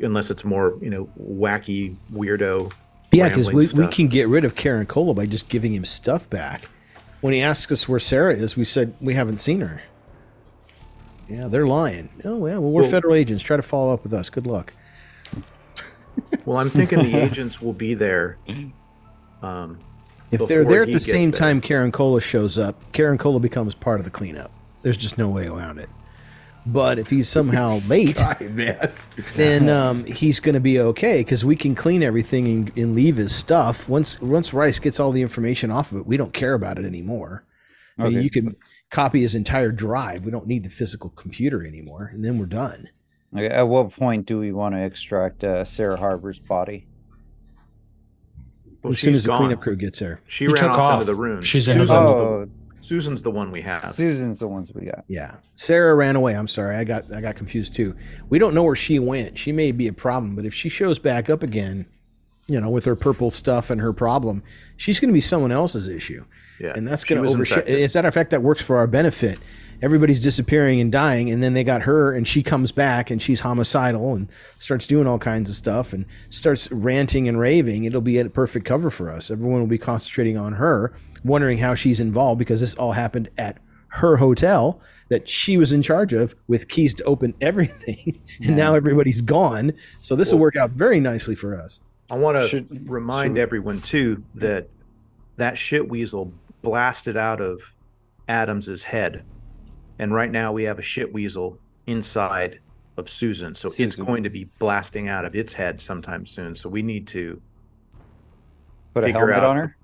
unless 0.00 0.30
it's 0.30 0.44
more 0.44 0.76
you 0.80 0.90
know 0.90 1.08
wacky 1.20 1.94
weirdo. 2.12 2.72
Yeah, 3.12 3.28
because 3.28 3.52
we, 3.52 3.66
we 3.82 3.90
can 3.90 4.08
get 4.08 4.28
rid 4.28 4.44
of 4.44 4.54
Caracola 4.56 5.14
by 5.14 5.26
just 5.26 5.48
giving 5.48 5.72
him 5.74 5.84
stuff 5.84 6.28
back. 6.28 6.68
When 7.22 7.32
he 7.32 7.40
asks 7.40 7.72
us 7.72 7.88
where 7.88 8.00
Sarah 8.00 8.34
is, 8.34 8.56
we 8.56 8.64
said 8.64 8.94
we 9.00 9.14
haven't 9.14 9.38
seen 9.38 9.60
her. 9.60 9.82
Yeah, 11.28 11.48
they're 11.48 11.66
lying. 11.66 12.10
Oh, 12.24 12.46
yeah, 12.46 12.58
well, 12.58 12.70
we're 12.70 12.82
Well- 12.82 12.90
federal 12.90 13.14
agents. 13.14 13.42
Try 13.42 13.56
to 13.56 13.62
follow 13.62 13.92
up 13.94 14.02
with 14.02 14.12
us. 14.12 14.28
Good 14.28 14.46
luck. 14.46 14.72
Well, 16.44 16.58
I'm 16.58 16.70
thinking 16.70 16.98
the 17.00 17.16
agents 17.16 17.60
will 17.60 17.72
be 17.72 17.94
there. 17.94 18.36
Um, 19.42 19.78
If 20.30 20.46
they're 20.48 20.64
there 20.64 20.82
at 20.82 20.92
the 20.92 21.00
same 21.00 21.30
there. 21.30 21.38
time 21.38 21.60
Caracola 21.60 22.20
shows 22.22 22.58
up, 22.58 22.92
Caracola 22.92 23.40
becomes 23.40 23.74
part 23.74 23.98
of 24.00 24.04
the 24.04 24.10
cleanup. 24.10 24.50
There's 24.82 24.96
just 24.96 25.18
no 25.18 25.28
way 25.28 25.46
around 25.46 25.78
it. 25.78 25.88
But 26.68 26.98
if 26.98 27.10
he's 27.10 27.28
somehow 27.28 27.78
late, 27.88 28.16
Guy, 28.16 28.48
man. 28.50 28.90
then 29.36 29.68
um, 29.68 30.04
he's 30.04 30.40
going 30.40 30.54
to 30.54 30.60
be 30.60 30.80
okay 30.80 31.18
because 31.18 31.44
we 31.44 31.54
can 31.54 31.74
clean 31.76 32.02
everything 32.02 32.48
and, 32.48 32.72
and 32.76 32.96
leave 32.96 33.16
his 33.16 33.32
stuff. 33.34 33.88
Once 33.88 34.20
once 34.20 34.52
Rice 34.52 34.78
gets 34.80 34.98
all 34.98 35.12
the 35.12 35.22
information 35.22 35.70
off 35.70 35.92
of 35.92 35.98
it, 35.98 36.06
we 36.06 36.16
don't 36.16 36.32
care 36.34 36.54
about 36.54 36.78
it 36.78 36.84
anymore. 36.84 37.44
I 37.98 38.08
mean, 38.10 38.20
you 38.22 38.30
can 38.30 38.56
copy 38.90 39.20
his 39.22 39.34
entire 39.34 39.70
drive. 39.72 40.24
We 40.24 40.30
don't 40.30 40.46
need 40.46 40.64
the 40.64 40.68
physical 40.70 41.10
computer 41.10 41.64
anymore, 41.64 42.10
and 42.12 42.24
then 42.24 42.38
we're 42.38 42.46
done. 42.46 42.90
Okay, 43.34 43.46
at 43.48 43.68
what 43.68 43.90
point 43.92 44.26
do 44.26 44.38
we 44.38 44.52
want 44.52 44.74
to 44.74 44.82
extract 44.82 45.42
uh, 45.44 45.64
Sarah 45.64 45.98
Harbor's 45.98 46.38
body? 46.38 46.86
well, 48.82 48.92
as 48.92 49.00
soon 49.00 49.12
she's 49.12 49.18
as 49.18 49.22
the 49.24 49.28
gone. 49.28 49.38
cleanup 49.38 49.60
crew 49.60 49.76
gets 49.76 49.98
there. 49.98 50.20
She 50.26 50.44
He 50.44 50.48
ran 50.48 50.56
took 50.56 50.70
off, 50.72 50.78
off. 50.78 51.00
into 51.02 51.12
the 51.14 51.18
room. 51.20 51.42
She's 51.42 51.66
in 51.68 51.74
Susan's, 51.78 51.88
the, 51.88 52.16
Oh, 52.16 52.50
Susan's 52.86 53.22
the 53.22 53.30
one 53.30 53.50
we 53.50 53.62
have. 53.62 53.92
Susan's 53.92 54.38
the 54.38 54.46
ones 54.46 54.72
we 54.72 54.86
got. 54.86 55.04
Yeah, 55.08 55.36
Sarah 55.56 55.94
ran 55.94 56.14
away. 56.14 56.34
I'm 56.34 56.46
sorry, 56.46 56.76
I 56.76 56.84
got 56.84 57.12
I 57.12 57.20
got 57.20 57.34
confused 57.34 57.74
too. 57.74 57.96
We 58.28 58.38
don't 58.38 58.54
know 58.54 58.62
where 58.62 58.76
she 58.76 58.98
went. 58.98 59.38
She 59.38 59.50
may 59.50 59.72
be 59.72 59.88
a 59.88 59.92
problem, 59.92 60.36
but 60.36 60.44
if 60.44 60.54
she 60.54 60.68
shows 60.68 60.98
back 61.00 61.28
up 61.28 61.42
again, 61.42 61.86
you 62.46 62.60
know, 62.60 62.70
with 62.70 62.84
her 62.84 62.94
purple 62.94 63.32
stuff 63.32 63.70
and 63.70 63.80
her 63.80 63.92
problem, 63.92 64.44
she's 64.76 65.00
going 65.00 65.08
to 65.08 65.14
be 65.14 65.20
someone 65.20 65.50
else's 65.50 65.88
issue. 65.88 66.24
Yeah, 66.60 66.74
and 66.76 66.86
that's 66.86 67.02
going 67.02 67.16
to 67.16 67.22
was 67.22 67.34
overshadow. 67.34 67.62
infected. 67.62 67.82
As 67.82 67.94
a 67.94 67.98
matter 67.98 68.08
of 68.08 68.14
fact, 68.14 68.30
that 68.30 68.42
works 68.42 68.62
for 68.62 68.76
our 68.76 68.86
benefit. 68.86 69.38
Everybody's 69.82 70.22
disappearing 70.22 70.80
and 70.80 70.90
dying, 70.90 71.28
and 71.28 71.42
then 71.42 71.52
they 71.52 71.64
got 71.64 71.82
her, 71.82 72.12
and 72.12 72.26
she 72.26 72.42
comes 72.42 72.72
back, 72.72 73.10
and 73.10 73.20
she's 73.20 73.40
homicidal 73.40 74.14
and 74.14 74.28
starts 74.58 74.86
doing 74.86 75.06
all 75.06 75.18
kinds 75.18 75.50
of 75.50 75.56
stuff, 75.56 75.92
and 75.92 76.06
starts 76.30 76.70
ranting 76.70 77.28
and 77.28 77.38
raving. 77.38 77.84
It'll 77.84 78.00
be 78.00 78.16
a 78.16 78.30
perfect 78.30 78.64
cover 78.64 78.90
for 78.90 79.10
us. 79.10 79.30
Everyone 79.30 79.60
will 79.60 79.66
be 79.66 79.76
concentrating 79.76 80.38
on 80.38 80.54
her, 80.54 80.94
wondering 81.26 81.58
how 81.58 81.74
she's 81.74 82.00
involved 82.00 82.38
because 82.38 82.60
this 82.60 82.74
all 82.74 82.92
happened 82.92 83.28
at 83.36 83.58
her 83.88 84.16
hotel 84.16 84.80
that 85.08 85.28
she 85.28 85.56
was 85.56 85.72
in 85.72 85.82
charge 85.82 86.12
of 86.12 86.34
with 86.48 86.68
keys 86.68 86.92
to 86.94 87.04
open 87.04 87.34
everything, 87.40 88.20
and 88.42 88.56
now 88.56 88.74
everybody's 88.74 89.20
gone. 89.20 89.72
So 90.00 90.16
this 90.16 90.32
will 90.32 90.38
work 90.40 90.56
out 90.56 90.70
very 90.70 91.00
nicely 91.00 91.34
for 91.34 91.60
us. 91.60 91.80
I 92.10 92.16
want 92.16 92.40
to 92.40 92.46
Should- 92.48 92.88
remind 92.90 93.36
should- 93.36 93.42
everyone 93.42 93.80
too 93.80 94.22
that 94.34 94.68
that 95.36 95.56
shit 95.58 95.88
weasel 95.88 96.32
blasted 96.62 97.16
out 97.16 97.40
of 97.40 97.60
Adams's 98.28 98.82
head, 98.84 99.22
and 99.98 100.12
right 100.14 100.30
now 100.30 100.52
we 100.52 100.62
have 100.64 100.78
a 100.78 100.82
shit 100.82 101.12
weasel 101.12 101.58
inside 101.86 102.58
of 102.96 103.08
Susan, 103.10 103.54
so 103.54 103.68
it's 103.78 103.94
going 103.96 104.22
to 104.22 104.30
be 104.30 104.44
blasting 104.58 105.08
out 105.08 105.24
of 105.24 105.36
its 105.36 105.52
head 105.52 105.80
sometime 105.80 106.24
soon. 106.26 106.54
So 106.56 106.68
we 106.68 106.82
need 106.82 107.06
to. 107.08 107.40
Put 108.94 109.02
a 109.02 109.06
Figure 109.06 109.18
helmet 109.20 109.36
out- 109.36 109.44
on 109.44 109.56
her. 109.56 109.76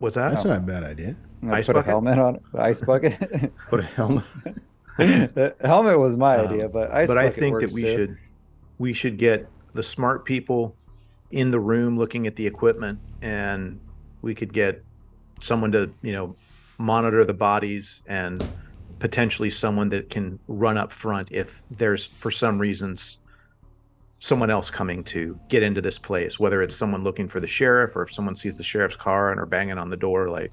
What's 0.00 0.16
that? 0.16 0.30
That's 0.32 0.44
not 0.46 0.56
a 0.56 0.60
bad 0.60 0.82
idea. 0.82 1.14
Ice 1.50 1.66
put 1.66 1.74
bucket? 1.74 1.88
a 1.88 1.90
helmet 1.92 2.18
on 2.18 2.34
it. 2.36 2.42
Ice 2.54 2.80
bucket. 2.80 3.52
Put 3.70 3.80
a 3.80 3.84
helmet. 3.84 4.24
the 4.98 5.54
helmet 5.62 5.98
was 5.98 6.16
my 6.16 6.36
Um, 6.38 6.48
idea, 6.48 6.68
but 6.68 6.90
ice 6.90 7.06
but 7.06 7.16
I 7.16 7.24
bucket 7.26 7.38
think 7.38 7.60
that 7.60 7.72
we 7.72 7.82
too. 7.82 7.88
should 7.94 8.18
we 8.78 8.92
should 8.92 9.16
get 9.18 9.46
the 9.74 9.82
smart 9.82 10.24
people 10.24 10.74
in 11.30 11.50
the 11.50 11.60
room 11.60 11.96
looking 11.98 12.26
at 12.26 12.34
the 12.36 12.46
equipment 12.46 12.98
and 13.22 13.78
we 14.22 14.34
could 14.34 14.52
get 14.52 14.82
someone 15.40 15.70
to 15.72 15.90
you 16.02 16.12
know 16.12 16.34
monitor 16.78 17.24
the 17.24 17.32
bodies 17.34 18.00
and 18.06 18.44
potentially 18.98 19.48
someone 19.48 19.88
that 19.90 20.10
can 20.10 20.38
run 20.48 20.76
up 20.76 20.92
front 20.92 21.30
if 21.32 21.62
there's 21.70 22.06
for 22.06 22.30
some 22.30 22.58
reasons 22.58 23.18
someone 24.20 24.50
else 24.50 24.70
coming 24.70 25.02
to 25.02 25.38
get 25.48 25.62
into 25.62 25.80
this 25.80 25.98
place 25.98 26.38
whether 26.38 26.62
it's 26.62 26.76
someone 26.76 27.02
looking 27.02 27.26
for 27.26 27.40
the 27.40 27.46
sheriff 27.46 27.96
or 27.96 28.02
if 28.02 28.12
someone 28.14 28.34
sees 28.34 28.56
the 28.56 28.62
sheriff's 28.62 28.94
car 28.96 29.32
and 29.32 29.40
are 29.40 29.46
banging 29.46 29.78
on 29.78 29.90
the 29.90 29.96
door 29.96 30.28
like 30.28 30.52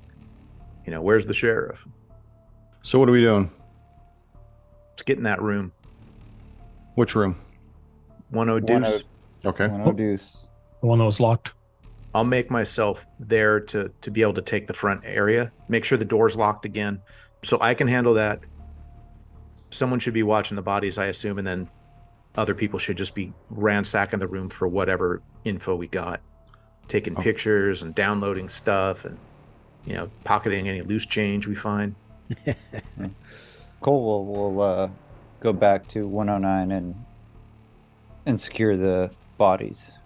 you 0.86 0.92
know 0.92 1.02
where's 1.02 1.26
the 1.26 1.34
sheriff 1.34 1.86
So 2.82 2.98
what 2.98 3.08
are 3.10 3.12
we 3.12 3.22
doing? 3.22 3.52
let's 4.90 5.04
get 5.04 5.18
in 5.18 5.24
that 5.24 5.42
room 5.42 5.72
Which 6.96 7.14
room? 7.14 7.36
one 8.30 8.50
oh 8.50 8.54
One 8.60 8.66
deuce 8.84 9.04
Okay. 9.46 9.68
One 9.68 9.82
oh 9.82 9.92
deuce. 9.92 10.48
The 10.82 10.88
one 10.88 11.00
that 11.00 11.06
was 11.06 11.20
locked. 11.20 11.54
I'll 12.16 12.24
make 12.26 12.50
myself 12.50 13.06
there 13.20 13.60
to 13.62 13.90
to 14.02 14.12
be 14.12 14.22
able 14.22 14.34
to 14.34 14.42
take 14.42 14.68
the 14.68 14.74
front 14.74 15.02
area. 15.06 15.52
Make 15.70 15.86
sure 15.86 15.98
the 15.98 16.06
door's 16.06 16.36
locked 16.36 16.66
again, 16.66 17.00
so 17.44 17.58
I 17.62 17.74
can 17.74 17.88
handle 17.88 18.14
that. 18.16 18.40
Someone 19.70 20.00
should 20.00 20.14
be 20.16 20.24
watching 20.24 20.56
the 20.56 20.62
bodies, 20.62 20.98
I 20.98 21.06
assume, 21.08 21.38
and 21.38 21.46
then 21.48 21.70
other 22.38 22.54
people 22.54 22.78
should 22.80 22.96
just 22.98 23.16
be 23.16 23.34
ransacking 23.50 24.20
the 24.20 24.28
room 24.28 24.48
for 24.50 24.68
whatever 24.68 25.22
info 25.44 25.76
we 25.76 25.88
got, 25.88 26.22
taking 26.88 27.18
Oh. 27.18 27.22
pictures 27.22 27.82
and 27.82 27.94
downloading 27.96 28.48
stuff, 28.48 29.04
and 29.06 29.18
you 29.86 29.96
know, 29.96 30.10
pocketing 30.24 30.70
any 30.70 30.82
loose 30.82 31.06
change 31.06 31.48
we 31.48 31.56
find. 31.56 31.96
Cole 33.82 34.04
will, 34.04 34.26
will 34.54 34.62
uh, 34.62 34.90
go 35.40 35.54
back 35.54 35.88
to 35.90 36.08
109 36.08 36.72
and 36.72 36.96
and 38.26 38.40
secure 38.42 38.76
the 38.76 39.10
bodies. 39.38 39.98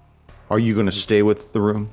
Are 0.51 0.59
you 0.59 0.73
going 0.75 0.85
to 0.85 0.91
stay 0.91 1.23
with 1.23 1.53
the 1.53 1.61
room? 1.61 1.89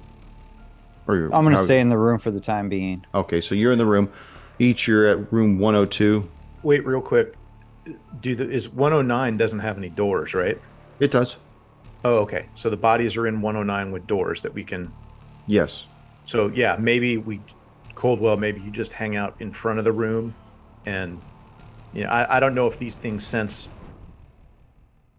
Or 1.06 1.16
you're- 1.16 1.30
I'm 1.32 1.42
gonna 1.44 1.56
stay 1.56 1.80
in 1.80 1.88
the 1.88 1.96
room 1.96 2.18
for 2.18 2.30
the 2.30 2.40
time 2.40 2.68
being. 2.68 3.06
Okay, 3.14 3.40
so 3.40 3.54
you're 3.54 3.72
in 3.72 3.78
the 3.78 3.86
room. 3.86 4.10
Each 4.58 4.86
you're 4.86 5.06
at 5.06 5.32
room 5.32 5.58
102. 5.58 6.28
Wait, 6.62 6.84
real 6.84 7.00
quick. 7.00 7.34
Do 8.20 8.34
the 8.34 8.48
is 8.48 8.68
109 8.68 9.36
doesn't 9.36 9.58
have 9.58 9.78
any 9.78 9.88
doors, 9.88 10.34
right? 10.34 10.60
It 11.00 11.10
does. 11.10 11.36
Oh, 12.04 12.18
okay. 12.18 12.48
So 12.54 12.70
the 12.70 12.76
bodies 12.76 13.16
are 13.16 13.26
in 13.26 13.40
109 13.40 13.92
with 13.92 14.06
doors 14.06 14.42
that 14.42 14.52
we 14.52 14.64
can. 14.64 14.92
Yes. 15.46 15.86
So 16.24 16.48
yeah, 16.48 16.76
maybe 16.78 17.16
we, 17.16 17.40
Coldwell, 17.94 18.36
maybe 18.36 18.60
you 18.60 18.70
just 18.70 18.92
hang 18.92 19.16
out 19.16 19.36
in 19.40 19.52
front 19.52 19.78
of 19.78 19.84
the 19.84 19.92
room, 19.92 20.34
and 20.86 21.20
you 21.92 22.04
know, 22.04 22.10
I, 22.10 22.36
I 22.36 22.40
don't 22.40 22.54
know 22.54 22.66
if 22.66 22.78
these 22.78 22.96
things 22.96 23.26
sense 23.26 23.68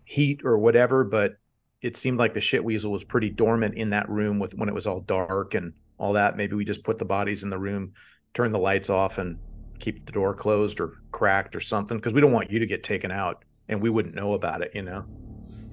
heat 0.06 0.42
or 0.44 0.58
whatever, 0.58 1.04
but 1.04 1.38
it 1.82 1.96
seemed 1.96 2.18
like 2.18 2.34
the 2.34 2.42
shit 2.42 2.64
weasel 2.64 2.92
was 2.92 3.04
pretty 3.04 3.30
dormant 3.30 3.76
in 3.76 3.92
that 3.92 4.10
room 4.10 4.40
with 4.40 4.54
when 4.56 4.68
it 4.68 4.76
was 4.76 4.88
all 4.88 5.02
dark 5.02 5.54
and 5.54 5.74
all 5.98 6.14
that. 6.14 6.36
Maybe 6.36 6.56
we 6.56 6.66
just 6.66 6.84
put 6.84 6.98
the 6.98 7.06
bodies 7.06 7.44
in 7.44 7.50
the 7.50 7.60
room, 7.60 7.94
turn 8.34 8.52
the 8.52 8.60
lights 8.60 8.90
off, 8.90 9.18
and 9.18 9.38
keep 9.80 10.06
the 10.06 10.12
door 10.12 10.34
closed 10.34 10.80
or 10.80 11.02
cracked 11.12 11.56
or 11.56 11.60
something 11.60 11.98
because 11.98 12.14
we 12.14 12.22
don't 12.22 12.32
want 12.32 12.52
you 12.52 12.60
to 12.60 12.66
get 12.66 12.84
taken 12.84 13.12
out 13.12 13.44
and 13.70 13.82
we 13.82 13.90
wouldn't 13.90 14.16
know 14.16 14.34
about 14.34 14.62
it. 14.62 14.72
You 14.76 14.84
know. 14.84 15.06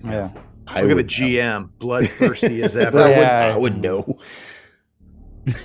Yeah. 0.04 0.30
I 0.68 0.82
Look 0.82 0.84
at 0.84 0.88
the 0.88 0.94
would- 0.96 1.06
GM, 1.08 1.70
bloodthirsty 1.78 2.62
as 2.62 2.74
But 2.74 2.86
ever. 2.88 3.00
I, 3.00 3.08
would, 3.08 3.16
Yeah. 3.18 3.54
I 3.54 3.56
would 3.56 3.78
know. 3.82 4.18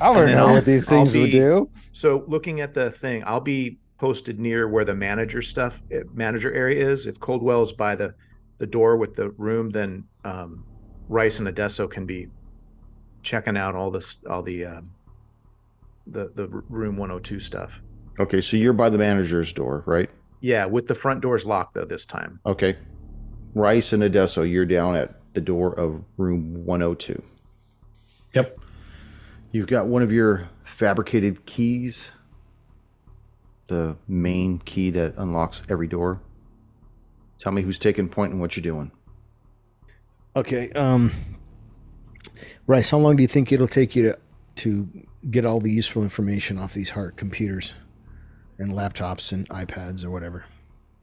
I 0.00 0.10
would 0.10 0.28
then 0.28 0.36
know 0.36 0.46
I'll- 0.48 0.54
what 0.54 0.64
these 0.64 0.90
I'll 0.90 0.98
things 1.06 1.16
would 1.16 1.30
do. 1.30 1.70
So 1.92 2.24
looking 2.28 2.60
at 2.60 2.74
the 2.74 2.90
thing, 2.90 3.22
I'll 3.26 3.40
be 3.40 3.78
posted 3.98 4.38
near 4.38 4.68
where 4.68 4.84
the 4.84 4.94
manager 4.94 5.42
stuff, 5.42 5.82
eh, 5.90 6.02
manager 6.12 6.52
area 6.52 6.88
is. 6.88 7.06
If 7.06 7.18
Coldwell 7.20 7.62
is 7.62 7.72
by 7.72 7.94
the 7.96 8.14
the 8.58 8.66
door 8.66 8.96
with 8.96 9.14
the 9.14 9.30
room, 9.30 9.70
then 9.70 10.04
um, 10.24 10.64
Rice 11.08 11.38
and 11.38 11.46
Adesso 11.48 11.86
can 11.86 12.06
be 12.06 12.26
checking 13.22 13.56
out 13.56 13.76
all 13.76 13.88
this, 13.90 14.18
all 14.28 14.42
the 14.42 14.64
um, 14.64 14.90
the 16.10 16.32
the 16.34 16.48
room 16.48 16.96
102 16.96 17.40
stuff. 17.40 17.80
Okay, 18.20 18.40
so 18.40 18.56
you're 18.56 18.72
by 18.72 18.90
the 18.90 18.98
manager's 18.98 19.52
door, 19.52 19.84
right? 19.86 20.10
Yeah, 20.40 20.66
with 20.66 20.86
the 20.86 20.94
front 20.94 21.20
doors 21.20 21.46
locked 21.46 21.74
though 21.74 21.84
this 21.84 22.04
time. 22.04 22.40
Okay. 22.46 22.76
Rice 23.54 23.92
and 23.92 24.02
Adesso, 24.02 24.42
you're 24.42 24.66
down 24.66 24.94
at 24.96 25.14
the 25.34 25.40
door 25.40 25.72
of 25.72 26.04
room 26.16 26.64
102. 26.64 27.22
Yep. 28.34 28.58
You've 29.52 29.66
got 29.66 29.86
one 29.86 30.02
of 30.02 30.12
your 30.12 30.48
fabricated 30.62 31.46
keys, 31.46 32.10
the 33.68 33.96
main 34.06 34.58
key 34.58 34.90
that 34.90 35.14
unlocks 35.16 35.62
every 35.68 35.88
door. 35.88 36.20
Tell 37.38 37.52
me 37.52 37.62
who's 37.62 37.78
taking 37.78 38.08
point 38.08 38.32
and 38.32 38.40
what 38.40 38.56
you're 38.56 38.62
doing. 38.62 38.90
Okay. 40.36 40.70
Um, 40.72 41.12
Rice, 42.66 42.90
how 42.90 42.98
long 42.98 43.16
do 43.16 43.22
you 43.22 43.28
think 43.28 43.50
it'll 43.50 43.68
take 43.68 43.96
you 43.96 44.02
to 44.04 44.18
to 44.58 44.88
get 45.30 45.44
all 45.44 45.60
the 45.60 45.72
useful 45.72 46.02
information 46.02 46.58
off 46.58 46.74
these 46.74 46.90
heart 46.90 47.16
computers 47.16 47.74
and 48.58 48.72
laptops 48.72 49.32
and 49.32 49.48
iPads 49.48 50.04
or 50.04 50.10
whatever? 50.10 50.44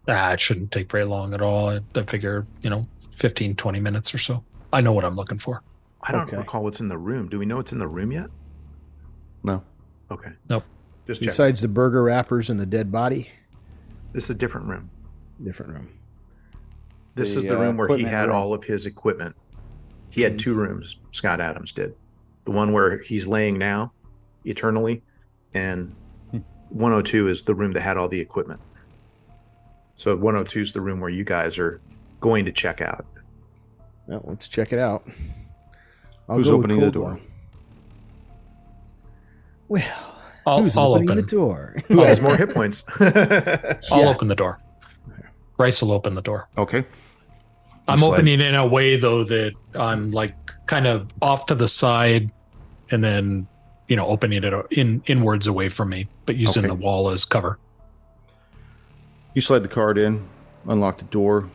Ah, 0.07 0.31
it 0.33 0.39
shouldn't 0.39 0.71
take 0.71 0.91
very 0.91 1.05
long 1.05 1.33
at 1.33 1.41
all. 1.41 1.69
I, 1.69 1.79
I 1.95 2.03
figure, 2.03 2.47
you 2.61 2.69
know, 2.69 2.85
15, 3.11 3.55
20 3.55 3.79
minutes 3.79 4.13
or 4.13 4.17
so. 4.17 4.45
I 4.71 4.81
know 4.81 4.91
what 4.93 5.05
I'm 5.05 5.15
looking 5.15 5.39
for. 5.39 5.63
I 6.03 6.11
don't 6.11 6.27
Okay. 6.27 6.37
recall 6.37 6.63
what's 6.63 6.79
in 6.79 6.87
the 6.89 6.97
room. 6.97 7.29
Do 7.29 7.39
we 7.39 7.45
know 7.45 7.57
what's 7.57 7.71
in 7.71 7.79
the 7.79 7.87
room 7.87 8.11
yet? 8.11 8.27
No. 9.43 9.63
Okay. 10.11 10.31
Nope. 10.49 10.65
Just 11.07 11.21
check. 11.21 11.31
Besides 11.31 11.61
the 11.61 11.67
burger 11.67 12.03
wrappers 12.03 12.49
and 12.49 12.59
the 12.59 12.65
dead 12.65 12.91
body, 12.91 13.29
This 14.13 14.25
is 14.25 14.29
a 14.31 14.35
different 14.35 14.67
room. 14.67 14.91
different 15.43 15.73
room. 15.73 15.99
This 17.15 17.33
The, 17.33 17.39
is 17.39 17.43
the 17.45 17.57
uh, 17.57 17.61
room 17.61 17.77
where 17.77 17.87
he 17.97 18.03
had 18.03 18.27
room. 18.27 18.35
all 18.35 18.53
of 18.53 18.63
his 18.63 18.85
equipment. 18.85 19.35
He 20.09 20.21
had 20.21 20.37
two 20.37 20.53
rooms, 20.53 20.97
Scott 21.13 21.41
Adams 21.41 21.71
did. 21.73 21.93
The 22.45 22.51
one 22.51 22.71
where 22.73 22.99
he's 22.99 23.27
laying 23.27 23.57
now, 23.57 23.91
eternally, 24.45 25.01
and 25.53 25.93
Hmm. 26.31 26.37
102 26.69 27.27
is 27.27 27.41
the 27.43 27.55
room 27.55 27.71
that 27.73 27.81
had 27.81 27.97
all 27.97 28.07
the 28.07 28.19
equipment. 28.19 28.59
So 29.95 30.15
102 30.15 30.59
is 30.59 30.73
the 30.73 30.81
room 30.81 30.99
where 30.99 31.09
you 31.09 31.23
guys 31.23 31.57
are 31.57 31.79
going 32.19 32.45
to 32.45 32.51
check 32.51 32.81
out. 32.81 33.05
Well, 34.07 34.21
let's 34.25 34.47
check 34.47 34.73
it 34.73 34.79
out. 34.79 35.07
I'll 36.29 36.37
Who's 36.37 36.49
opening 36.49 36.77
the 36.79 36.91
Coldwell. 36.91 37.15
door? 37.15 37.21
Well, 39.67 39.83
I'll, 40.45 40.61
who's 40.61 40.75
I'll 40.77 40.93
opening 40.93 41.09
open. 41.11 41.17
the 41.25 41.29
door? 41.31 41.75
Who 41.87 41.99
has 42.01 42.21
more 42.21 42.35
hit 42.37 42.51
points? 42.53 42.83
I'll 42.99 44.01
Yeah. 44.01 44.09
open 44.09 44.27
the 44.27 44.35
door. 44.35 44.59
Rice 45.57 45.81
will 45.81 45.91
open 45.93 46.13
the 46.13 46.21
door. 46.21 46.47
Okay. 46.57 46.85
I'm 47.88 48.03
opening 48.03 48.41
in 48.41 48.55
a 48.55 48.65
way 48.65 48.97
though 48.97 49.23
that 49.23 49.53
I'm 49.75 50.11
like 50.11 50.36
kind 50.65 50.88
of 50.88 51.07
off 51.21 51.45
to 51.47 51.55
the 51.55 51.67
side, 51.67 52.31
and 52.89 53.03
then 53.03 53.47
you 53.88 53.95
know 53.95 54.05
opening 54.07 54.43
it 54.43 54.53
in 54.71 55.03
inwards 55.05 55.47
away 55.47 55.69
from 55.69 55.89
me, 55.89 56.07
but 56.25 56.36
using 56.36 56.65
Okay. 56.65 56.69
the 56.69 56.75
wall 56.75 57.09
as 57.09 57.25
cover. 57.25 57.59
You 59.33 59.41
slide 59.41 59.59
the 59.59 59.67
card 59.67 59.97
in, 59.97 60.25
unlock 60.67 60.97
the 60.97 61.03
door, 61.05 61.49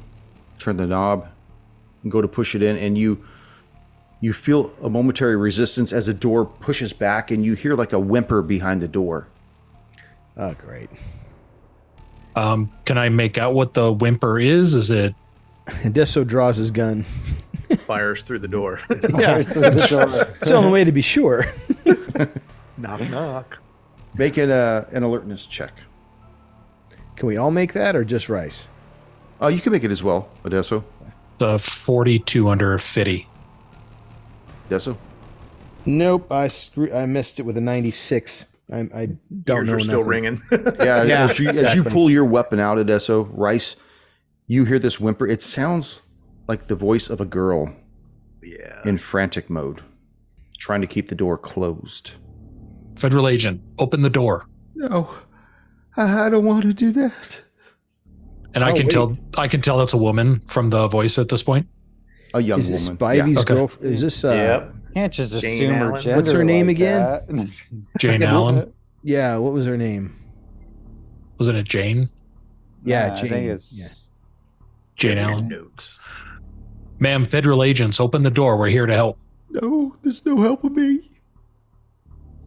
turn 0.59 0.77
the 0.77 0.87
knob, 0.87 1.27
and 2.03 2.13
go 2.13 2.21
to 2.21 2.29
push 2.29 2.55
it 2.55 2.63
in, 2.63 2.77
and 2.77 2.97
you 2.97 3.25
you 4.21 4.33
feel 4.35 4.71
a 4.83 4.91
momentary 4.91 5.35
resistance 5.37 5.93
as 5.93 6.07
the 6.07 6.15
door 6.15 6.45
pushes 6.45 6.93
back, 6.93 7.31
and 7.31 7.45
you 7.45 7.55
hear 7.55 7.75
like 7.75 7.93
a 7.93 7.99
whimper 7.99 8.43
behind 8.43 8.83
the 8.83 8.89
door. 8.89 9.27
Oh, 10.37 10.53
great. 10.55 10.91
Um, 12.37 12.71
can 12.85 12.97
I 12.99 13.09
make 13.09 13.39
out 13.39 13.55
what 13.55 13.75
the 13.75 13.93
whimper 13.93 14.39
is? 14.39 14.75
Is 14.75 14.91
it 14.91 15.15
Deso 15.85 16.27
draws 16.27 16.57
his 16.57 16.71
gun. 16.71 17.05
Fires 17.87 18.23
through 18.23 18.41
the 18.41 18.49
door. 18.49 18.81
Yeah. 18.91 18.97
Fires 19.09 19.49
through 19.49 19.63
the 19.71 19.87
door. 19.89 20.35
It's 20.41 20.49
the 20.51 20.57
only 20.57 20.73
way 20.73 20.85
to 20.85 20.93
be 20.93 21.03
sure. 21.03 21.47
knock, 22.77 23.01
knock. 23.11 23.63
Make 24.15 24.37
an, 24.39 24.51
uh, 24.51 24.89
an 24.93 25.03
alertness 25.03 25.47
check. 25.47 25.73
Can 27.17 27.27
we 27.29 27.37
all 27.37 27.51
make 27.51 27.73
that 27.75 27.95
or 27.95 28.05
just 28.05 28.29
Rice? 28.29 28.69
Oh, 29.41 29.49
you 29.49 29.61
can 29.61 29.73
make 29.73 29.85
it 29.85 29.91
as 29.91 30.03
well, 30.03 30.29
Adesso. 30.45 30.85
the 31.39 31.59
42 31.59 32.49
under 32.49 32.77
50? 32.77 33.29
Deso. 34.69 34.97
Nope, 35.87 36.31
I 36.33 36.49
screw- 36.49 36.93
I 36.93 37.07
missed 37.07 37.39
it 37.39 37.43
with 37.45 37.57
a 37.57 37.61
96. 37.61 38.47
I, 38.73 38.79
I 38.95 39.09
don't 39.45 39.59
Ears 39.59 39.69
know. 39.69 39.75
are 39.75 39.81
still 39.81 40.05
nothing. 40.05 40.09
ringing. 40.09 40.43
Yeah, 40.81 41.03
Yeah, 41.05 41.25
as 41.31 41.39
you 41.39 41.49
as 41.51 41.75
you 41.75 41.83
pull 41.85 42.11
your 42.11 42.25
weapon 42.25 42.61
out, 42.61 42.79
Adesso, 42.79 43.25
Rice, 43.33 43.77
you 44.51 44.65
hear 44.65 44.79
this 44.81 44.99
whimper. 44.99 45.27
It 45.29 45.41
sounds 45.43 46.03
like 46.49 46.67
the 46.67 46.75
voice 46.75 47.09
of 47.09 47.21
a 47.21 47.25
girl 47.25 47.73
yeah. 48.43 48.81
in 48.85 48.99
frantic 48.99 49.49
mode, 49.49 49.83
trying 50.59 50.81
to 50.81 50.87
keep 50.89 51.09
the 51.09 51.15
door 51.15 51.39
closed. 51.39 52.13
Federal 52.99 53.29
agent, 53.29 53.61
open 53.79 54.03
the 54.03 54.11
door. 54.11 54.47
No, 54.75 55.09
I 55.97 56.29
don't 56.29 56.45
want 56.45 56.63
to 56.65 56.73
do 56.73 56.91
that. 56.93 57.43
And 58.53 58.65
I 58.65 58.73
Oh, 58.73 58.75
can 58.75 58.87
wait. 58.87 58.91
tell 58.93 59.17
I 59.39 59.47
can 59.47 59.61
tell 59.61 59.81
it's 59.83 59.93
a 59.93 59.97
woman 59.99 60.41
from 60.41 60.71
the 60.71 60.89
voice 60.89 61.17
at 61.19 61.29
this 61.29 61.43
point. 61.45 61.69
A 62.35 62.41
young 62.43 62.59
Is 62.59 62.71
this 62.71 62.89
woman. 62.89 62.97
Spivey's 62.99 63.39
okay. 63.39 63.55
girl? 63.55 63.71
Is 63.81 64.01
this? 64.01 64.25
Uh, 64.25 64.33
Yep. 64.33 64.75
Can't 64.95 65.13
just 65.13 65.41
Jane 65.41 65.53
assume 65.55 65.75
her 65.75 66.01
gender. 66.01 66.17
What's 66.17 66.33
her 66.33 66.43
name 66.45 66.67
like 66.67 66.77
again? 66.77 67.49
Jane 68.01 68.23
Allen. 68.35 68.73
Yeah. 69.05 69.37
What 69.37 69.53
was 69.53 69.67
her 69.67 69.77
name? 69.77 70.17
Wasn't 71.39 71.57
it 71.57 71.69
Jane? 71.69 72.09
Yeah, 72.85 73.13
I 73.13 73.15
Jane. 73.15 73.31
think 73.31 73.47
it's 73.51 73.73
Yeah. 73.79 73.87
Jane 75.01 75.17
Check 75.17 75.27
Allen. 75.27 75.49
Notes. 75.49 75.99
Ma'am, 76.99 77.25
federal 77.25 77.65
agents, 77.65 77.99
open 77.99 78.23
the 78.23 78.31
door. 78.31 78.57
We're 78.59 78.69
here 78.69 78.85
to 78.87 78.95
help. 78.95 79.19
No, 79.51 79.97
there's 80.03 80.25
no 80.27 80.43
helping 80.43 80.75
me. 80.75 81.11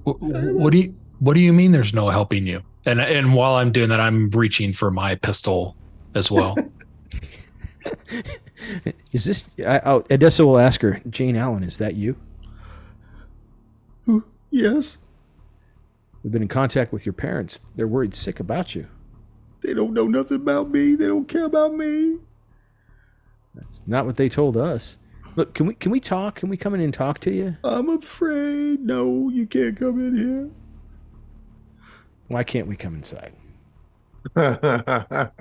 Wh- 0.05 0.11
wh- 0.19 0.55
What 0.55 0.71
do 0.71 0.77
you 0.79 0.93
what 1.19 1.33
do 1.33 1.39
you 1.41 1.51
mean 1.53 1.71
there's 1.71 1.93
no 1.93 2.09
helping 2.09 2.45
you? 2.47 2.61
And 2.85 3.01
and 3.01 3.33
while 3.33 3.55
I'm 3.55 3.71
doing 3.71 3.89
that, 3.89 3.99
I'm 3.99 4.29
reaching 4.29 4.71
for 4.73 4.91
my 4.91 5.15
pistol 5.15 5.75
as 6.15 6.29
well. 6.31 6.55
Is 9.11 9.25
this? 9.25 9.45
I, 9.59 9.81
oh, 9.85 10.03
Adesso 10.09 10.45
will 10.45 10.59
ask 10.59 10.81
her. 10.81 11.01
Jane 11.09 11.35
Allen, 11.35 11.63
is 11.63 11.77
that 11.77 11.95
you? 11.95 12.15
Yes, 14.51 14.97
We've 16.23 16.31
been 16.31 16.43
in 16.43 16.47
contact 16.47 16.93
with 16.93 17.05
your 17.07 17.13
parents. 17.13 17.59
They're 17.75 17.87
worried 17.87 18.13
sick 18.15 18.39
about 18.39 18.75
you. 18.75 18.85
they 19.61 19.73
don't 19.73 19.93
know 19.93 20.05
nothing 20.07 20.37
about 20.37 20.69
me. 20.69 20.95
They 20.95 21.07
don't 21.07 21.27
care 21.27 21.45
about 21.45 21.73
me. 21.73 22.19
That's 23.55 23.81
not 23.87 24.05
what 24.05 24.17
they 24.17 24.29
told 24.29 24.57
us. 24.57 24.97
Look, 25.35 25.53
can 25.53 25.65
we 25.65 25.73
can 25.75 25.91
we 25.91 25.99
talk? 25.99 26.35
Can 26.35 26.49
we 26.49 26.57
come 26.57 26.73
in 26.75 26.81
and 26.81 26.93
talk 26.93 27.19
to 27.19 27.31
you? 27.33 27.57
I'm 27.63 27.89
afraid. 27.89 28.81
No, 28.81 29.29
you 29.29 29.45
can't 29.47 29.75
come 29.77 29.99
in 29.99 30.15
here. 30.15 30.49
Why 32.27 32.43
can't 32.43 32.67
we 32.67 32.75
come 32.75 32.95
inside? 32.95 33.33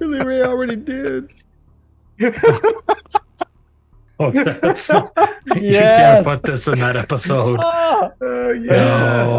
Really, 0.00 0.24
Ray 0.24 0.42
already 0.42 0.76
did. 0.76 1.30
Okay, 2.20 2.38
oh, 4.18 4.30
that's 4.60 4.88
not- 4.90 5.12
You 5.56 5.72
can't 5.72 6.24
put 6.26 6.42
this 6.42 6.66
in 6.68 6.78
that 6.80 6.96
episode. 6.96 7.60
Oh, 7.62 8.12
Oh, 8.20 8.50
yeah. 8.52 8.72
No. 8.72 9.30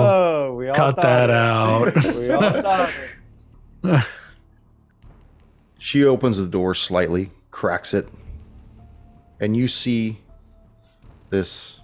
oh, 0.49 0.55
we 0.57 0.69
all 0.69 0.75
Cut 0.75 0.95
that 0.97 1.29
it. 1.29 1.35
out. 1.35 1.95
we 2.15 2.31
all 2.31 2.61
thought 2.61 2.89
it. 3.83 4.05
She 5.79 6.03
opens 6.05 6.37
the 6.37 6.47
door 6.47 6.73
slightly, 6.75 7.29
cracks 7.53 7.93
it, 7.93 8.09
and 9.39 9.55
you 9.55 9.67
see 9.69 10.19
this 11.29 11.79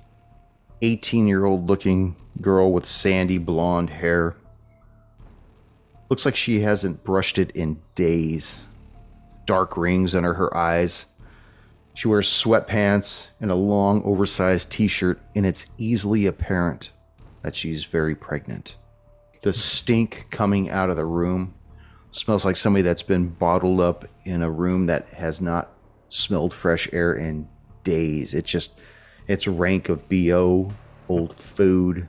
18 0.81 1.27
year 1.27 1.45
old 1.45 1.69
looking 1.69 2.17
girl 2.41 2.73
with 2.73 2.85
sandy 2.85 3.37
blonde 3.37 3.91
hair. 3.91 4.35
Looks 6.09 6.25
like 6.25 6.35
she 6.35 6.61
hasn't 6.61 7.03
brushed 7.03 7.37
it 7.37 7.51
in 7.51 7.79
days. 7.93 8.57
Dark 9.45 9.77
rings 9.77 10.15
under 10.15 10.33
her 10.33 10.55
eyes. 10.57 11.05
She 11.93 12.07
wears 12.07 12.27
sweatpants 12.27 13.27
and 13.39 13.51
a 13.51 13.55
long, 13.55 14.03
oversized 14.03 14.71
t 14.71 14.87
shirt, 14.87 15.21
and 15.35 15.45
it's 15.45 15.67
easily 15.77 16.25
apparent 16.25 16.91
that 17.43 17.55
she's 17.55 17.83
very 17.85 18.15
pregnant. 18.15 18.75
The 19.41 19.53
stink 19.53 20.27
coming 20.31 20.69
out 20.69 20.89
of 20.89 20.95
the 20.95 21.05
room 21.05 21.53
smells 22.11 22.45
like 22.45 22.55
somebody 22.55 22.81
that's 22.83 23.03
been 23.03 23.29
bottled 23.29 23.79
up 23.79 24.05
in 24.25 24.41
a 24.41 24.49
room 24.49 24.87
that 24.87 25.07
has 25.09 25.39
not 25.41 25.69
smelled 26.07 26.53
fresh 26.53 26.89
air 26.91 27.13
in 27.13 27.47
days. 27.83 28.33
It's 28.33 28.49
just, 28.49 28.73
it's 29.27 29.47
rank 29.47 29.89
of 29.89 30.07
BO, 30.09 30.71
old 31.07 31.35
food. 31.35 32.07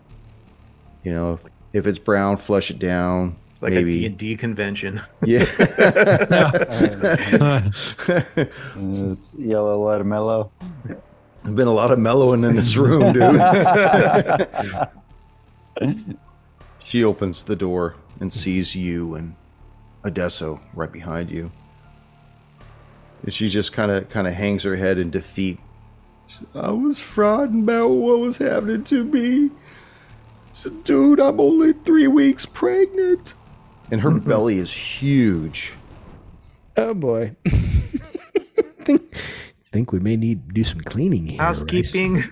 You 1.02 1.12
know, 1.12 1.32
if, 1.34 1.40
if 1.72 1.86
it's 1.86 1.98
brown, 1.98 2.36
flush 2.38 2.70
it 2.70 2.78
down. 2.78 3.36
Like 3.60 3.74
Maybe. 3.74 4.06
a 4.06 4.08
D&D 4.08 4.36
convention. 4.36 5.00
Yeah. 5.24 5.44
Uh, 7.40 7.60
it's 8.76 9.34
yellow 9.34 9.78
watermelon. 9.80 10.48
There's 10.84 11.54
been 11.54 11.68
a 11.68 11.72
lot 11.72 11.90
of 11.90 11.98
mellowing 11.98 12.42
in 12.44 12.56
this 12.56 12.76
room, 12.76 13.12
dude. 13.12 13.40
she 16.84 17.04
opens 17.04 17.44
the 17.44 17.56
door 17.56 17.96
and 18.18 18.32
sees 18.32 18.74
you 18.74 19.14
and 19.14 19.36
Adesso 20.04 20.60
right 20.74 20.90
behind 20.90 21.30
you. 21.30 21.52
And 23.22 23.32
she 23.34 23.48
just 23.48 23.72
kind 23.72 23.90
of 23.90 24.08
kind 24.08 24.26
of 24.26 24.34
hangs 24.34 24.62
her 24.62 24.76
head 24.76 24.98
in 24.98 25.10
defeat. 25.10 25.58
She- 26.26 26.46
I 26.54 26.70
was 26.70 27.00
frightened 27.00 27.64
about 27.68 27.88
what 27.88 28.20
was 28.20 28.38
happening 28.38 28.84
to 28.84 29.04
me. 29.04 29.50
She 30.52 30.62
said, 30.62 30.84
Dude, 30.84 31.20
I'm 31.20 31.38
only 31.40 31.72
three 31.72 32.06
weeks 32.06 32.46
pregnant. 32.46 33.34
And 33.90 34.00
her 34.00 34.10
belly 34.18 34.58
is 34.58 34.72
huge. 34.72 35.72
Oh 36.76 36.94
boy. 36.94 37.34
think, 38.84 39.14
think 39.72 39.92
we 39.92 39.98
may 39.98 40.16
need 40.16 40.48
to 40.48 40.54
do 40.54 40.64
some 40.64 40.80
cleaning 40.80 41.26
here. 41.26 41.38
Rice. 41.38 41.58
Housekeeping. 41.58 42.22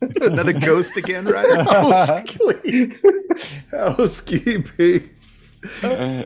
Another 0.22 0.52
ghost 0.52 0.96
again, 0.96 1.24
right? 1.24 1.66
Housekeeping. 1.66 2.94
Housekeeping. 3.72 5.10
Uh, 5.82 6.24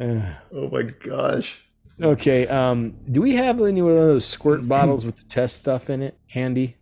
Oh 0.52 0.68
my 0.70 0.82
gosh. 0.82 1.60
okay. 2.00 2.46
Um, 2.48 2.96
do 3.10 3.20
we 3.20 3.36
have 3.36 3.60
any 3.60 3.82
one 3.82 3.92
of 3.92 3.98
those 3.98 4.24
squirt 4.24 4.66
bottles 4.68 5.04
with 5.04 5.16
the 5.18 5.24
test 5.24 5.56
stuff 5.58 5.90
in 5.90 6.02
it 6.02 6.18
handy? 6.28 6.76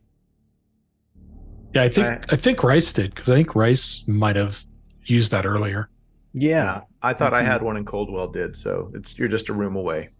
Yeah, 1.75 1.83
I 1.83 1.89
think 1.89 2.07
I- 2.07 2.21
I 2.35 2.37
think 2.37 2.62
Rice 2.62 2.93
did 2.93 3.14
because 3.14 3.29
I 3.31 3.35
think 3.35 3.55
Rice 3.55 4.07
might 4.09 4.37
have 4.37 4.64
used 5.05 5.33
that 5.33 5.45
earlier. 5.47 5.89
Yeah. 6.33 6.83
I 7.03 7.12
thought 7.14 7.33
I 7.35 7.43
had 7.43 7.62
one 7.62 7.77
and 7.77 7.87
Coldwell 7.87 8.29
did, 8.29 8.57
so 8.57 8.89
it's 8.95 9.19
you're 9.19 9.29
just 9.29 9.49
a 9.49 9.53
room 9.53 9.77
away. 9.77 10.11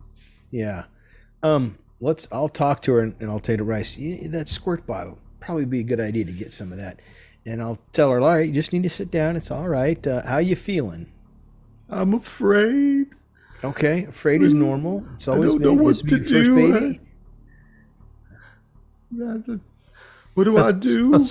Yeah. 0.51 0.84
Um, 1.42 1.78
let's. 2.01 2.26
I'll 2.32 2.49
talk 2.49 2.82
to 2.82 2.92
her 2.92 3.01
and, 3.01 3.14
and 3.20 3.30
I'll 3.30 3.40
take 3.40 3.59
to 3.59 3.64
Rice. 3.64 3.96
"Yeah, 3.96 4.28
That 4.28 4.49
squirt 4.49 4.86
bottle 4.86 5.18
probably 5.40 5.64
be 5.64 5.80
a 5.80 5.84
good 5.84 6.01
idea 6.01 6.24
to 6.24 6.32
get 6.32 6.53
some 6.53 6.72
of 6.72 6.78
that. 6.78 7.01
And 7.46 7.62
I'll 7.62 7.78
tell 7.92 8.11
her, 8.11 8.20
all 8.20 8.34
right, 8.34 8.46
you 8.46 8.53
just 8.53 8.72
need 8.72 8.82
to 8.82 8.90
sit 8.90 9.11
down. 9.11 9.36
It's 9.36 9.51
all 9.51 9.68
right. 9.68 10.05
Uh, 10.07 10.22
how 10.26 10.38
you 10.38 10.57
feeling? 10.57 11.11
I'm 11.91 12.14
afraid. 12.14 13.07
Okay, 13.64 14.05
afraid 14.05 14.43
is 14.43 14.55
normal. 14.55 15.05
It's 15.16 15.26
I 15.28 15.32
always 15.32 15.53
don't 15.53 15.62
been 15.62 15.76
know 15.76 15.82
what 15.82 15.89
this 15.97 16.03
will 16.03 16.18
be 16.18 16.24
to 16.24 16.43
your 16.45 16.55
first 16.70 16.80
do. 16.80 16.99
baby. 19.16 19.61
What 20.34 20.45
do 20.45 20.59
I 20.59 20.72
do? 20.72 21.24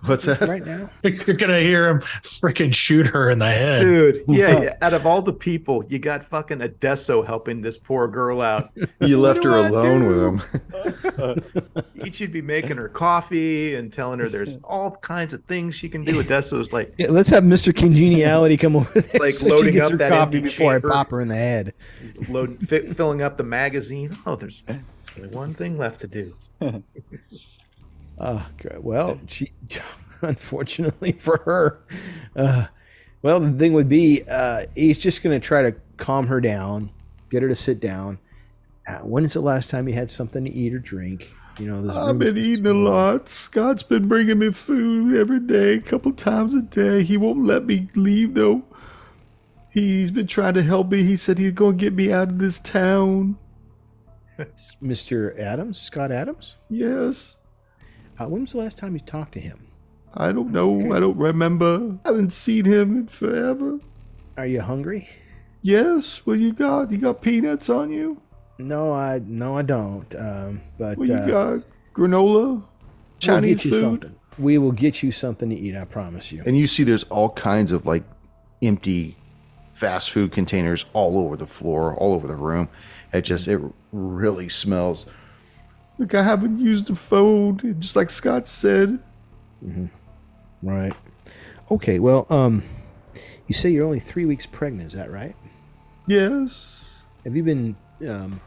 What's 0.06 0.24
that? 0.24 0.40
right 0.40 0.64
now. 0.64 0.88
You're 1.02 1.36
gonna 1.36 1.60
hear 1.60 1.86
him 1.88 2.00
freaking 2.00 2.74
shoot 2.74 3.06
her 3.08 3.28
in 3.28 3.38
the 3.38 3.50
head. 3.50 3.82
Dude, 3.82 4.24
yeah, 4.28 4.60
yeah, 4.62 4.76
out 4.80 4.94
of 4.94 5.06
all 5.06 5.20
the 5.20 5.32
people, 5.32 5.84
you 5.86 5.98
got 5.98 6.24
fucking 6.24 6.62
Adesso 6.62 7.20
helping 7.22 7.60
this 7.60 7.76
poor 7.76 8.08
girl 8.08 8.40
out. 8.40 8.70
You 9.00 9.18
left 9.20 9.42
her 9.44 9.52
I 9.54 9.66
alone 9.68 10.00
do? 10.00 10.08
with 10.08 11.18
him. 11.18 11.74
Each 12.04 12.16
should 12.16 12.32
be 12.32 12.42
making 12.42 12.76
her 12.76 12.88
coffee 12.88 13.74
and 13.74 13.92
telling 13.92 14.18
her 14.20 14.28
there's 14.28 14.58
all 14.64 14.92
kinds 14.96 15.32
of 15.32 15.42
things 15.44 15.74
she 15.74 15.88
can 15.88 16.04
do. 16.04 16.20
Adesso's 16.20 16.72
like, 16.72 16.94
Yeah, 16.98 17.08
let's 17.10 17.28
have 17.30 17.42
Mr. 17.44 17.74
Congeniality 17.74 18.56
come 18.56 18.76
over 18.76 19.00
there. 19.00 19.20
Like 19.20 19.34
so 19.34 19.48
loading 19.48 19.80
up 19.80 19.92
her 19.92 19.96
that 19.98 20.10
coffee 20.10 20.38
empty 20.38 20.40
before 20.42 20.72
chamber. 20.74 20.90
I 20.92 20.94
pop 20.94 21.10
her 21.10 21.20
in 21.20 21.28
the 21.28 21.34
head. 21.34 21.74
he's 22.00 22.28
loading, 22.28 22.58
fi- 22.58 22.86
filling 22.92 23.22
up 23.22 23.36
the 23.36 23.44
magazine. 23.44 24.16
Oh, 24.26 24.36
there's 24.36 24.62
only 25.16 25.28
one 25.30 25.54
thing 25.54 25.76
left 25.78 26.00
to 26.02 26.06
do. 26.06 26.34
Good. 28.58 28.84
well, 28.84 29.20
she, 29.26 29.52
unfortunately 30.22 31.12
for 31.12 31.38
her, 31.44 31.80
uh, 32.36 32.66
well, 33.22 33.40
the 33.40 33.52
thing 33.52 33.72
would 33.72 33.88
be, 33.88 34.22
uh, 34.28 34.66
he's 34.74 34.98
just 34.98 35.22
going 35.22 35.38
to 35.38 35.44
try 35.44 35.62
to 35.62 35.74
calm 35.96 36.26
her 36.28 36.40
down, 36.40 36.90
get 37.30 37.42
her 37.42 37.48
to 37.48 37.56
sit 37.56 37.80
down. 37.80 38.18
Uh, 38.86 38.98
when 38.98 39.24
is 39.24 39.34
the 39.34 39.40
last 39.40 39.70
time 39.70 39.88
you 39.88 39.94
had 39.94 40.10
something 40.10 40.44
to 40.44 40.50
eat 40.50 40.74
or 40.74 40.78
drink? 40.78 41.30
You 41.58 41.66
know, 41.66 41.82
this 41.82 41.94
I've 41.94 42.18
been 42.18 42.38
eating 42.38 42.66
a 42.66 42.72
lot. 42.72 43.28
Scott's 43.28 43.82
been 43.82 44.08
bringing 44.08 44.38
me 44.38 44.50
food 44.50 45.14
every 45.14 45.40
day, 45.40 45.74
a 45.74 45.80
couple 45.80 46.12
times 46.12 46.54
a 46.54 46.62
day. 46.62 47.02
He 47.02 47.18
won't 47.18 47.44
let 47.44 47.66
me 47.66 47.88
leave 47.94 48.34
though. 48.34 48.64
He's 49.70 50.10
been 50.10 50.26
trying 50.26 50.54
to 50.54 50.62
help 50.62 50.90
me. 50.90 51.02
He 51.02 51.16
said 51.16 51.38
he's 51.38 51.52
gonna 51.52 51.76
get 51.76 51.92
me 51.92 52.10
out 52.12 52.28
of 52.28 52.38
this 52.38 52.58
town. 52.58 53.36
Mr. 54.82 55.38
Adams, 55.38 55.78
Scott 55.78 56.10
Adams. 56.10 56.56
Yes. 56.70 57.36
Uh, 58.20 58.26
when 58.26 58.42
was 58.42 58.52
the 58.52 58.58
last 58.58 58.76
time 58.76 58.92
you 58.94 59.00
talked 59.00 59.32
to 59.32 59.40
him? 59.40 59.66
I 60.12 60.30
don't 60.32 60.50
know. 60.52 60.92
I 60.92 61.00
don't 61.00 61.16
remember. 61.16 61.98
I 62.04 62.08
haven't 62.08 62.32
seen 62.32 62.66
him 62.66 62.96
in 62.96 63.06
forever. 63.06 63.78
Are 64.36 64.44
you 64.46 64.60
hungry? 64.60 65.08
Yes. 65.62 66.26
What 66.26 66.38
you 66.38 66.52
got? 66.52 66.90
You 66.90 66.98
got 66.98 67.22
peanuts 67.22 67.70
on 67.70 67.90
you? 67.90 68.20
No, 68.58 68.92
I 68.92 69.20
no, 69.24 69.56
I 69.56 69.62
don't. 69.62 70.14
Um, 70.14 70.60
but 70.78 70.98
What 70.98 71.08
you 71.08 71.14
uh, 71.14 71.26
got? 71.26 71.64
Granola? 71.94 72.22
we'll 72.34 72.68
Chinese 73.18 73.62
get 73.62 73.64
you 73.64 73.70
food? 73.70 73.82
something. 73.82 74.14
We 74.38 74.58
will 74.58 74.72
get 74.72 75.02
you 75.02 75.12
something 75.12 75.48
to 75.48 75.56
eat. 75.56 75.74
I 75.76 75.84
promise 75.84 76.30
you. 76.30 76.42
And 76.44 76.58
you 76.58 76.66
see 76.66 76.82
there's 76.82 77.04
all 77.04 77.30
kinds 77.30 77.72
of 77.72 77.86
like 77.86 78.04
empty 78.60 79.16
fast 79.72 80.10
food 80.10 80.30
containers 80.32 80.84
all 80.92 81.18
over 81.18 81.36
the 81.36 81.46
floor, 81.46 81.94
all 81.94 82.12
over 82.12 82.26
the 82.26 82.36
room. 82.36 82.68
It 83.12 83.22
just 83.22 83.48
it 83.48 83.60
really 83.92 84.48
smells. 84.48 85.06
Look, 86.00 86.14
I 86.14 86.22
haven't 86.22 86.58
used 86.58 86.86
the 86.86 86.94
phone, 86.94 87.76
just 87.78 87.94
like 87.94 88.08
Scott 88.08 88.48
said. 88.48 89.00
Right. 90.62 90.94
Okay. 91.70 91.98
Well, 91.98 92.26
um, 92.30 92.62
you 93.46 93.54
say 93.54 93.68
you're 93.68 93.84
only 93.84 94.00
three 94.00 94.24
weeks 94.24 94.46
pregnant. 94.46 94.94
Is 94.94 94.98
that 94.98 95.10
right? 95.10 95.36
Yes. 96.06 96.86
Have 97.24 97.36
you 97.36 97.42
been 97.42 97.76
um, 98.08 98.40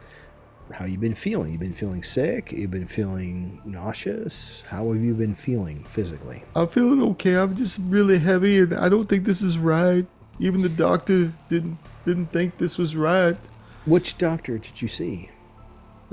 how 0.71 0.85
you 0.85 0.97
been 0.97 1.13
feeling? 1.13 1.51
You 1.51 1.59
been 1.59 1.75
feeling 1.75 2.01
sick? 2.01 2.51
You 2.51 2.67
been 2.67 2.87
feeling 2.87 3.61
nauseous? 3.65 4.63
How 4.69 4.91
have 4.91 5.03
you 5.03 5.13
been 5.13 5.35
feeling 5.35 5.83
physically? 5.83 6.43
I'm 6.55 6.69
feeling 6.69 7.03
okay. 7.11 7.35
I'm 7.35 7.55
just 7.55 7.77
really 7.83 8.17
heavy 8.17 8.57
and 8.61 8.73
I 8.73 8.89
don't 8.89 9.07
think 9.07 9.25
this 9.25 9.43
is 9.43 9.59
right. 9.59 10.07
Even 10.39 10.63
the 10.63 10.69
doctor 10.69 11.33
didn't 11.49 11.77
didn't 12.03 12.31
think 12.33 12.57
this 12.57 12.79
was 12.79 12.95
right. 12.95 13.37
Which 13.85 14.17
doctor 14.17 14.57
did 14.57 14.81
you 14.81 14.87
see? 14.87 15.29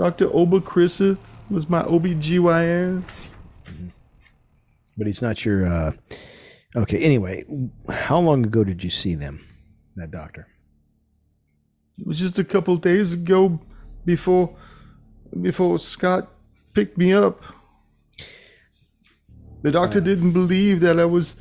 Dr. 0.01 0.35
Oba 0.35 0.61
Chrisith 0.61 1.19
was 1.51 1.69
my 1.69 1.83
OBGYN. 1.83 3.03
But 4.97 5.07
he's 5.07 5.21
not 5.21 5.45
your. 5.45 5.67
Uh... 5.67 5.93
Okay. 6.75 6.97
Anyway, 7.01 7.45
how 7.87 8.19
long 8.19 8.43
ago 8.47 8.65
did 8.65 8.83
you 8.83 8.89
see 8.89 9.15
them? 9.15 9.47
That 9.97 10.11
doctor. 10.11 10.49
It 11.99 12.07
was 12.07 12.19
just 12.19 12.39
a 12.39 12.45
couple 12.45 12.79
days 12.79 13.13
ago 13.13 13.61
before 14.07 14.57
before 15.39 15.79
Scott 15.79 16.31
picked 16.73 16.97
me 16.97 17.13
up. 17.13 17.43
The 19.61 19.71
doctor 19.71 20.01
didn't 20.01 20.33
believe 20.33 20.81
that 20.81 20.99
I 20.99 21.05
was 21.05 21.37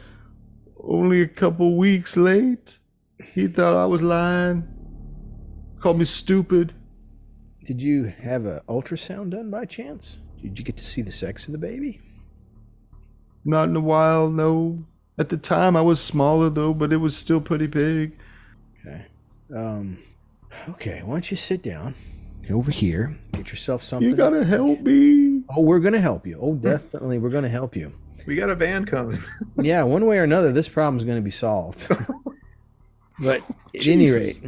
only 0.84 1.22
a 1.22 1.30
couple 1.30 1.78
weeks 1.78 2.18
late. 2.18 2.78
He 3.34 3.48
thought 3.48 3.74
I 3.74 3.86
was 3.86 4.02
lying. 4.02 4.68
Called 5.80 6.00
me 6.00 6.04
stupid. 6.04 6.74
Did 7.70 7.84
you 7.84 8.06
have 8.24 8.48
an 8.48 8.62
ultrasound 8.68 9.30
done 9.30 9.52
by 9.52 9.66
chance? 9.66 10.18
Did 10.42 10.58
you 10.58 10.66
get 10.66 10.76
to 10.78 10.84
see 10.84 11.04
the 11.04 11.12
sex 11.12 11.46
of 11.46 11.52
the 11.52 11.60
baby? 11.60 12.02
Not 13.46 13.70
in 13.70 13.76
a 13.76 13.80
while, 13.80 14.28
no. 14.32 14.86
At 15.20 15.30
the 15.30 15.38
time 15.38 15.76
I 15.76 15.84
was 15.84 16.02
smaller 16.02 16.50
though, 16.50 16.74
but 16.74 16.92
it 16.92 16.98
was 16.98 17.16
still 17.16 17.40
pretty 17.40 17.68
big. 17.68 18.18
Okay. 18.80 19.06
Um. 19.56 20.00
Okay. 20.70 21.02
Why 21.04 21.14
don't 21.14 21.30
you 21.30 21.38
sit 21.38 21.62
down 21.62 21.94
over 22.50 22.72
here? 22.72 23.16
Get 23.34 23.52
yourself 23.52 23.84
something. 23.84 24.10
You 24.10 24.16
gotta 24.16 24.44
help 24.44 24.82
me. 24.82 25.44
Oh, 25.56 25.62
we're 25.62 25.78
gonna 25.78 26.02
help 26.02 26.26
you. 26.26 26.40
Oh, 26.42 26.56
definitely, 26.56 27.20
we're 27.20 27.30
gonna 27.30 27.50
help 27.50 27.76
you. 27.76 27.94
We 28.26 28.36
got 28.36 28.50
a 28.50 28.56
van 28.56 28.86
coming. 28.86 29.20
Yeah, 29.62 29.84
one 29.84 30.08
way 30.08 30.18
or 30.18 30.24
another, 30.24 30.52
this 30.52 30.68
problem's 30.68 31.04
gonna 31.04 31.22
be 31.22 31.30
solved. 31.30 31.88
but 33.20 33.44
at 33.76 33.86
any 33.86 34.10
rate, 34.10 34.42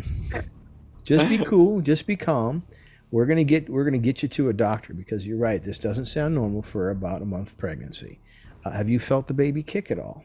just 1.04 1.30
be 1.30 1.38
cool. 1.38 1.82
Just 1.82 2.08
be 2.08 2.16
calm. 2.16 2.64
We're 3.12 3.26
gonna 3.26 3.44
get 3.44 3.70
we're 3.70 3.84
gonna 3.84 3.98
get 3.98 4.24
you 4.24 4.30
to 4.30 4.50
a 4.50 4.54
doctor 4.54 4.94
because 4.94 5.28
you're 5.28 5.38
right. 5.38 5.62
This 5.64 5.78
doesn't 5.78 6.06
sound 6.06 6.36
normal 6.36 6.62
for 6.62 6.90
about 6.90 7.22
a 7.22 7.26
month 7.26 7.58
pregnancy. 7.58 8.20
Uh, 8.66 8.72
have 8.72 8.90
you 8.90 9.00
felt 9.00 9.28
the 9.28 9.34
baby 9.34 9.64
kick 9.64 9.92
at 9.92 10.00
all? 10.00 10.24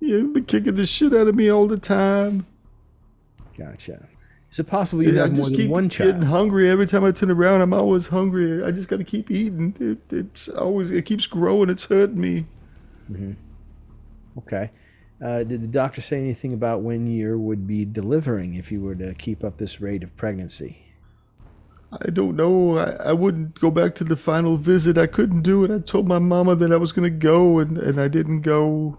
Yeah, 0.00 0.22
been 0.22 0.44
kicking 0.44 0.76
the 0.76 0.86
shit 0.86 1.12
out 1.12 1.26
of 1.26 1.34
me 1.34 1.50
all 1.50 1.66
the 1.66 1.78
time. 1.78 2.46
Gotcha. 3.56 4.08
Is 4.52 4.60
it 4.60 4.68
possible 4.68 5.02
you 5.02 5.10
I 5.18 5.22
have 5.22 5.30
more 5.30 5.36
just 5.36 5.50
than 5.50 5.60
keep 5.60 5.70
one 5.70 5.88
getting 5.88 6.22
hungry 6.22 6.70
every 6.70 6.86
time 6.86 7.02
I 7.04 7.10
turn 7.12 7.30
around. 7.30 7.60
I'm 7.62 7.72
always 7.72 8.08
hungry. 8.08 8.62
I 8.62 8.70
just 8.70 8.88
got 8.88 8.98
to 8.98 9.04
keep 9.04 9.30
eating. 9.30 9.74
It, 9.80 9.98
it's 10.14 10.48
always 10.48 10.90
it 10.90 11.04
keeps 11.04 11.26
growing. 11.26 11.68
It's 11.70 11.84
hurting 11.84 12.20
me. 12.20 12.46
Mhm. 13.10 13.36
Okay. 14.38 14.70
Uh, 15.22 15.42
did 15.44 15.62
the 15.62 15.66
doctor 15.66 16.02
say 16.02 16.18
anything 16.18 16.52
about 16.52 16.82
when 16.82 17.06
you 17.06 17.38
would 17.38 17.66
be 17.66 17.86
delivering 17.86 18.54
if 18.54 18.70
you 18.70 18.82
were 18.82 18.94
to 18.94 19.14
keep 19.14 19.42
up 19.42 19.56
this 19.56 19.80
rate 19.80 20.02
of 20.02 20.14
pregnancy? 20.16 20.85
I 21.92 22.10
don't 22.10 22.36
know. 22.36 22.78
I, 22.78 22.90
I 23.08 23.12
wouldn't 23.12 23.60
go 23.60 23.70
back 23.70 23.94
to 23.96 24.04
the 24.04 24.16
final 24.16 24.56
visit. 24.56 24.98
I 24.98 25.06
couldn't 25.06 25.42
do 25.42 25.64
it. 25.64 25.70
I 25.70 25.78
told 25.78 26.08
my 26.08 26.18
mama 26.18 26.56
that 26.56 26.72
I 26.72 26.76
was 26.76 26.92
gonna 26.92 27.10
go, 27.10 27.58
and, 27.58 27.78
and 27.78 28.00
I 28.00 28.08
didn't 28.08 28.42
go. 28.42 28.98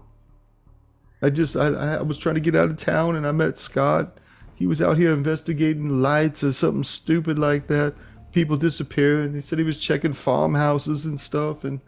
I 1.20 1.30
just 1.30 1.56
I, 1.56 1.66
I 1.66 2.02
was 2.02 2.18
trying 2.18 2.36
to 2.36 2.40
get 2.40 2.56
out 2.56 2.70
of 2.70 2.76
town, 2.76 3.14
and 3.14 3.26
I 3.26 3.32
met 3.32 3.58
Scott. 3.58 4.18
He 4.54 4.66
was 4.66 4.82
out 4.82 4.96
here 4.96 5.12
investigating 5.12 6.02
lights 6.02 6.42
or 6.42 6.52
something 6.52 6.84
stupid 6.84 7.38
like 7.38 7.66
that. 7.68 7.94
People 8.32 8.56
disappearing. 8.56 9.34
He 9.34 9.40
said 9.40 9.58
he 9.58 9.64
was 9.64 9.78
checking 9.78 10.12
farmhouses 10.12 11.04
and 11.04 11.20
stuff, 11.20 11.64
and 11.64 11.80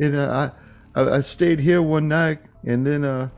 and 0.00 0.16
uh, 0.16 0.52
I, 0.94 1.00
I 1.00 1.16
I 1.16 1.20
stayed 1.20 1.60
here 1.60 1.82
one 1.82 2.08
night, 2.08 2.40
and 2.64 2.86
then 2.86 3.04
uh. 3.04 3.28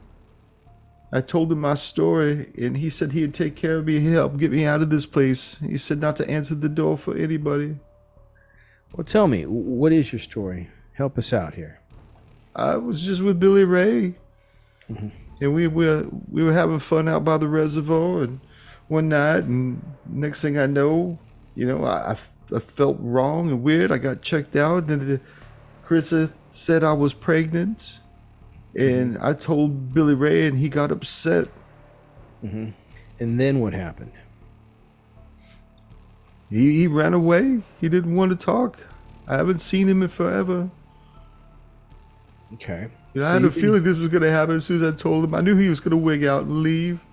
I 1.10 1.22
told 1.22 1.50
him 1.50 1.60
my 1.60 1.74
story, 1.74 2.52
and 2.58 2.76
he 2.76 2.90
said 2.90 3.12
he'd 3.12 3.32
take 3.32 3.56
care 3.56 3.78
of 3.78 3.86
me, 3.86 4.00
help 4.00 4.36
get 4.36 4.52
me 4.52 4.64
out 4.64 4.82
of 4.82 4.90
this 4.90 5.06
place. 5.06 5.56
He 5.56 5.78
said 5.78 6.00
not 6.00 6.16
to 6.16 6.30
answer 6.30 6.54
the 6.54 6.68
door 6.68 6.98
for 6.98 7.16
anybody. 7.16 7.78
Well, 8.92 9.04
tell 9.04 9.26
me, 9.26 9.44
what 9.44 9.92
is 9.92 10.12
your 10.12 10.20
story? 10.20 10.68
Help 10.94 11.16
us 11.16 11.32
out 11.32 11.54
here. 11.54 11.80
I 12.54 12.76
was 12.76 13.02
just 13.02 13.22
with 13.22 13.40
Billy 13.40 13.64
Ray, 13.64 14.16
mm-hmm. 14.90 15.08
and 15.40 15.54
we 15.54 15.66
were 15.68 16.06
we 16.30 16.42
were 16.42 16.52
having 16.52 16.78
fun 16.78 17.08
out 17.08 17.24
by 17.24 17.38
the 17.38 17.48
reservoir, 17.48 18.22
and 18.22 18.40
one 18.88 19.08
night, 19.08 19.44
and 19.44 19.80
next 20.06 20.42
thing 20.42 20.58
I 20.58 20.66
know, 20.66 21.18
you 21.54 21.66
know, 21.66 21.84
I, 21.84 22.16
I 22.54 22.58
felt 22.58 22.96
wrong 23.00 23.50
and 23.50 23.62
weird. 23.62 23.92
I 23.92 23.98
got 23.98 24.22
checked 24.22 24.56
out, 24.56 24.90
and 24.90 25.02
the, 25.02 25.20
Carissa 25.86 26.32
said 26.50 26.82
I 26.82 26.94
was 26.94 27.14
pregnant, 27.14 28.00
and 28.78 29.18
I 29.18 29.32
told 29.32 29.92
Billy 29.92 30.14
Ray, 30.14 30.46
and 30.46 30.58
he 30.58 30.68
got 30.68 30.90
upset. 30.90 31.48
And 33.20 33.40
then 33.40 33.60
what 33.60 33.72
happened? 33.72 34.12
He, 36.50 36.78
he 36.78 36.86
ran 36.86 37.12
away. 37.12 37.62
He 37.80 37.88
didn't 37.88 38.14
want 38.14 38.30
to 38.30 38.36
talk. 38.36 38.86
I 39.26 39.36
haven't 39.36 39.58
seen 39.58 39.88
him 39.88 40.02
in 40.02 40.08
forever. 40.08 40.70
Okay. 42.54 42.88
You 43.12 43.20
know, 43.20 43.26
So 43.26 43.30
I 43.30 43.32
had 43.34 43.42
you 43.42 43.48
a 43.48 43.50
feeling 43.50 43.82
this 43.82 43.98
was 43.98 44.08
going 44.08 44.22
to 44.22 44.30
happen 44.30 44.56
as 44.56 44.64
soon 44.64 44.82
as 44.82 44.94
I 44.94 44.96
told 44.96 45.24
him. 45.24 45.34
I 45.34 45.40
knew 45.40 45.56
he 45.56 45.68
was 45.68 45.80
going 45.80 45.90
to 45.90 45.96
wig 45.96 46.24
out 46.24 46.44
and 46.44 46.62
leave. 46.62 47.04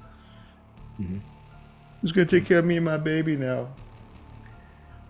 Mm-hmm. 1.00 1.18
He 1.18 2.02
was 2.02 2.12
going 2.12 2.28
to 2.28 2.40
take 2.40 2.48
care 2.48 2.60
of 2.60 2.66
me 2.66 2.78
and 2.78 2.86
my 2.86 2.98
baby 2.98 3.36
now. 3.36 3.70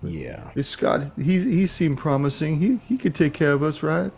Yeah. 0.02 0.52
Hey, 0.56 0.62
Scott, 0.62 1.12
he, 1.18 1.40
he 1.40 1.68
seemed 1.68 1.98
promising. 1.98 2.60
He, 2.60 2.80
he 2.88 2.98
could 2.98 3.14
take 3.14 3.34
care 3.34 3.52
of 3.52 3.62
us, 3.62 3.84
right? 3.84 4.12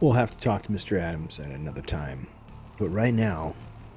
We'll 0.00 0.12
have 0.12 0.30
to 0.30 0.36
talk 0.38 0.62
to 0.64 0.68
Mr. 0.68 0.98
Adams 1.00 1.38
at 1.38 1.50
another 1.50 1.82
time. 1.82 2.26
But 2.78 2.90
right 2.90 3.14
now, 3.14 3.54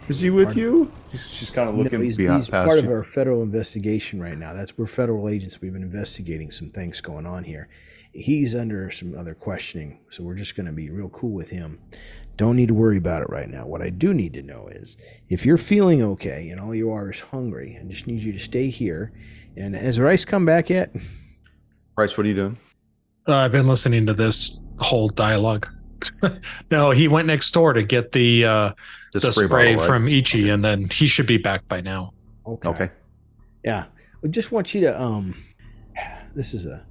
Is 0.08 0.22
he 0.22 0.30
with 0.30 0.56
you? 0.56 0.92
She's, 1.12 1.30
she's 1.30 1.50
kind 1.50 1.68
of 1.68 1.76
no, 1.76 1.84
looking 1.84 2.02
he's, 2.02 2.18
behind, 2.18 2.44
he's 2.44 2.50
past 2.50 2.68
part 2.68 2.80
of 2.80 2.90
our 2.90 3.04
federal 3.04 3.42
investigation 3.42 4.22
right 4.22 4.38
now. 4.38 4.54
That's 4.54 4.78
we're 4.78 4.88
federal 4.88 5.28
agents. 5.28 5.60
We've 5.60 5.74
been 5.74 5.84
investigating 5.84 6.52
some 6.52 6.70
things 6.70 7.02
going 7.02 7.26
on 7.26 7.44
here. 7.44 7.68
He's 8.12 8.56
under 8.56 8.90
some 8.90 9.16
other 9.18 9.36
questioning, 9.36 10.00
so 10.10 10.24
we're 10.24 10.36
just 10.36 10.56
going 10.56 10.66
to 10.66 10.72
be 10.72 10.90
real 10.90 11.10
cool 11.10 11.32
with 11.32 11.50
him. 11.50 11.80
Don't 12.38 12.56
need 12.56 12.70
to 12.70 12.74
worry 12.74 12.98
about 12.98 13.22
it 13.22 13.30
right 13.30 13.50
now. 13.50 13.68
What 13.68 13.82
I 13.82 13.90
do 13.90 14.14
need 14.14 14.34
to 14.34 14.42
know 14.42 14.68
is 14.72 14.96
if 15.28 15.46
you're 15.46 15.58
feeling 15.58 16.02
okay 16.02 16.50
and 16.50 16.60
all 16.60 16.74
you 16.74 16.90
are 16.90 17.12
is 17.12 17.20
hungry, 17.20 17.78
I 17.80 17.84
just 17.84 18.08
need 18.08 18.22
you 18.22 18.32
to 18.32 18.40
stay 18.40 18.70
here. 18.70 19.12
And 19.58 19.76
has 19.76 20.00
Rice 20.00 20.24
come 20.24 20.46
back 20.46 20.70
yet? 20.70 20.96
Rice, 21.98 22.18
what 22.18 22.26
are 22.26 22.30
you 22.30 22.36
doing? 22.36 22.58
Uh, 23.28 23.36
I've 23.36 23.52
been 23.52 23.68
listening 23.68 24.06
to 24.06 24.14
this 24.14 24.62
whole 24.80 25.10
dialogue. 25.10 25.68
no, 26.72 26.92
he 26.92 27.08
went 27.08 27.28
next 27.28 27.52
door 27.52 27.74
to 27.74 27.84
get 27.84 28.12
the 28.12 28.46
uh, 28.46 28.72
The, 29.14 29.20
the 29.20 29.32
spray, 29.32 29.48
bottle, 29.48 29.76
right? 29.76 29.82
from 29.88 30.08
Ichi, 30.08 30.50
and 30.50 30.64
then 30.64 30.90
he 30.90 31.08
should 31.08 31.28
be 31.28 31.38
back 31.38 31.68
by 31.68 31.82
now. 31.82 32.14
Okay. 32.48 32.90
Yeah. 33.64 33.86
We 34.22 34.30
just 34.30 34.52
want 34.52 34.74
you 34.74 34.82
to 34.82 35.02
um 35.02 35.36
this 36.36 36.54
is 36.54 36.66
a 36.66 36.86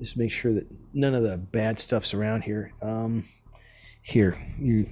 just 0.00 0.16
make 0.16 0.30
sure 0.32 0.52
that 0.52 0.66
none 0.92 1.14
of 1.14 1.22
the 1.22 1.38
bad 1.38 1.78
stuff's 1.78 2.12
around 2.12 2.42
here. 2.42 2.72
Um 2.82 3.24
here, 4.02 4.36
you 4.58 4.88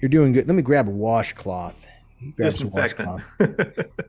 you're 0.00 0.08
doing 0.08 0.32
good. 0.32 0.46
Let 0.46 0.54
me 0.54 0.62
grab 0.62 0.88
a 0.88 0.92
washcloth. 0.92 1.86
Grab 2.36 2.52
some 2.52 2.70
washcloth. 2.70 3.24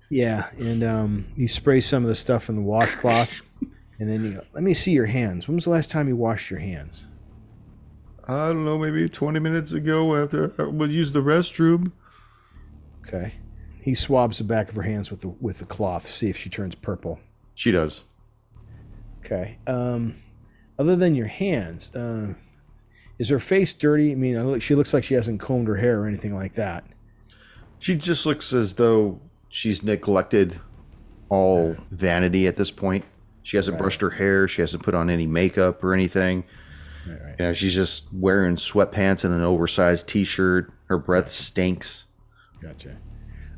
Yeah, 0.09 0.49
and 0.57 0.83
um 0.83 1.25
you 1.35 1.47
spray 1.47 1.81
some 1.81 2.03
of 2.03 2.09
the 2.09 2.15
stuff 2.15 2.49
in 2.49 2.55
the 2.55 2.61
washcloth 2.61 3.41
and 3.99 4.09
then 4.09 4.23
you 4.23 4.41
let 4.53 4.63
me 4.63 4.73
see 4.73 4.91
your 4.91 5.07
hands. 5.07 5.47
When 5.47 5.55
was 5.55 5.65
the 5.65 5.71
last 5.71 5.89
time 5.89 6.07
you 6.07 6.15
washed 6.15 6.49
your 6.49 6.59
hands? 6.59 7.05
I 8.31 8.47
don't 8.47 8.63
know, 8.63 8.77
maybe 8.77 9.09
20 9.09 9.39
minutes 9.39 9.73
ago 9.73 10.15
after 10.15 10.53
I 10.57 10.63
would 10.63 10.91
use 10.91 11.11
the 11.11 11.21
restroom. 11.21 11.91
Okay. 13.05 13.33
He 13.81 13.93
swabs 13.93 14.37
the 14.37 14.43
back 14.43 14.69
of 14.69 14.75
her 14.75 14.83
hands 14.83 15.11
with 15.11 15.21
the 15.21 15.27
with 15.27 15.59
the 15.59 15.65
cloth, 15.65 16.07
see 16.07 16.29
if 16.29 16.37
she 16.37 16.49
turns 16.49 16.75
purple. 16.75 17.19
She 17.55 17.71
does. 17.71 18.03
Okay. 19.19 19.57
Um, 19.67 20.15
other 20.79 20.95
than 20.95 21.15
your 21.15 21.27
hands, 21.27 21.93
uh, 21.95 22.35
is 23.19 23.29
her 23.29 23.39
face 23.39 23.73
dirty? 23.73 24.11
I 24.11 24.15
mean, 24.15 24.59
she 24.59 24.75
looks 24.75 24.93
like 24.93 25.03
she 25.03 25.15
hasn't 25.15 25.39
combed 25.39 25.67
her 25.67 25.77
hair 25.77 26.01
or 26.01 26.07
anything 26.07 26.33
like 26.33 26.53
that. 26.53 26.85
She 27.79 27.95
just 27.95 28.25
looks 28.25 28.53
as 28.53 28.75
though 28.75 29.19
she's 29.49 29.83
neglected 29.83 30.59
all 31.29 31.75
vanity 31.89 32.47
at 32.47 32.55
this 32.55 32.71
point. 32.71 33.03
She 33.43 33.57
hasn't 33.57 33.77
brushed 33.77 34.01
her 34.01 34.11
hair. 34.11 34.47
She 34.47 34.61
hasn't 34.61 34.83
put 34.83 34.93
on 34.93 35.09
any 35.09 35.25
makeup 35.25 35.83
or 35.83 35.93
anything. 35.93 36.45
Right, 37.07 37.21
right. 37.23 37.35
You 37.39 37.45
know, 37.45 37.53
she's 37.53 37.73
just 37.73 38.05
wearing 38.13 38.55
sweatpants 38.55 39.23
and 39.23 39.33
an 39.33 39.41
oversized 39.41 40.07
T-shirt. 40.07 40.71
Her 40.85 40.97
breath 40.97 41.29
stinks. 41.29 42.05
Gotcha. 42.61 42.97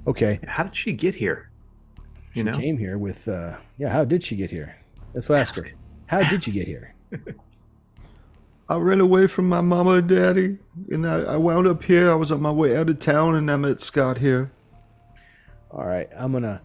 Okay. 0.07 0.39
How 0.47 0.63
did 0.63 0.75
she 0.75 0.93
get 0.93 1.15
here? 1.15 1.49
You 2.33 2.41
She 2.41 2.43
know, 2.43 2.57
came 2.57 2.77
here 2.77 2.97
with. 2.97 3.27
Uh, 3.27 3.57
yeah. 3.77 3.89
How 3.89 4.05
did 4.05 4.23
she 4.23 4.35
get 4.35 4.49
here? 4.49 4.75
Let's 5.13 5.29
ask 5.29 5.55
her. 5.55 5.65
How 6.07 6.27
did 6.29 6.47
you 6.47 6.53
get 6.53 6.67
here? 6.67 6.95
I 8.69 8.77
ran 8.77 9.01
away 9.01 9.27
from 9.27 9.49
my 9.49 9.61
mama 9.61 9.91
and 9.91 10.07
daddy, 10.07 10.57
and 10.89 11.05
I, 11.05 11.21
I 11.21 11.37
wound 11.37 11.67
up 11.67 11.83
here. 11.83 12.09
I 12.09 12.15
was 12.15 12.31
on 12.31 12.41
my 12.41 12.49
way 12.51 12.75
out 12.77 12.89
of 12.89 12.97
town, 12.99 13.35
and 13.35 13.51
I 13.51 13.57
met 13.57 13.81
Scott 13.81 14.19
here. 14.19 14.51
All 15.69 15.85
right. 15.85 16.07
I'm 16.17 16.31
gonna. 16.31 16.61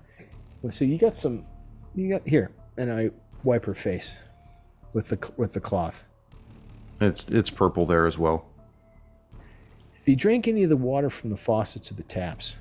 So 0.70 0.85
you 0.85 0.97
got 0.99 1.16
some. 1.16 1.45
You 1.95 2.11
got 2.11 2.26
here, 2.26 2.53
and 2.76 2.93
I 2.93 3.11
wipe 3.43 3.64
her 3.66 3.74
face 3.74 4.16
with 4.93 5.09
the 5.09 5.33
with 5.37 5.53
the 5.55 5.61
cloth. 5.61 6.05
It's 7.01 7.29
it's 7.29 7.51
purple 7.51 7.87
there 7.87 8.07
as 8.07 8.19
well. 8.19 8.47
If 10.01 10.09
you 10.09 10.17
drank 10.17 10.49
any 10.49 10.63
of 10.65 10.71
the 10.71 10.77
water 10.77 11.11
from 11.11 11.31
the 11.31 11.37
faucets 11.37 11.91
or 11.91 11.95
the 11.95 12.03
taps, 12.03 12.57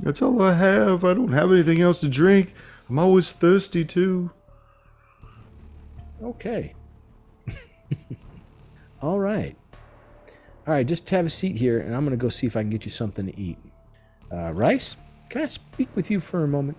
That's 0.00 0.20
all 0.20 0.42
I 0.42 0.54
have. 0.54 1.04
I 1.04 1.14
don't 1.14 1.32
have 1.32 1.52
anything 1.52 1.80
else 1.80 2.00
to 2.00 2.08
drink. 2.08 2.54
I'm 2.88 2.98
always 2.98 3.32
thirsty 3.32 3.84
too. 3.84 4.30
Okay. 6.22 6.74
All 9.02 9.20
right. 9.20 9.56
All 10.66 10.74
right, 10.74 10.86
just 10.86 11.08
have 11.10 11.24
a 11.26 11.30
seat 11.30 11.56
here, 11.56 11.78
and 11.78 11.94
I'm 11.94 12.04
going 12.04 12.18
to 12.18 12.22
go 12.22 12.28
see 12.28 12.46
if 12.46 12.56
I 12.56 12.62
can 12.62 12.70
get 12.70 12.84
you 12.84 12.90
something 12.90 13.26
to 13.26 13.38
eat. 13.40 13.58
Uh, 14.30 14.52
Rice, 14.52 14.96
can 15.30 15.42
I 15.42 15.46
speak 15.46 15.88
with 15.94 16.10
you 16.10 16.20
for 16.20 16.42
a 16.44 16.48
moment? 16.48 16.76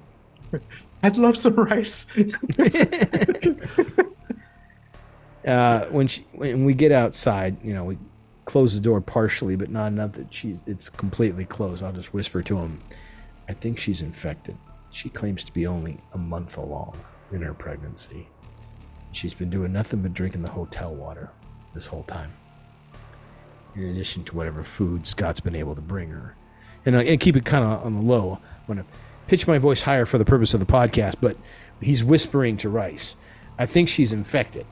I'd 1.04 1.18
love 1.18 1.38
some 1.38 1.56
rice. 1.56 2.06
Uh, 5.50 5.86
when 5.88 6.08
she, 6.08 6.26
when 6.34 6.64
we 6.64 6.76
get 6.76 6.92
outside, 6.92 7.58
you 7.64 7.74
know, 7.74 7.84
we 7.84 7.98
close 8.46 8.76
the 8.76 8.80
door 8.80 9.02
partially, 9.02 9.56
but 9.56 9.70
not 9.70 9.88
enough 9.88 10.12
that 10.14 10.32
she's 10.32 10.58
it's 10.68 10.90
completely 10.90 11.44
closed. 11.44 11.84
I'll 11.84 11.92
just 11.92 12.14
whisper 12.14 12.44
to 12.44 12.58
him, 12.60 12.84
"I 13.48 13.54
think 13.54 13.80
she's 13.80 14.02
infected. 14.02 14.58
She 14.92 15.10
claims 15.10 15.44
to 15.46 15.52
be 15.52 15.66
only 15.66 16.02
a 16.14 16.20
month 16.20 16.56
along 16.56 17.00
in 17.32 17.42
her 17.42 17.54
pregnancy. 17.54 18.28
She's 19.12 19.34
been 19.34 19.50
doing 19.50 19.74
nothing 19.74 20.04
but 20.04 20.14
drinking 20.14 20.44
the 20.44 20.52
hotel 20.52 20.94
water 20.94 21.32
this 21.74 21.88
whole 21.88 22.04
time, 22.04 22.34
in 23.76 23.86
addition 23.86 24.24
to 24.26 24.36
whatever 24.36 24.64
food 24.64 25.08
Scott's 25.08 25.40
been 25.40 25.56
able 25.56 25.74
to 25.74 25.82
bring 25.82 26.10
her. 26.10 26.36
And, 26.86 26.96
I, 26.96 27.04
and 27.04 27.20
keep 27.20 27.36
it 27.36 27.44
kind 27.46 27.64
of 27.66 27.86
on 27.86 27.96
the 27.96 28.02
low. 28.02 28.40
I'm 28.44 28.76
going 28.76 28.86
to 28.86 28.86
pitch 29.28 29.48
my 29.48 29.58
voice 29.58 29.82
higher 29.82 30.06
for 30.06 30.18
the 30.20 30.26
purpose 30.26 30.54
of 30.54 30.60
the 30.60 30.66
podcast, 30.66 31.16
but 31.20 31.38
he's 31.82 32.04
whispering 32.04 32.58
to 32.58 32.70
Rice. 32.70 33.16
I 33.58 33.66
think 33.66 33.90
she's 33.90 34.14
infected. 34.14 34.66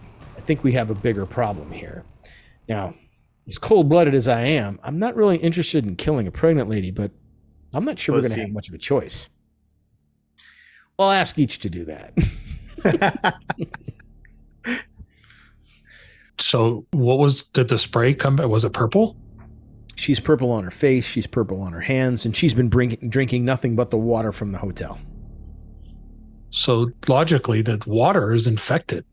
I 0.48 0.54
think 0.56 0.64
we 0.64 0.72
have 0.72 0.89
a 0.89 0.95
bigger 0.95 1.26
problem 1.26 1.74
here. 1.74 2.06
Now, 2.70 2.93
as 3.50 3.58
cold 3.58 3.89
blooded 3.89 4.16
as 4.16 4.30
I 4.30 4.43
am, 4.43 4.80
I'm 4.82 4.98
not 4.98 5.14
really 5.14 5.36
interested 5.36 5.86
in 5.86 5.98
killing 5.98 6.26
a 6.26 6.32
pregnant 6.32 6.70
lady, 6.70 6.89
but 6.89 7.12
I'm 7.74 7.84
not 7.84 8.00
sure 8.00 8.16
we're 8.16 8.22
going 8.22 8.32
to 8.32 8.39
have 8.39 8.52
much 8.52 8.70
of 8.70 8.74
a 8.74 8.78
choice. 8.78 9.28
I'll 10.98 11.12
ask 11.12 11.38
each 11.38 11.60
to 11.60 11.70
do 11.70 11.84
that. 11.84 12.14
So 16.39 16.86
what 16.91 17.18
was 17.18 17.43
did 17.45 17.68
the 17.68 17.80
spray 17.80 18.14
come 18.14 18.36
back? 18.36 18.48
Was 18.48 18.64
it 18.64 18.72
purple? 18.72 19.18
She's 19.95 20.20
purple 20.20 20.52
on 20.52 20.64
her 20.64 20.72
face, 20.72 21.04
she's 21.04 21.26
purple 21.26 21.60
on 21.62 21.74
her 21.74 21.82
hands, 21.82 22.26
and 22.26 22.38
she's 22.38 22.54
been 22.54 22.70
bring- 22.70 23.10
drinking 23.10 23.43
nothing 23.43 23.76
but 23.76 23.89
the 23.89 23.98
water 23.98 24.32
from 24.32 24.52
the 24.52 24.60
hotel. 24.60 25.00
So 26.52 26.91
logically, 27.08 27.64
the 27.64 27.84
water 27.88 28.34
is 28.34 28.45
infected. 28.45 29.04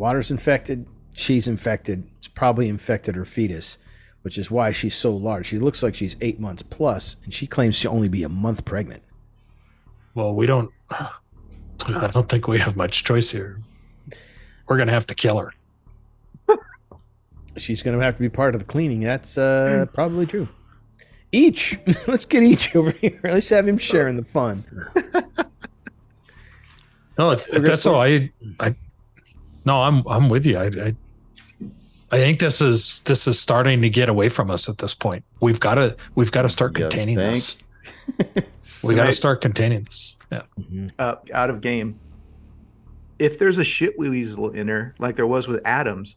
Water's 0.00 0.30
infected, 0.30 0.86
she's 1.12 1.46
infected. 1.46 2.08
It's 2.16 2.26
probably 2.26 2.70
infected 2.70 3.16
her 3.16 3.26
fetus, 3.26 3.76
which 4.22 4.38
is 4.38 4.50
why 4.50 4.72
she's 4.72 4.94
so 4.94 5.14
large. 5.14 5.46
She 5.46 5.58
looks 5.58 5.82
like 5.82 5.94
she's 5.94 6.16
eight 6.22 6.40
months 6.40 6.62
plus, 6.62 7.16
and 7.22 7.34
she 7.34 7.46
claims 7.46 7.78
to 7.80 7.90
only 7.90 8.08
be 8.08 8.22
a 8.22 8.28
month 8.30 8.64
pregnant. 8.64 9.02
Well, 10.14 10.34
we 10.34 10.46
don't. 10.46 10.70
I 10.90 12.06
don't 12.12 12.30
think 12.30 12.48
we 12.48 12.58
have 12.60 12.76
much 12.76 13.04
choice 13.04 13.30
here. 13.30 13.60
We're 14.66 14.78
gonna 14.78 14.92
have 14.92 15.06
to 15.08 15.14
kill 15.14 15.36
her. 15.36 15.52
She's 17.58 17.82
going 17.82 17.98
to 17.98 18.04
have 18.04 18.14
to 18.14 18.20
be 18.20 18.28
part 18.28 18.54
of 18.54 18.60
the 18.60 18.64
cleaning. 18.64 19.00
That's 19.00 19.36
uh, 19.36 19.86
probably 19.92 20.24
true. 20.24 20.48
Each. 21.32 21.78
Let's 22.06 22.24
get 22.24 22.42
each 22.42 22.74
over 22.76 22.92
here. 22.92 23.20
Let's 23.24 23.48
have 23.48 23.66
him 23.66 23.76
sharing 23.76 24.16
the 24.16 24.24
fun. 24.24 24.64
No, 27.18 27.36
gonna 27.36 27.66
that's 27.66 27.84
all. 27.84 28.00
I, 28.00 28.32
I, 28.60 28.74
no, 29.64 29.82
I'm, 29.82 30.02
I'm 30.08 30.28
with 30.28 30.46
you. 30.46 30.56
I, 30.58 30.66
I, 30.66 30.94
I 32.12 32.16
think 32.18 32.40
this 32.40 32.60
is 32.60 33.02
this 33.02 33.26
is 33.28 33.38
starting 33.38 33.82
to 33.82 33.90
get 33.90 34.08
away 34.08 34.28
from 34.28 34.50
us 34.50 34.68
at 34.68 34.78
this 34.78 34.94
point. 34.94 35.24
We've 35.40 35.60
got 35.60 35.74
to, 35.76 35.96
we've 36.14 36.32
got 36.32 36.42
to 36.42 36.48
start 36.48 36.74
containing 36.74 37.16
think? 37.16 37.34
this. 37.34 37.62
We 38.82 38.94
got 38.94 39.02
to 39.02 39.06
Right. 39.08 39.14
start 39.14 39.40
containing 39.42 39.82
this. 39.84 40.16
Yeah. 40.32 40.42
uh, 40.98 41.16
out 41.34 41.50
of 41.50 41.60
game. 41.60 41.98
If 43.18 43.38
there's 43.38 43.58
a 43.58 43.64
shit 43.64 43.98
weasel 43.98 44.50
in 44.50 44.68
her, 44.68 44.94
like 44.98 45.16
there 45.16 45.26
was 45.26 45.48
with 45.48 45.60
Adams, 45.66 46.16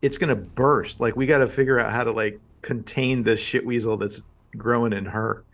it's 0.00 0.16
gonna 0.16 0.34
burst. 0.36 0.98
Like 1.00 1.14
we 1.14 1.26
got 1.26 1.38
to 1.38 1.46
figure 1.46 1.78
out 1.78 1.92
how 1.92 2.04
to 2.04 2.10
like 2.12 2.40
contain 2.62 3.22
the 3.22 3.36
shit 3.36 3.66
weasel 3.66 3.96
that's 3.98 4.22
growing 4.56 4.92
in 4.94 5.04
her. 5.04 5.44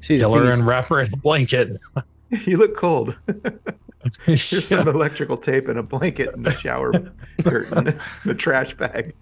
See, 0.00 0.14
the 0.16 0.20
Kill 0.22 0.32
thing 0.34 0.44
her 0.46 0.52
and 0.52 0.66
wrap 0.66 0.86
her 0.86 1.00
in 1.00 1.12
a 1.12 1.16
blanket. 1.18 1.76
you 2.30 2.56
look 2.56 2.74
cold. 2.76 3.14
Here's 4.26 4.52
Yeah. 4.52 4.60
some 4.60 4.88
electrical 4.88 5.36
tape 5.36 5.68
and 5.68 5.78
a 5.78 5.82
blanket 5.82 6.32
and 6.34 6.44
the 6.44 6.52
shower 6.56 6.92
curtain, 7.42 7.98
the 8.24 8.34
trash 8.34 8.74
bag. 8.74 9.14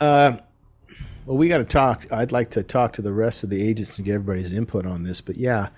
Uh, 0.00 0.38
well, 1.26 1.36
we 1.36 1.48
got 1.48 1.58
to 1.58 1.64
talk. 1.64 2.06
I'd 2.12 2.32
like 2.32 2.50
to 2.50 2.62
talk 2.62 2.92
to 2.94 3.02
the 3.02 3.12
rest 3.12 3.42
of 3.44 3.50
the 3.50 3.66
agents 3.66 3.96
and 3.96 4.04
get 4.04 4.14
everybody's 4.14 4.52
input 4.52 4.86
on 4.86 5.02
this. 5.04 5.20
But 5.20 5.36
yeah, 5.36 5.68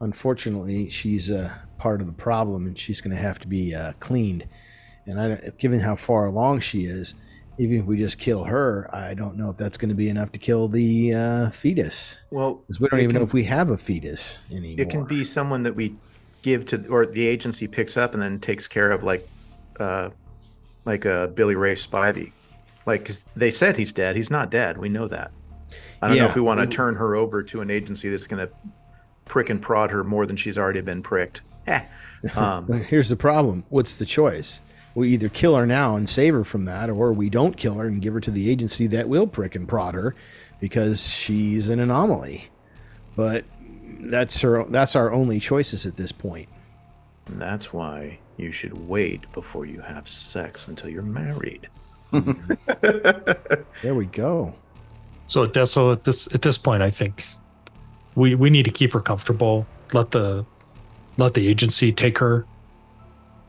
unfortunately, 0.00 0.90
she's 0.90 1.30
uh, 1.30 1.52
part 1.78 2.00
of 2.00 2.06
the 2.06 2.12
problem, 2.12 2.66
and 2.66 2.78
she's 2.78 3.00
going 3.00 3.16
to 3.16 3.22
have 3.22 3.38
to 3.40 3.48
be 3.48 3.74
uh, 3.74 3.92
cleaned. 4.00 4.46
And 5.06 5.20
I, 5.20 5.28
don't- 5.28 5.58
given 5.58 5.80
how 5.80 5.96
far 5.96 6.26
along 6.26 6.60
she 6.60 6.84
is, 6.84 7.14
even 7.58 7.78
if 7.78 7.84
we 7.86 7.96
just 7.98 8.18
kill 8.18 8.44
her, 8.44 8.88
I 8.94 9.14
don't 9.14 9.36
know 9.36 9.50
if 9.50 9.56
that's 9.56 9.76
going 9.78 9.88
to 9.88 9.94
be 9.94 10.08
enough 10.08 10.32
to 10.32 10.38
kill 10.38 10.68
the 10.68 11.14
uh, 11.14 11.50
fetus. 11.50 12.18
Well, 12.30 12.56
'Cause 12.66 12.80
we 12.80 12.88
don't 12.88 13.00
even 13.00 13.14
know 13.16 13.22
if 13.22 13.32
we 13.32 13.44
have 13.44 13.70
a 13.70 13.76
fetus 13.76 14.38
anymore. 14.50 14.76
it 14.82 14.90
can 14.90 15.04
be 15.04 15.24
someone 15.24 15.62
that 15.64 15.74
we 15.74 15.96
give 16.42 16.64
to 16.66 16.86
or 16.88 17.06
the 17.06 17.26
agency 17.26 17.66
picks 17.66 17.96
up 17.96 18.14
and 18.14 18.22
then 18.22 18.38
takes 18.40 18.66
care 18.68 18.90
of 18.90 19.02
like 19.04 19.28
uh 19.78 20.10
like 20.84 21.06
uh 21.06 21.26
billy 21.28 21.54
ray 21.54 21.74
spivey 21.74 22.32
like 22.86 23.04
'cause 23.04 23.26
they 23.36 23.50
said 23.50 23.76
he's 23.76 23.92
dead 23.92 24.16
he's 24.16 24.30
not 24.30 24.50
dead 24.50 24.76
we 24.78 24.88
know 24.88 25.06
that 25.08 25.30
i 26.02 26.08
don't 26.08 26.16
know 26.16 26.26
if 26.26 26.34
we 26.34 26.40
want 26.40 26.58
to 26.60 26.66
turn 26.66 26.94
her 26.94 27.14
over 27.16 27.42
to 27.42 27.60
an 27.60 27.70
agency 27.70 28.08
that's 28.08 28.26
going 28.26 28.46
to 28.46 28.52
prick 29.26 29.50
and 29.50 29.60
prod 29.62 29.90
her 29.90 30.02
more 30.02 30.26
than 30.26 30.36
she's 30.36 30.58
already 30.58 30.80
been 30.80 31.02
pricked 31.02 31.42
Eh. 31.66 31.80
um 32.36 32.66
here's 32.84 33.10
the 33.10 33.16
problem. 33.16 33.64
What's 33.68 33.94
the 33.94 34.06
choice? 34.06 34.60
We 34.94 35.10
either 35.10 35.28
kill 35.28 35.54
her 35.54 35.66
now 35.66 35.94
and 35.94 36.08
save 36.08 36.34
her 36.34 36.42
from 36.42 36.64
that, 36.64 36.90
or 36.90 37.12
we 37.12 37.30
don't 37.30 37.56
kill 37.56 37.74
her 37.74 37.86
and 37.86 38.02
give 38.02 38.12
her 38.14 38.20
to 38.20 38.30
the 38.30 38.50
agency 38.50 38.86
that 38.88 39.08
will 39.08 39.26
prick 39.26 39.54
and 39.54 39.68
prod 39.68 39.94
her 39.94 40.16
because 40.58 41.08
she's 41.08 41.68
an 41.68 41.78
anomaly. 41.78 42.48
But 43.14 43.44
that's 44.00 44.40
her. 44.40 44.64
That's 44.64 44.96
our 44.96 45.12
only 45.12 45.40
choices 45.40 45.86
at 45.86 45.96
this 45.96 46.12
point. 46.12 46.48
and 47.26 47.40
that's 47.40 47.72
why 47.72 48.18
you 48.36 48.52
should 48.52 48.88
wait 48.88 49.30
before 49.32 49.66
you 49.66 49.80
have 49.80 50.08
sex 50.08 50.68
until 50.68 50.88
you're 50.88 51.02
married 51.02 51.68
There 53.82 53.94
we 53.94 54.06
go. 54.06 54.54
So 55.26 55.44
at 55.44 55.52
this, 55.52 55.72
so 55.72 55.92
at 55.92 56.04
this 56.04 56.32
at 56.34 56.42
this 56.42 56.58
point, 56.58 56.82
I 56.82 56.90
think 56.90 57.26
we 58.14 58.34
we 58.34 58.50
need 58.50 58.64
to 58.64 58.70
keep 58.72 58.92
her 58.92 59.00
comfortable. 59.00 59.66
Let 59.92 60.10
the 60.10 60.44
let 61.16 61.34
the 61.34 61.46
agency 61.48 61.92
take 61.92 62.18
her. 62.18 62.46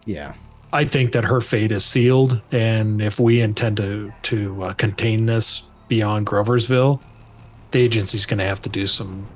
Yeah. 0.06 0.34
I 0.74 0.86
think 0.86 1.12
that 1.14 1.26
her 1.26 1.42
fate 1.42 1.72
is 1.72 1.84
sealed, 1.84 2.40
and 2.52 3.02
if 3.02 3.20
we 3.20 3.42
intend 3.42 3.78
to 3.78 4.14
to 4.24 4.64
uh, 4.64 4.74
contain 4.74 5.26
this 5.26 5.72
beyond 5.88 6.28
Groversville, 6.28 7.02
the 7.72 7.80
agency's 7.80 8.26
going 8.26 8.38
to 8.38 8.46
have 8.46 8.62
to 8.62 8.70
do 8.70 8.86
some 8.86 9.28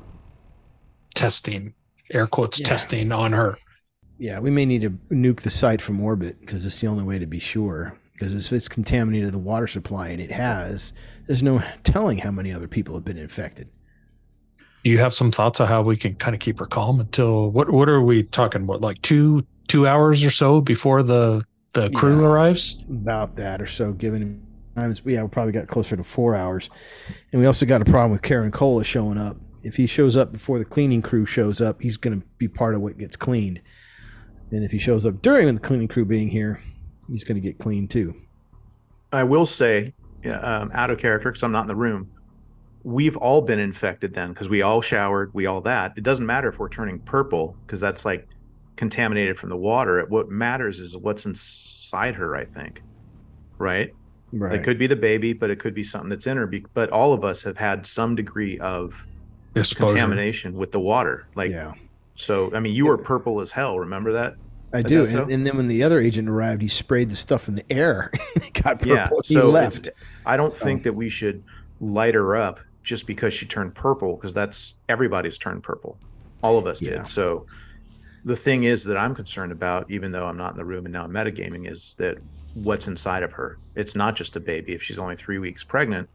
testing, 1.15 1.73
air 2.11 2.27
quotes 2.27 2.59
Yeah. 2.59 2.67
testing 2.67 3.11
on 3.11 3.33
her. 3.33 3.57
Yeah. 4.17 4.39
We 4.39 4.51
may 4.51 4.65
need 4.65 4.81
to 4.83 4.91
nuke 5.13 5.41
the 5.41 5.49
site 5.49 5.81
from 5.81 5.99
orbit 5.99 6.39
because 6.41 6.65
it's 6.65 6.79
the 6.79 6.87
only 6.87 7.03
way 7.03 7.17
to 7.19 7.25
be 7.25 7.39
sure. 7.39 7.97
Because 8.13 8.33
if 8.33 8.53
it's 8.53 8.69
contaminated 8.69 9.33
the 9.33 9.37
water 9.39 9.67
supply, 9.67 10.07
and 10.09 10.21
it 10.21 10.31
has, 10.31 10.93
there's 11.27 11.43
no 11.43 11.61
telling 11.83 12.19
how 12.19 12.31
many 12.31 12.53
other 12.53 12.67
people 12.67 12.95
have 12.95 13.03
been 13.03 13.17
infected. 13.17 13.67
Do 14.85 14.91
you 14.91 14.99
have 14.99 15.13
some 15.13 15.31
thoughts 15.31 15.59
on 15.59 15.67
how 15.67 15.81
we 15.81 15.97
can 15.97 16.13
kind 16.15 16.33
of 16.33 16.39
keep 16.39 16.59
her 16.59 16.65
calm 16.65 16.99
until 17.01 17.51
what? 17.51 17.69
What 17.71 17.89
are 17.89 18.01
we 18.01 18.23
talking? 18.23 18.67
What 18.67 18.79
like 18.81 19.01
two 19.01 19.45
two 19.67 19.85
hours 19.87 20.23
or 20.23 20.29
so 20.29 20.61
before 20.61 21.03
the 21.03 21.43
the 21.73 21.89
crew 21.89 22.21
Yeah. 22.21 22.27
arrives? 22.27 22.85
about 22.89 23.35
that 23.35 23.61
or 23.61 23.65
so 23.67 23.91
given 23.91 24.41
times 24.77 25.01
yeah 25.05 25.23
we 25.23 25.27
probably 25.27 25.51
got 25.51 25.67
closer 25.67 25.95
to 25.97 26.03
four 26.03 26.35
hours 26.35 26.69
and 27.33 27.41
we 27.41 27.47
also 27.47 27.65
got 27.65 27.81
a 27.81 27.85
problem 27.85 28.11
with 28.11 28.21
Caracola 28.21 28.85
showing 28.85 29.17
up 29.17 29.35
if 29.65 29.75
he 29.77 29.87
shows 29.87 30.15
up 30.15 30.31
before 30.31 30.59
the 30.59 30.65
cleaning 30.65 31.01
crew 31.01 31.25
shows 31.25 31.59
up 31.59 31.81
he's 31.81 31.97
going 31.97 32.19
to 32.19 32.25
be 32.37 32.47
part 32.47 32.75
of 32.75 32.81
what 32.81 32.97
gets 32.97 33.15
cleaned 33.15 33.61
and 34.51 34.63
if 34.63 34.71
he 34.71 34.79
shows 34.79 35.05
up 35.05 35.21
during 35.21 35.53
the 35.53 35.59
cleaning 35.59 35.87
crew 35.87 36.05
being 36.05 36.29
here 36.29 36.61
he's 37.09 37.23
going 37.23 37.35
to 37.35 37.41
get 37.41 37.57
cleaned 37.57 37.89
too 37.89 38.15
I 39.15 39.23
will 39.23 39.45
say, 39.45 39.93
um, 40.25 40.71
out 40.73 40.91
of 40.91 40.97
character 40.97 41.31
because 41.31 41.43
I'm 41.43 41.51
not 41.51 41.61
in 41.61 41.67
the 41.67 41.75
room. 41.75 42.09
We've 42.83 43.17
all 43.17 43.41
been 43.41 43.59
infected 43.59 44.13
then 44.13 44.29
because 44.29 44.49
we 44.49 44.61
all 44.61 44.81
showered, 44.81 45.33
we 45.33 45.45
all 45.45 45.61
that. 45.61 45.93
It 45.95 46.03
doesn't 46.03 46.25
matter 46.25 46.49
if 46.49 46.59
we're 46.59 46.69
turning 46.69 46.99
purple 46.99 47.55
because 47.65 47.79
that's 47.79 48.05
like 48.05 48.27
contaminated 48.75 49.39
from 49.39 49.49
the 49.49 49.57
water. 49.57 50.05
What 50.09 50.29
matters 50.29 50.79
is 50.79 50.95
what's 50.97 51.25
inside 51.25 52.15
her. 52.15 52.35
I 52.35 52.45
think, 52.45 52.81
right? 53.57 53.91
right 54.33 54.59
It 54.59 54.63
could 54.63 54.77
be 54.77 54.85
the 54.85 54.95
baby, 54.95 55.33
but 55.33 55.49
it 55.49 55.59
could 55.59 55.73
be 55.73 55.83
something 55.83 56.09
that's 56.09 56.27
in 56.27 56.37
her. 56.37 56.51
But 56.73 56.89
all 56.91 57.13
of 57.13 57.23
us 57.23 57.41
have 57.43 57.57
had 57.57 57.87
some 57.87 58.15
degree 58.15 58.59
of 58.59 59.07
Exposure. 59.55 59.93
contamination 59.93 60.53
with 60.55 60.71
the 60.71 60.79
water. 60.79 61.27
Like, 61.35 61.51
yeah 61.51 61.73
so 62.17 62.49
I 62.55 62.61
mean, 62.61 62.73
you 62.73 62.85
were 62.87 62.97
purple 62.97 63.41
as 63.41 63.51
hell. 63.51 63.77
Remember 63.77 64.13
that? 64.13 64.35
i 64.73 64.81
do 64.81 65.05
so. 65.05 65.21
and, 65.23 65.31
and 65.31 65.47
then 65.47 65.55
when 65.57 65.67
the 65.67 65.83
other 65.83 66.01
agent 66.01 66.27
arrived 66.27 66.61
he 66.61 66.67
sprayed 66.67 67.09
the 67.09 67.15
stuff 67.15 67.47
in 67.47 67.55
the 67.55 67.63
air 67.71 68.09
it 68.35 68.51
got 68.53 68.79
purple 68.79 68.87
Yeah. 68.95 69.09
he 69.23 69.33
So 69.35 69.49
left 69.49 69.89
I 70.25 70.35
don't 70.35 70.51
So- 70.51 70.65
think 70.65 70.83
that 70.83 70.93
we 70.93 71.07
should 71.07 71.43
light 71.79 72.15
her 72.15 72.35
up 72.35 72.59
just 72.83 73.05
because 73.07 73.33
she 73.33 73.45
turned 73.45 73.73
purple, 73.75 74.15
because 74.15 74.33
that's 74.33 74.75
everybody's 74.89 75.37
turned 75.37 75.63
purple. 75.63 75.97
All 76.43 76.57
of 76.57 76.67
us 76.67 76.81
Yeah. 76.81 76.97
did. 76.97 77.07
So 77.07 77.45
the 78.25 78.35
thing 78.35 78.63
is 78.65 78.83
that 78.85 78.95
I'm 78.97 79.13
concerned 79.15 79.51
about, 79.51 79.89
even 79.89 80.11
though 80.11 80.25
I'm 80.25 80.37
not 80.37 80.51
in 80.51 80.57
the 80.57 80.65
room 80.65 80.85
and 80.85 80.93
now 80.93 81.03
I'm 81.03 81.11
metagaming, 81.11 81.69
is 81.71 81.95
that 81.99 82.17
what's 82.53 82.87
inside 82.87 83.23
of 83.23 83.31
her. 83.33 83.57
It's 83.75 83.95
not 83.95 84.15
just 84.15 84.35
a 84.35 84.39
baby. 84.39 84.73
If 84.73 84.81
she's 84.83 84.99
only 84.99 85.15
three 85.15 85.37
weeks 85.39 85.63
pregnant, 85.63 86.07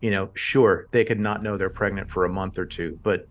you 0.00 0.10
know, 0.10 0.30
sure, 0.34 0.86
they 0.92 1.04
could 1.04 1.20
not 1.20 1.42
know 1.42 1.56
they're 1.56 1.70
pregnant 1.70 2.10
for 2.10 2.24
a 2.24 2.28
month 2.28 2.58
or 2.58 2.66
two, 2.66 2.98
but 3.02 3.26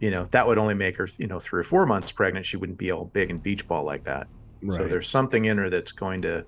you 0.00 0.10
know, 0.10 0.26
that 0.32 0.46
would 0.46 0.58
only 0.58 0.74
make 0.74 0.96
her, 0.96 1.08
you 1.18 1.28
know, 1.28 1.38
three 1.38 1.60
or 1.60 1.64
four 1.64 1.86
months 1.86 2.10
pregnant. 2.10 2.44
She 2.44 2.56
wouldn't 2.56 2.78
be 2.78 2.90
all 2.90 3.04
big 3.04 3.30
and 3.30 3.40
beach 3.40 3.68
ball 3.68 3.84
like 3.84 4.02
that. 4.04 4.26
So 4.70 4.88
there's 4.88 5.08
something 5.08 5.44
in 5.44 5.58
her 5.58 5.70
that's 5.70 5.92
going 5.92 6.22
to 6.22 6.44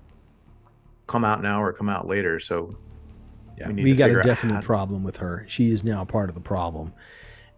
come 1.07 1.23
out 1.23 1.41
now 1.41 1.61
or 1.61 1.73
come 1.73 1.89
out 1.89 2.07
later. 2.07 2.39
So 2.39 2.75
Yeah, 3.57 3.69
We 3.69 3.83
we, 3.83 3.95
got 3.95 4.09
a 4.09 4.21
definite 4.21 4.63
problem 4.63 5.03
with 5.03 5.17
her. 5.17 5.45
She 5.47 5.71
is 5.71 5.83
now 5.83 6.03
part 6.03 6.29
of 6.29 6.35
the 6.35 6.41
problem. 6.41 6.93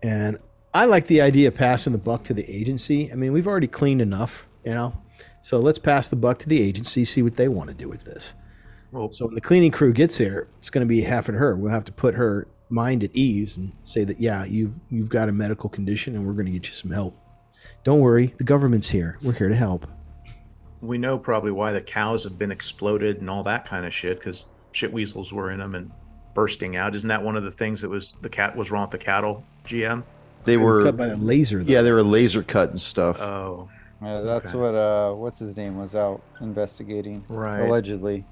And 0.04 0.38
I 0.74 0.86
like 0.86 1.08
the 1.08 1.22
idea 1.22 1.48
of 1.48 1.56
passing 1.56 1.94
the 1.94 2.00
buck 2.00 2.24
to 2.26 2.34
the 2.34 2.48
agency. 2.50 3.12
I 3.12 3.16
mean, 3.16 3.34
we've 3.34 3.48
already 3.48 3.68
cleaned 3.68 4.02
enough, 4.02 4.46
you 4.64 4.72
know? 4.72 5.02
So 5.42 5.60
let's 5.60 5.80
pass 5.80 6.08
the 6.08 6.16
buck 6.16 6.38
to 6.40 6.50
the 6.50 6.62
agency, 6.62 7.06
see 7.06 7.24
what 7.24 7.38
they 7.38 7.48
want 7.48 7.70
to 7.70 7.76
do 7.76 7.90
with 7.90 8.04
this. 8.04 8.34
Well, 8.92 9.12
So 9.12 9.26
when 9.26 9.36
the 9.36 9.42
cleaning 9.42 9.72
crew 9.72 9.94
gets 9.94 10.18
there, 10.18 10.48
it's 10.60 10.70
going 10.70 10.86
to 10.86 10.90
be 10.90 11.02
half 11.02 11.30
of 11.30 11.36
her. 11.36 11.56
We'll 11.56 11.72
have 11.72 11.86
to 11.86 11.92
put 11.92 12.16
her 12.16 12.48
mind 12.70 13.04
at 13.04 13.12
ease 13.16 13.58
and 13.58 13.72
say 13.84 14.04
that, 14.04 14.20
yeah, 14.20 14.44
you've, 14.46 14.74
you've 14.90 15.10
got 15.10 15.30
a 15.30 15.32
medical 15.32 15.70
condition 15.70 16.16
and 16.16 16.26
we're 16.28 16.34
going 16.34 16.46
to 16.48 16.52
get 16.52 16.68
you 16.68 16.74
some 16.74 16.92
help. 16.92 17.16
Don't 17.84 18.00
worry, 18.02 18.34
the 18.38 18.44
government's 18.44 18.90
here. 18.90 19.18
We're 19.22 19.34
here 19.34 19.50
to 19.50 19.56
help. 19.56 19.88
we 20.82 20.98
know 20.98 21.18
probably 21.18 21.52
why 21.52 21.72
the 21.72 21.82
cows 21.82 22.24
have 22.24 22.38
been 22.38 22.52
exploded 22.52 23.20
and 23.22 23.30
all 23.30 23.44
that 23.44 23.66
kind 23.66 23.86
of 23.86 23.94
shit 23.94 24.20
because 24.20 24.46
shit 24.74 24.92
weasels 24.92 25.34
were 25.34 25.52
in 25.52 25.60
them 25.60 25.74
and 25.76 25.92
bursting 26.34 26.76
out. 26.76 26.94
Isn't 26.96 27.08
that 27.08 27.24
one 27.24 27.36
of 27.36 27.44
the 27.44 27.52
things 27.52 27.82
that 27.82 27.90
was 27.90 28.16
the 28.22 28.30
cat 28.30 28.56
was 28.56 28.70
wrong 28.72 28.84
with 28.84 28.92
the 28.92 28.98
cattle 28.98 29.44
GM? 29.66 30.04
They 30.46 30.54
They 30.54 30.58
were 30.58 30.76
were, 30.78 30.84
cut 30.84 30.98
by 30.98 31.08
the 31.08 31.18
laser. 31.18 31.64
Though. 31.64 31.72
yeah, 31.72 31.82
they 31.82 31.92
were 31.92 32.04
laser 32.04 32.44
cut 32.44 32.70
and 32.70 32.80
stuff. 32.80 33.20
Oh, 33.22 33.70
Uh, 34.02 34.22
that's 34.22 34.50
Okay. 34.50 34.58
what 34.58 34.76
uh, 34.76 35.14
what's 35.14 35.40
his 35.40 35.58
name 35.58 35.78
was 35.78 35.96
out 35.96 36.22
investigating 36.42 37.24
Right. 37.28 37.62
allegedly. 37.62 38.24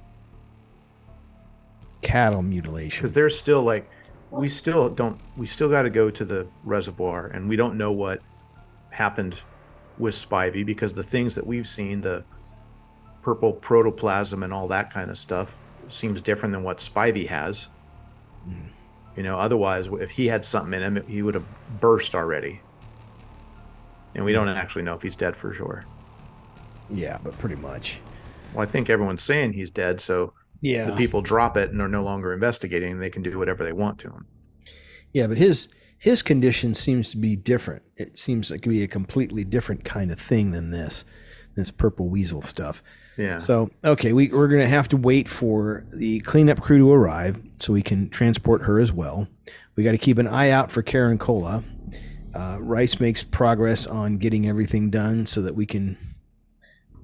Cattle 2.05 2.41
mutilation. 2.41 2.97
Because 2.99 3.13
there's 3.13 3.37
still 3.37 3.63
like, 3.63 3.89
we 4.31 4.47
still 4.47 4.89
don't, 4.89 5.19
we 5.35 5.45
still 5.45 5.69
got 5.69 5.83
to 5.83 5.89
go 5.89 6.09
to 6.09 6.23
the 6.23 6.47
reservoir 6.63 7.27
and 7.27 7.49
we 7.49 7.55
don't 7.55 7.77
know 7.77 7.91
what 7.91 8.21
happened 8.91 9.39
with 9.97 10.13
Spivey 10.13 10.65
because 10.65 10.93
the 10.93 11.03
things 11.03 11.35
that 11.35 11.45
we've 11.45 11.67
seen, 11.67 12.01
the 12.01 12.23
purple 13.21 13.53
protoplasm 13.53 14.43
and 14.43 14.53
all 14.53 14.67
that 14.67 14.91
kind 14.91 15.09
of 15.09 15.17
stuff, 15.17 15.57
seems 15.87 16.21
different 16.21 16.53
than 16.53 16.63
what 16.63 16.77
Spivey 16.77 17.27
has. 17.27 17.69
Mm. 18.47 18.67
You 19.15 19.23
know, 19.23 19.39
otherwise, 19.39 19.87
if 19.87 20.11
he 20.11 20.27
had 20.27 20.43
something 20.43 20.73
in 20.73 20.97
him, 20.97 21.07
he 21.07 21.21
would 21.21 21.33
have 21.33 21.45
burst 21.79 22.15
already. 22.15 22.61
And 24.13 24.25
we 24.25 24.31
don't 24.31 24.47
actually 24.47 24.83
know 24.83 24.93
if 24.93 25.01
he's 25.01 25.15
dead 25.15 25.35
for 25.35 25.53
sure. 25.53 25.85
Yeah, 26.89 27.17
but 27.23 27.37
pretty 27.39 27.55
much. 27.55 27.97
Well, 28.53 28.63
I 28.63 28.69
think 28.69 28.89
everyone's 28.89 29.23
saying 29.23 29.53
he's 29.53 29.69
dead, 29.69 29.99
so 29.99 30.33
Yeah. 30.61 30.85
the 30.85 30.95
people 30.95 31.21
drop 31.21 31.57
it 31.57 31.71
and 31.71 31.81
are 31.81 31.87
no 31.87 32.03
longer 32.03 32.33
investigating. 32.33 32.99
They 32.99 33.09
can 33.09 33.23
do 33.23 33.37
whatever 33.37 33.63
they 33.63 33.73
want 33.73 33.99
to 33.99 34.09
him. 34.09 34.25
Yeah, 35.13 35.27
but 35.27 35.37
his 35.37 35.67
his 35.97 36.21
condition 36.21 36.73
seems 36.73 37.11
to 37.11 37.17
be 37.17 37.35
different. 37.35 37.83
It 37.95 38.17
seems 38.17 38.51
like 38.51 38.61
to 38.61 38.69
be 38.69 38.83
a 38.83 38.87
completely 38.87 39.43
different 39.43 39.83
kind 39.83 40.11
of 40.11 40.19
thing 40.19 40.51
than 40.51 40.71
this, 40.71 41.05
this 41.55 41.71
purple 41.71 42.09
weasel 42.09 42.41
stuff. 42.41 42.83
Yeah. 43.17 43.39
So 43.39 43.69
okay, 43.83 44.11
we 44.13 44.27
we're 44.29 44.47
gonna 44.47 44.67
have 44.67 44.89
to 44.89 44.97
wait 44.97 45.29
for 45.29 45.85
the 45.93 46.19
cleanup 46.21 46.61
crew 46.61 46.79
to 46.79 46.91
arrive 46.91 47.41
so 47.59 47.73
we 47.73 47.81
can 47.81 48.09
transport 48.09 48.63
her 48.63 48.79
as 48.79 48.91
well. 48.91 49.27
We 49.75 49.83
got 49.83 49.91
to 49.91 49.97
keep 49.97 50.17
an 50.17 50.27
eye 50.27 50.49
out 50.49 50.71
for 50.71 50.81
Caracola. 50.83 51.63
Uh, 52.33 52.57
Rice 52.59 52.99
makes 52.99 53.23
progress 53.23 53.87
on 53.87 54.17
getting 54.17 54.47
everything 54.47 54.89
done 54.89 55.25
so 55.25 55.41
that 55.41 55.55
we 55.55 55.65
can 55.65 55.97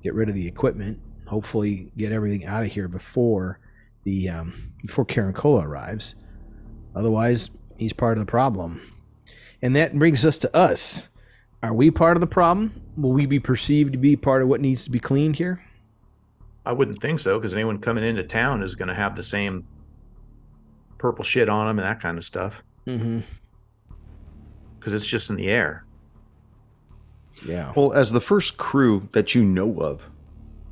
get 0.03 0.13
rid 0.13 0.29
of 0.29 0.35
the 0.35 0.47
equipment. 0.47 0.99
Hopefully, 1.31 1.91
get 1.97 2.11
everything 2.11 2.45
out 2.45 2.61
of 2.61 2.69
here 2.69 2.87
before 2.89 3.57
the 4.03 4.27
um, 4.29 4.73
before 4.85 5.05
Caracola 5.05 5.63
arrives. 5.63 6.13
Otherwise, 6.93 7.49
he's 7.77 7.93
part 7.93 8.17
of 8.17 8.25
the 8.25 8.29
problem. 8.29 8.81
And 9.61 9.73
that 9.77 9.97
brings 9.97 10.25
us 10.25 10.37
to 10.39 10.53
us. 10.55 11.07
Are 11.63 11.73
we 11.73 11.89
part 11.89 12.17
of 12.17 12.21
the 12.21 12.27
problem? 12.27 12.81
Will 12.97 13.13
we 13.13 13.25
be 13.25 13.39
perceived 13.39 13.93
to 13.93 13.97
be 13.97 14.15
part 14.17 14.41
of 14.41 14.49
what 14.49 14.59
needs 14.59 14.83
to 14.83 14.89
be 14.91 14.99
cleaned 14.99 15.37
here? 15.37 15.63
I 16.65 16.73
wouldn't 16.73 17.01
think 17.01 17.19
so 17.21 17.39
because 17.39 17.53
anyone 17.53 17.77
coming 17.79 18.03
into 18.03 18.23
town 18.23 18.61
is 18.61 18.75
going 18.75 18.89
to 18.89 18.93
have 18.93 19.15
the 19.15 19.23
same 19.23 19.65
purple 20.97 21.23
shit 21.23 21.47
on 21.47 21.65
them 21.67 21.79
and 21.79 21.87
that 21.87 21.99
kind 22.01 22.17
of 22.17 22.23
stuff 22.25 22.61
Mm-hmm. 22.87 23.19
because 24.77 24.93
it's 24.93 25.07
just 25.07 25.29
in 25.29 25.35
the 25.37 25.47
air. 25.49 25.85
Yeah. 27.47 27.71
Well, 27.75 27.93
as 27.93 28.11
the 28.11 28.19
first 28.19 28.57
crew 28.57 29.07
that 29.13 29.33
you 29.33 29.45
know 29.45 29.79
of 29.79 30.05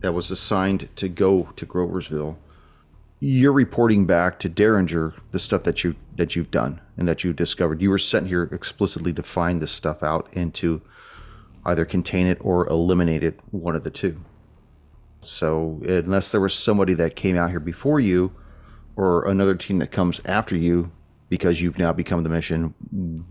that 0.01 0.13
was 0.13 0.31
assigned 0.31 0.89
to 0.95 1.09
go 1.09 1.51
to 1.55 1.65
Groversville, 1.65 2.37
you're 3.19 3.51
reporting 3.51 4.05
back 4.05 4.39
to 4.39 4.49
Derringer 4.49 5.13
the 5.31 5.39
stuff 5.39 5.63
that 5.63 5.83
you 5.83 5.95
that 6.15 6.35
you've 6.35 6.51
done 6.51 6.81
and 6.97 7.07
that 7.07 7.23
you've 7.23 7.35
discovered. 7.35 7.81
You 7.81 7.89
were 7.89 7.97
sent 7.97 8.27
here 8.27 8.43
explicitly 8.51 9.13
to 9.13 9.23
find 9.23 9.61
this 9.61 9.71
stuff 9.71 10.03
out 10.03 10.29
and 10.33 10.53
to 10.55 10.81
either 11.65 11.85
contain 11.85 12.27
it 12.27 12.37
or 12.41 12.67
eliminate 12.67 13.23
it, 13.23 13.39
one 13.51 13.75
of 13.75 13.83
the 13.83 13.89
two. 13.89 14.23
So 15.21 15.81
unless 15.83 16.31
there 16.31 16.41
was 16.41 16.53
somebody 16.53 16.93
that 16.93 17.15
came 17.15 17.35
out 17.35 17.49
here 17.49 17.59
before 17.59 17.99
you, 17.99 18.33
or 18.95 19.27
another 19.27 19.55
team 19.55 19.79
that 19.79 19.91
comes 19.91 20.21
after 20.25 20.55
you, 20.55 20.91
because 21.29 21.61
you've 21.61 21.77
now 21.77 21.93
become 21.93 22.23
the 22.23 22.29
mission, 22.29 22.73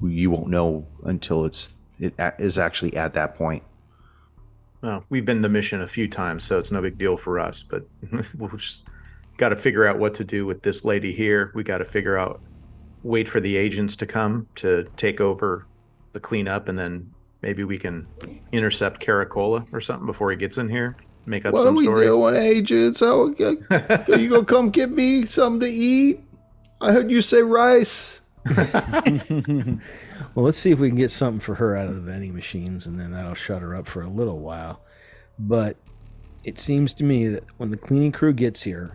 you 0.03 0.31
won't 0.31 0.49
know 0.49 0.87
until 1.05 1.45
it's 1.45 1.73
it 1.99 2.15
is 2.39 2.59
actually 2.59 2.95
at 2.97 3.15
that 3.15 3.35
point. 3.35 3.63
Well, 4.83 5.05
we've 5.09 5.25
been 5.25 5.43
the 5.43 5.49
mission 5.49 5.81
a 5.81 5.89
few 5.89 6.09
times, 6.09 6.45
so 6.45 6.59
it's 6.59 6.71
no 6.71 6.81
big 6.81 6.99
deal 6.99 7.17
for 7.17 7.39
us. 7.39 7.63
But 7.63 7.85
we'll 8.39 8.51
just 8.51 8.85
got 9.37 9.51
to 9.51 9.57
figure 9.57 9.87
out 9.87 9.99
what 9.99 10.15
to 10.15 10.25
do 10.25 10.47
with 10.47 10.63
this 10.63 10.85
lady 10.85 11.13
here. 11.13 11.51
We 11.55 11.63
got 11.65 11.79
to 11.79 11.85
figure 11.85 12.17
out, 12.17 12.41
wait 13.03 13.29
for 13.29 13.41
the 13.41 13.57
agents 13.57 13.97
to 13.97 14.07
come 14.07 14.47
to 14.57 14.89
take 14.97 15.21
over 15.21 15.67
the 16.13 16.21
cleanup, 16.21 16.69
and 16.69 16.79
then 16.79 17.13
maybe 17.43 17.65
we 17.65 17.79
can 17.79 18.07
intercept 18.53 19.01
Caracola 19.01 19.67
or 19.73 19.81
something 19.81 20.07
before 20.07 20.31
he 20.31 20.37
gets 20.37 20.59
in 20.59 20.69
here. 20.69 20.97
Make 21.27 21.45
up 21.45 21.53
What 21.53 21.67
are 21.67 21.73
we 21.73 21.85
doing, 21.85 22.35
agents? 22.37 23.03
Oh, 23.03 23.35
uh, 23.39 24.05
are 24.09 24.19
you 24.19 24.31
gonna 24.31 24.45
come 24.45 24.71
get 24.71 24.91
me 24.91 25.27
something 25.27 25.61
to 25.61 25.69
eat? 25.69 26.21
I 26.81 26.93
heard 26.93 27.11
you 27.11 27.21
say 27.21 27.43
rice. 27.43 28.18
Well, 30.35 30.45
let's 30.45 30.59
see 30.59 30.71
if 30.71 30.79
we 30.79 30.89
can 30.89 30.97
get 30.97 31.11
something 31.11 31.41
for 31.41 31.57
her 31.57 31.75
out 31.75 31.89
of 31.89 31.97
the 31.97 32.01
vending 32.01 32.35
machines, 32.35 32.87
and 32.87 33.01
then 33.01 33.11
that'll 33.11 33.35
shut 33.35 33.63
her 33.63 33.75
up 33.75 33.89
for 33.89 34.03
a 34.03 34.09
little 34.09 34.39
while. 34.39 34.83
But 35.39 35.77
it 36.45 36.61
seems 36.61 36.95
to 36.95 37.05
me 37.05 37.27
that 37.29 37.45
when 37.57 37.71
the 37.71 37.77
cleaning 37.77 38.13
crew 38.13 38.33
gets 38.33 38.63
here, 38.63 38.93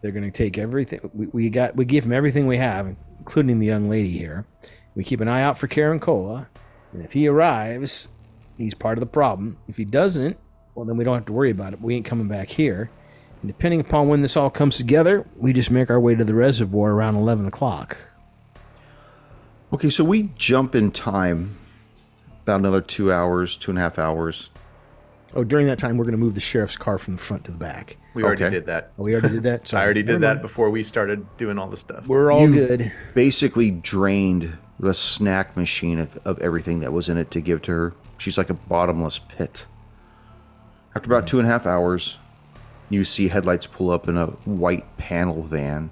they're 0.00 0.12
going 0.12 0.24
to 0.24 0.30
take 0.30 0.56
everything 0.56 1.10
we, 1.12 1.26
we 1.26 1.50
got. 1.50 1.76
We 1.76 1.84
give 1.84 2.04
them 2.04 2.12
everything 2.12 2.46
we 2.46 2.56
have, 2.56 2.96
including 3.18 3.58
the 3.58 3.66
young 3.66 3.90
lady 3.90 4.16
here. 4.16 4.46
We 4.94 5.04
keep 5.04 5.20
an 5.20 5.28
eye 5.28 5.42
out 5.42 5.58
for 5.58 5.68
Caracola, 5.68 6.46
and 6.92 7.04
if 7.04 7.12
he 7.12 7.28
arrives, 7.28 8.08
he's 8.56 8.74
part 8.74 8.96
of 8.96 9.00
the 9.00 9.06
problem. 9.06 9.58
If 9.68 9.76
he 9.76 9.84
doesn't, 9.84 10.38
well, 10.74 10.86
then 10.86 10.96
we 10.96 11.04
don't 11.04 11.16
have 11.16 11.26
to 11.26 11.32
worry 11.32 11.50
about 11.50 11.74
it. 11.74 11.80
We 11.82 11.96
ain't 11.96 12.06
coming 12.06 12.28
back 12.28 12.48
here. 12.48 12.90
And 13.42 13.48
depending 13.48 13.80
upon 13.80 14.08
when 14.08 14.22
this 14.22 14.36
all 14.36 14.48
comes 14.48 14.78
together, 14.78 15.26
we 15.36 15.52
just 15.52 15.70
make 15.70 15.90
our 15.90 16.00
way 16.00 16.14
to 16.14 16.24
the 16.24 16.34
reservoir 16.34 16.92
around 16.92 17.16
eleven 17.16 17.46
o'clock. 17.46 17.98
Okay, 19.72 19.90
so 19.90 20.04
we 20.04 20.30
jump 20.36 20.74
in 20.74 20.90
time 20.90 21.58
about 22.42 22.60
another 22.60 22.80
two 22.80 23.12
hours, 23.12 23.56
two 23.56 23.70
and 23.72 23.78
a 23.78 23.82
half 23.82 23.98
hours. 23.98 24.50
Oh, 25.34 25.44
during 25.44 25.66
that 25.66 25.78
time, 25.78 25.96
we're 25.98 26.04
going 26.04 26.12
to 26.12 26.18
move 26.18 26.34
the 26.34 26.40
sheriff's 26.40 26.76
car 26.76 26.98
from 26.98 27.16
the 27.16 27.20
front 27.22 27.44
to 27.44 27.52
the 27.52 27.58
back. 27.58 27.96
we 28.14 28.22
already 28.22 28.44
Okay. 28.44 28.54
did 28.54 28.66
that. 28.66 28.92
Oh, 28.98 29.02
we 29.02 29.12
already 29.12 29.34
did 29.34 29.42
that. 29.42 29.62
I 29.64 29.66
Sorry. 29.66 29.84
already 29.84 30.02
did 30.02 30.12
Never 30.12 30.20
that 30.20 30.28
mind. 30.36 30.42
before 30.42 30.70
we 30.70 30.82
started 30.82 31.26
doing 31.36 31.58
all 31.58 31.68
the 31.68 31.76
stuff. 31.76 32.06
We're 32.06 32.32
all 32.32 32.48
You- 32.48 32.52
good. 32.66 32.92
Basically 33.14 33.70
drained 33.70 34.56
the 34.78 34.94
snack 34.94 35.56
machine 35.56 35.98
of, 35.98 36.16
of 36.24 36.38
everything 36.38 36.80
that 36.80 36.92
was 36.92 37.08
in 37.08 37.18
it 37.18 37.30
to 37.32 37.40
give 37.40 37.60
to 37.62 37.72
her. 37.72 37.94
She's 38.18 38.38
like 38.38 38.48
a 38.50 38.54
bottomless 38.54 39.18
pit. 39.18 39.66
After 40.94 41.06
about 41.12 41.26
two 41.26 41.38
and 41.38 41.46
a 41.46 41.50
half 41.50 41.66
hours, 41.66 42.16
you 42.88 43.04
see 43.04 43.28
headlights 43.28 43.66
pull 43.66 43.90
up 43.90 44.08
in 44.08 44.16
a 44.16 44.26
white 44.46 44.96
panel 44.96 45.42
van. 45.42 45.90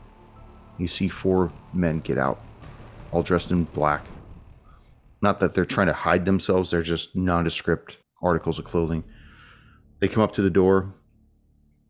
You 0.79 0.87
see 0.89 1.09
four 1.09 1.53
men 1.75 2.01
get 2.01 2.17
out, 2.17 2.41
all 3.15 3.23
dressed 3.23 3.53
in 3.53 3.65
black. 3.65 4.05
Not 5.23 5.39
that 5.39 5.55
they're 5.55 5.65
trying 5.65 5.87
to 5.87 5.93
hide 5.93 6.25
themselves, 6.25 6.71
they're 6.71 6.83
just 6.83 7.15
nondescript 7.15 7.99
articles 8.21 8.59
of 8.59 8.65
clothing. 8.65 9.05
They 10.01 10.09
come 10.09 10.23
up 10.23 10.33
to 10.35 10.43
the 10.43 10.51
door, 10.51 10.93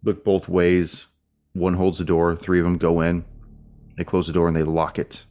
look 0.02 0.22
both 0.22 0.48
ways. 0.48 1.06
One 1.54 1.74
holds 1.74 1.98
the 1.98 2.04
door, 2.04 2.36
three 2.36 2.58
of 2.58 2.64
them 2.64 2.76
go 2.76 3.00
in. 3.00 3.24
They 3.96 4.04
close 4.04 4.26
the 4.26 4.32
door 4.32 4.48
and 4.48 4.56
they 4.56 4.62
lock 4.62 4.98
it. 4.98 5.24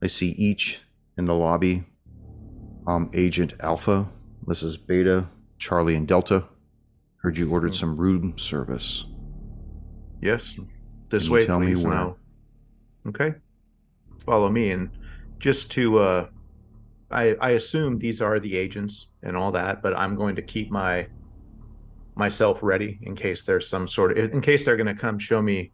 They 0.00 0.08
see 0.08 0.30
each 0.30 0.82
in 1.16 1.24
the 1.24 1.34
lobby. 1.34 1.84
Um, 2.86 3.10
Agent 3.14 3.54
Alpha, 3.60 4.08
this 4.46 4.62
is 4.62 4.76
Beta, 4.76 5.28
Charlie, 5.58 5.94
and 5.94 6.06
Delta. 6.06 6.44
Heard 7.22 7.38
you 7.38 7.50
ordered 7.50 7.74
some 7.74 7.96
room 7.96 8.36
service. 8.36 9.04
Yes. 10.20 10.54
This 11.08 11.28
way, 11.28 11.46
tell 11.46 11.60
me 11.60 11.74
please. 11.74 11.84
where? 11.84 11.94
Now. 11.94 12.16
Okay. 13.08 13.34
Follow 14.24 14.50
me, 14.50 14.70
and 14.70 14.90
just 15.40 15.70
to, 15.72 15.98
uh, 15.98 16.26
I 17.10 17.34
I 17.40 17.50
assume 17.50 17.98
these 17.98 18.20
are 18.22 18.38
the 18.38 18.56
agents 18.56 19.10
and 19.22 19.36
all 19.36 19.52
that, 19.52 19.82
but 19.82 19.96
I'm 19.96 20.16
going 20.16 20.36
to 20.36 20.42
keep 20.42 20.70
my 20.70 21.08
myself 22.16 22.62
ready 22.62 22.98
in 23.02 23.14
case 23.14 23.44
there's 23.44 23.68
some 23.68 23.88
sort 23.88 24.16
of 24.18 24.32
in 24.32 24.40
case 24.40 24.64
they're 24.64 24.76
going 24.76 24.94
to 24.94 25.00
come 25.00 25.18
show 25.18 25.40
me 25.40 25.72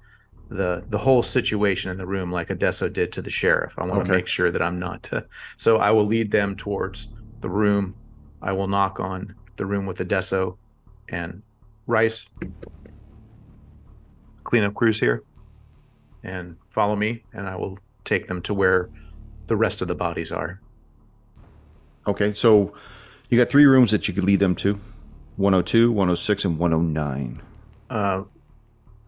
the 0.48 0.84
the 0.88 0.98
whole 0.98 1.22
situation 1.22 1.90
in 1.90 1.98
the 1.98 2.06
room 2.06 2.30
like 2.30 2.50
Adesso 2.50 2.88
did 2.88 3.12
to 3.12 3.22
the 3.22 3.30
sheriff. 3.30 3.74
I 3.78 3.82
want 3.84 4.02
Okay. 4.02 4.08
to 4.08 4.14
make 4.14 4.26
sure 4.28 4.50
that 4.50 4.62
I'm 4.62 4.78
not. 4.78 5.10
so 5.58 5.78
I 5.78 5.90
will 5.90 6.06
lead 6.06 6.30
them 6.30 6.54
towards 6.56 7.08
the 7.42 7.50
room. 7.50 7.98
I 8.40 8.52
will 8.52 8.68
knock 8.68 9.00
on 9.00 9.34
the 9.56 9.66
room 9.66 9.86
with 9.86 10.00
Adesso 10.00 10.58
and 11.08 11.42
Rice. 11.86 12.26
Cleanup 14.44 14.74
crews 14.74 15.00
here, 15.00 15.24
and 16.22 16.56
follow 16.70 16.94
me, 16.94 17.24
and 17.32 17.48
I 17.48 17.56
will 17.56 17.78
take 18.06 18.28
them 18.28 18.40
to 18.42 18.54
where 18.54 18.88
the 19.46 19.56
rest 19.56 19.82
of 19.82 19.88
the 19.88 19.94
bodies 19.94 20.32
are. 20.32 20.60
Okay, 22.06 22.32
so 22.32 22.72
you 23.28 23.38
got 23.38 23.48
three 23.48 23.66
rooms 23.66 23.90
that 23.90 24.08
you 24.08 24.14
could 24.14 24.24
lead 24.24 24.40
them 24.40 24.54
to 24.56 24.80
102, 25.36 25.90
106, 25.90 26.44
and 26.44 26.58
109. 26.58 27.42
Uh, 27.90 28.22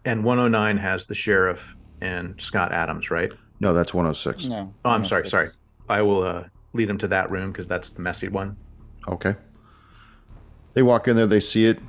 and 0.05 0.23
109 0.23 0.77
has 0.77 1.05
the 1.05 1.15
sheriff 1.15 1.75
and 2.01 2.39
Scott 2.39 2.71
Adams, 2.71 3.09
right? 3.09 3.31
No, 3.59 3.73
that's 3.73 3.93
106. 3.93 4.45
No. 4.45 4.73
Oh, 4.85 4.89
I'm 4.89 5.01
no, 5.01 5.07
sorry, 5.07 5.27
sorry. 5.27 5.47
I 5.89 6.01
will 6.01 6.23
uh, 6.23 6.43
lead 6.73 6.87
them 6.87 6.97
to 6.99 7.07
that 7.07 7.31
room 7.31 7.51
because 7.51 7.67
that's 7.67 7.89
the 7.89 8.01
messy 8.01 8.27
one. 8.27 8.55
Okay. 9.07 9.35
They 10.73 10.83
walk 10.83 11.07
in 11.07 11.15
there, 11.15 11.27
they 11.27 11.39
see 11.39 11.65
it. 11.65 11.79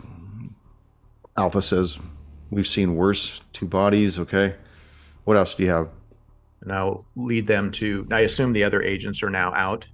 Alpha 1.36 1.62
says, 1.62 1.98
We've 2.50 2.66
seen 2.66 2.96
worse. 2.96 3.40
Two 3.52 3.66
bodies, 3.66 4.18
okay. 4.18 4.56
What 5.24 5.36
else 5.36 5.54
do 5.54 5.62
you 5.62 5.70
have? 5.70 5.88
And 6.62 6.72
I'll 6.72 7.06
lead 7.16 7.46
them 7.46 7.70
to. 7.72 8.06
I 8.10 8.20
assume 8.20 8.52
the 8.52 8.64
other 8.64 8.82
agents 8.82 9.22
are 9.22 9.30
now 9.30 9.52
out. 9.54 9.86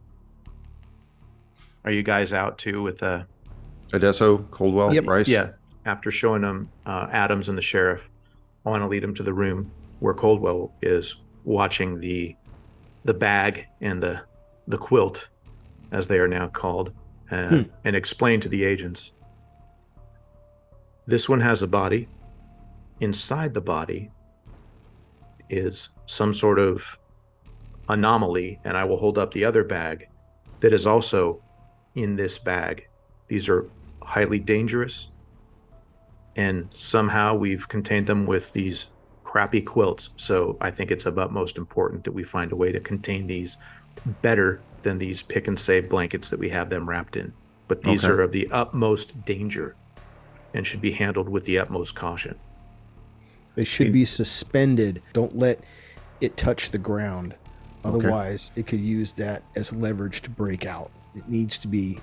Are 1.84 1.92
you 1.92 2.02
guys 2.02 2.32
out 2.32 2.58
too 2.58 2.82
with 2.82 3.02
uh, 3.02 3.22
Adesso, 3.92 4.38
Coldwell, 4.50 4.92
Yep. 4.92 5.06
Rice. 5.06 5.28
Yeah. 5.28 5.50
After 5.84 6.10
showing 6.10 6.42
them 6.42 6.68
uh, 6.86 7.06
Adams 7.12 7.48
and 7.48 7.56
the 7.56 7.62
sheriff, 7.62 8.10
I 8.64 8.70
want 8.70 8.82
to 8.82 8.88
lead 8.88 9.04
them 9.04 9.14
to 9.14 9.22
the 9.22 9.32
room 9.32 9.70
where 10.00 10.12
Coldwell 10.14 10.72
is 10.82 11.16
watching 11.44 12.00
the 12.00 12.34
the 13.04 13.14
bag 13.14 13.66
and 13.80 14.02
the 14.02 14.20
the 14.66 14.76
quilt, 14.78 15.28
as 15.92 16.08
they 16.08 16.18
are 16.18 16.26
now 16.26 16.48
called, 16.48 16.92
uh, 17.30 17.48
Hmm. 17.48 17.62
and 17.84 17.94
explain 17.94 18.40
to 18.40 18.48
the 18.48 18.64
agents. 18.64 19.12
This 21.06 21.28
one 21.28 21.38
has 21.40 21.62
a 21.62 21.68
body. 21.68 22.08
Inside 22.98 23.54
the 23.54 23.60
body 23.60 24.10
is 25.48 25.90
some 26.06 26.32
sort 26.32 26.58
of 26.58 26.98
anomaly, 27.88 28.58
and 28.64 28.76
I 28.76 28.84
will 28.84 28.96
hold 28.96 29.18
up 29.18 29.32
the 29.32 29.44
other 29.44 29.64
bag 29.64 30.08
that 30.60 30.72
is 30.72 30.86
also 30.86 31.42
in 31.94 32.16
this 32.16 32.38
bag. 32.38 32.88
These 33.28 33.48
are 33.48 33.68
highly 34.02 34.38
dangerous, 34.38 35.10
and 36.36 36.68
somehow 36.74 37.34
we've 37.34 37.68
contained 37.68 38.06
them 38.06 38.26
with 38.26 38.52
these 38.52 38.88
crappy 39.24 39.60
quilts. 39.60 40.10
So 40.16 40.56
I 40.60 40.70
think 40.70 40.90
it's 40.90 41.06
of 41.06 41.18
utmost 41.18 41.58
important 41.58 42.04
that 42.04 42.12
we 42.12 42.22
find 42.22 42.52
a 42.52 42.56
way 42.56 42.72
to 42.72 42.80
contain 42.80 43.26
these 43.26 43.56
better 44.22 44.60
than 44.82 44.98
these 44.98 45.22
pick 45.22 45.48
and 45.48 45.58
save 45.58 45.88
blankets 45.88 46.30
that 46.30 46.38
we 46.38 46.48
have 46.50 46.70
them 46.70 46.88
wrapped 46.88 47.16
in. 47.16 47.32
But 47.68 47.82
these 47.82 48.04
Okay. 48.04 48.12
are 48.14 48.20
of 48.20 48.30
the 48.30 48.48
utmost 48.52 49.24
danger 49.24 49.74
and 50.54 50.64
should 50.64 50.80
be 50.80 50.92
handled 50.92 51.28
with 51.28 51.44
the 51.44 51.58
utmost 51.58 51.96
caution. 51.96 52.38
They 53.56 53.64
should 53.64 53.92
be 53.92 54.04
suspended. 54.04 55.02
Don't 55.12 55.36
let 55.36 55.60
it 56.20 56.36
touch 56.36 56.70
the 56.70 56.78
ground. 56.78 57.34
Otherwise, 57.84 58.52
it 58.56 58.66
could 58.66 58.80
use 58.80 59.12
that 59.12 59.42
as 59.54 59.72
leverage 59.72 60.22
to 60.22 60.30
break 60.30 60.66
out. 60.66 60.90
It 61.14 61.28
needs 61.28 61.58
to 61.60 61.68
be 61.68 62.00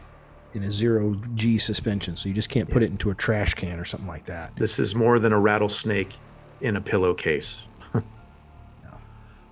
in 0.54 0.64
a 0.64 0.72
zero 0.72 1.20
G 1.36 1.58
suspension, 1.58 2.16
so 2.16 2.30
you 2.30 2.36
just 2.36 2.50
can't 2.50 2.70
put 2.70 2.84
it 2.84 2.92
into 2.92 3.10
a 3.10 3.16
trash 3.16 3.54
can 3.54 3.80
or 3.80 3.86
something 3.86 4.08
like 4.08 4.26
that. 4.26 4.56
This 4.56 4.80
is 4.80 4.96
more 4.96 5.20
than 5.20 5.34
a 5.34 5.40
rattlesnake 5.40 6.18
in 6.62 6.76
a 6.76 6.82
pillowcase. 6.82 7.68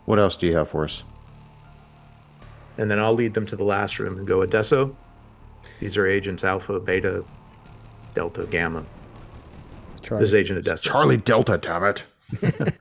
What 0.05 0.19
else 0.19 0.35
do 0.35 0.47
you 0.47 0.57
have 0.57 0.67
for 0.69 0.83
us? 0.83 1.03
And 2.77 2.89
then 2.89 2.99
I'll 2.99 3.13
lead 3.13 3.33
them 3.33 3.45
to 3.45 3.55
the 3.55 3.63
last 3.63 3.99
room 3.99 4.17
and 4.17 4.27
go, 4.27 4.41
Adesso, 4.41 4.95
these 5.79 5.95
are 5.95 6.07
agents 6.07 6.43
Alpha, 6.43 6.79
Beta, 6.79 7.23
Delta, 8.13 8.45
Gamma. 8.45 8.83
Charlie. 10.01 10.23
This 10.23 10.29
is 10.29 10.35
Agent 10.35 10.59
Adesso. 10.59 10.89
Charlie 10.89 11.17
Delta, 11.17 11.57
damn 11.57 11.83
it. 11.83 12.05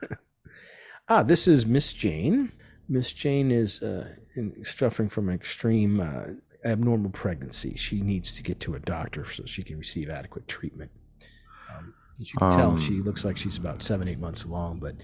Ah, 1.09 1.23
this 1.23 1.47
is 1.47 1.65
Miss 1.65 1.93
Jane. 1.93 2.51
Miss 2.87 3.11
Jane 3.13 3.51
is 3.51 3.81
uh, 3.81 4.15
in, 4.35 4.63
suffering 4.63 5.09
from 5.09 5.29
an 5.29 5.35
extreme 5.35 5.99
uh, 5.99 6.25
abnormal 6.65 7.11
pregnancy. 7.11 7.75
She 7.75 8.01
needs 8.01 8.35
to 8.35 8.43
get 8.43 8.59
to 8.61 8.75
a 8.75 8.79
doctor 8.79 9.29
so 9.29 9.43
she 9.45 9.63
can 9.63 9.77
receive 9.77 10.09
adequate 10.09 10.47
treatment. 10.47 10.91
Um, 11.75 11.93
as 12.19 12.33
you 12.33 12.39
can 12.39 12.51
tell, 12.51 12.71
Um, 12.71 12.81
she 12.81 13.01
looks 13.01 13.25
like 13.25 13.37
she's 13.37 13.57
about 13.57 13.81
seven, 13.81 14.07
eight 14.07 14.19
months 14.19 14.43
along, 14.45 14.79
but 14.79 14.95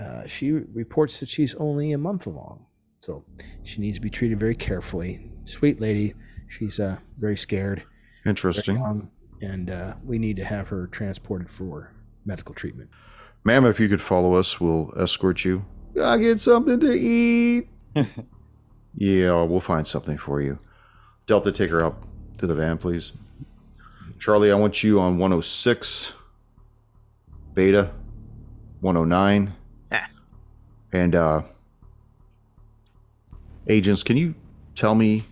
uh, 0.00 0.26
she 0.26 0.52
reports 0.52 1.20
that 1.20 1.28
she's 1.28 1.54
only 1.56 1.92
a 1.92 1.98
month 1.98 2.26
along. 2.26 2.66
So 3.00 3.24
she 3.64 3.80
needs 3.80 3.96
to 3.96 4.02
be 4.02 4.10
treated 4.10 4.38
very 4.38 4.54
carefully. 4.54 5.30
Sweet 5.46 5.80
lady, 5.80 6.14
she's 6.48 6.78
uh, 6.78 6.98
very 7.18 7.36
scared, 7.36 7.78
very 8.24 8.30
Interesting. 8.32 8.76
young, 8.76 9.10
and 9.40 9.70
uh, 9.70 9.94
we 10.04 10.18
need 10.18 10.36
to 10.36 10.44
have 10.44 10.68
her 10.68 10.86
transported 10.86 11.50
for 11.50 11.94
medical 12.26 12.54
treatment. 12.54 12.90
Ma'am, 13.42 13.64
if 13.64 13.80
you 13.80 13.88
could 13.88 14.02
follow 14.02 14.34
us, 14.34 14.60
we'll 14.60 14.92
escort 14.96 15.44
you. 15.44 15.64
I 16.00 16.18
get 16.18 16.40
something 16.40 16.78
to 16.80 16.92
eat. 16.92 17.68
yeah, 18.94 19.42
we'll 19.42 19.60
find 19.60 19.86
something 19.86 20.18
for 20.18 20.40
you. 20.40 20.58
Delta, 21.26 21.50
take 21.50 21.70
her 21.70 21.84
up 21.84 22.04
to 22.38 22.46
the 22.46 22.54
van, 22.54 22.76
please. 22.76 23.12
Charlie, 24.18 24.52
I 24.52 24.54
want 24.56 24.82
you 24.82 25.00
on 25.00 25.16
106. 25.18 26.12
Beta, 27.54 27.90
109. 28.80 29.54
Ah. 29.90 30.08
And, 30.92 31.14
uh, 31.14 31.42
agents, 33.66 34.02
can 34.02 34.18
you 34.18 34.34
tell 34.74 34.94
me, 34.94 35.26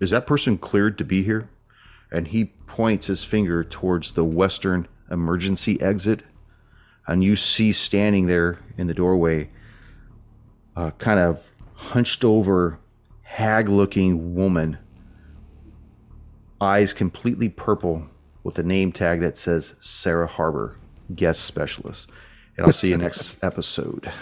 is 0.00 0.10
that 0.10 0.26
person 0.26 0.58
cleared 0.58 0.98
to 0.98 1.04
be 1.04 1.22
here? 1.22 1.48
And 2.12 2.28
he 2.28 2.46
points 2.66 3.06
his 3.06 3.24
finger 3.24 3.64
towards 3.64 4.12
the 4.12 4.24
western 4.24 4.86
emergency 5.10 5.80
exit 5.80 6.22
and 7.08 7.24
you 7.24 7.34
see 7.34 7.72
standing 7.72 8.26
there 8.26 8.58
in 8.76 8.86
the 8.86 8.94
doorway 8.94 9.48
a 10.76 10.92
kind 10.92 11.18
of 11.18 11.52
hunched 11.74 12.24
over 12.24 12.78
hag 13.22 13.68
looking 13.68 14.34
woman 14.34 14.78
eyes 16.60 16.92
completely 16.92 17.48
purple 17.48 18.06
with 18.44 18.58
a 18.58 18.62
name 18.62 18.92
tag 18.92 19.20
that 19.20 19.36
says 19.36 19.74
sarah 19.80 20.26
harbor 20.26 20.76
guest 21.14 21.40
specialist 21.40 22.10
and 22.56 22.66
i'll 22.66 22.72
see 22.72 22.90
you 22.90 22.96
next 22.96 23.42
episode 23.42 24.12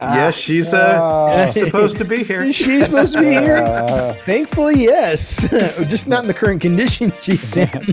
yes, 0.00 0.36
she's 0.36 0.72
uh, 0.72 1.50
supposed 1.50 1.98
to 1.98 2.04
be 2.04 2.24
here. 2.24 2.52
She's 2.52 2.86
supposed 2.86 3.12
to 3.14 3.20
be 3.20 3.30
here. 3.30 3.56
Uh, 3.70 4.12
Thankfully, 4.24 4.82
yes. 4.82 5.48
Just 5.88 6.06
not 6.06 6.22
in 6.22 6.28
the 6.28 6.34
current 6.34 6.60
condition 6.60 7.12
she's 7.22 7.56
in. 7.56 7.92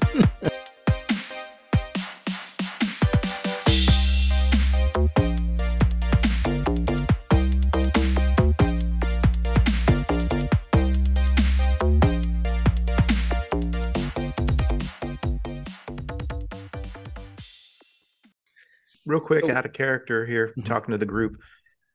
Real 19.17 19.25
quick, 19.25 19.45
Oh. 19.45 19.51
out 19.57 19.65
of 19.65 19.73
character 19.73 20.25
here, 20.25 20.53
Mhm. 20.57 20.65
talking 20.65 20.91
to 20.91 20.97
the 20.97 21.05
group. 21.05 21.37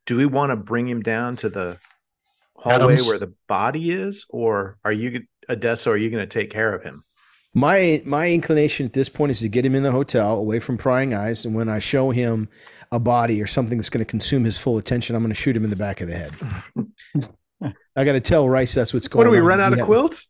Do 0.06 0.16
we 0.16 0.26
want 0.26 0.50
to 0.50 0.56
bring 0.56 0.88
him 0.88 1.00
down 1.02 1.36
to 1.36 1.48
the 1.48 1.78
hallway 2.56 2.94
Adams? 2.94 3.06
where 3.06 3.18
the 3.18 3.32
body 3.48 3.92
is, 3.92 4.26
or 4.28 4.78
are 4.84 4.92
you, 4.92 5.22
Adesso, 5.48 5.90
are 5.92 5.96
you 5.96 6.10
going 6.10 6.26
to 6.26 6.38
take 6.40 6.50
care 6.50 6.74
of 6.74 6.82
him? 6.82 7.04
My 7.54 8.02
my 8.04 8.30
inclination 8.30 8.86
at 8.86 8.92
this 8.94 9.08
point 9.08 9.30
is 9.30 9.40
to 9.40 9.48
get 9.48 9.64
him 9.64 9.74
in 9.74 9.82
the 9.82 9.92
hotel, 9.92 10.36
away 10.36 10.58
from 10.58 10.78
prying 10.78 11.12
eyes, 11.14 11.44
and 11.44 11.54
when 11.54 11.68
I 11.68 11.78
show 11.78 12.10
him 12.10 12.48
a 12.90 12.98
body 12.98 13.40
or 13.42 13.46
something 13.46 13.76
that's 13.78 13.90
going 13.90 14.04
to 14.04 14.10
consume 14.10 14.44
his 14.44 14.58
full 14.58 14.78
attention, 14.78 15.14
I'm 15.14 15.22
going 15.22 15.34
to 15.34 15.40
shoot 15.40 15.54
him 15.56 15.62
in 15.64 15.70
the 15.70 15.76
back 15.76 16.00
of 16.00 16.08
the 16.08 16.14
head. 16.16 16.32
I 17.94 18.04
got 18.04 18.12
to 18.12 18.20
tell 18.20 18.48
Rice 18.48 18.74
that's 18.74 18.92
what's 18.94 19.06
going 19.06 19.26
on. 19.26 19.32
What 19.32 19.36
going 19.36 19.40
do 19.40 19.46
we 19.46 19.52
on. 19.52 19.58
run 19.58 19.72
out 19.72 19.78
of 19.78 19.84
quilts? 19.84 20.28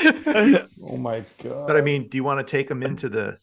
oh 0.82 0.96
my 0.96 1.24
god! 1.42 1.66
But 1.68 1.76
I 1.76 1.80
mean, 1.82 2.08
do 2.08 2.18
you 2.18 2.24
want 2.24 2.44
to 2.46 2.50
take 2.50 2.70
him 2.70 2.82
into 2.82 3.08
the 3.08 3.38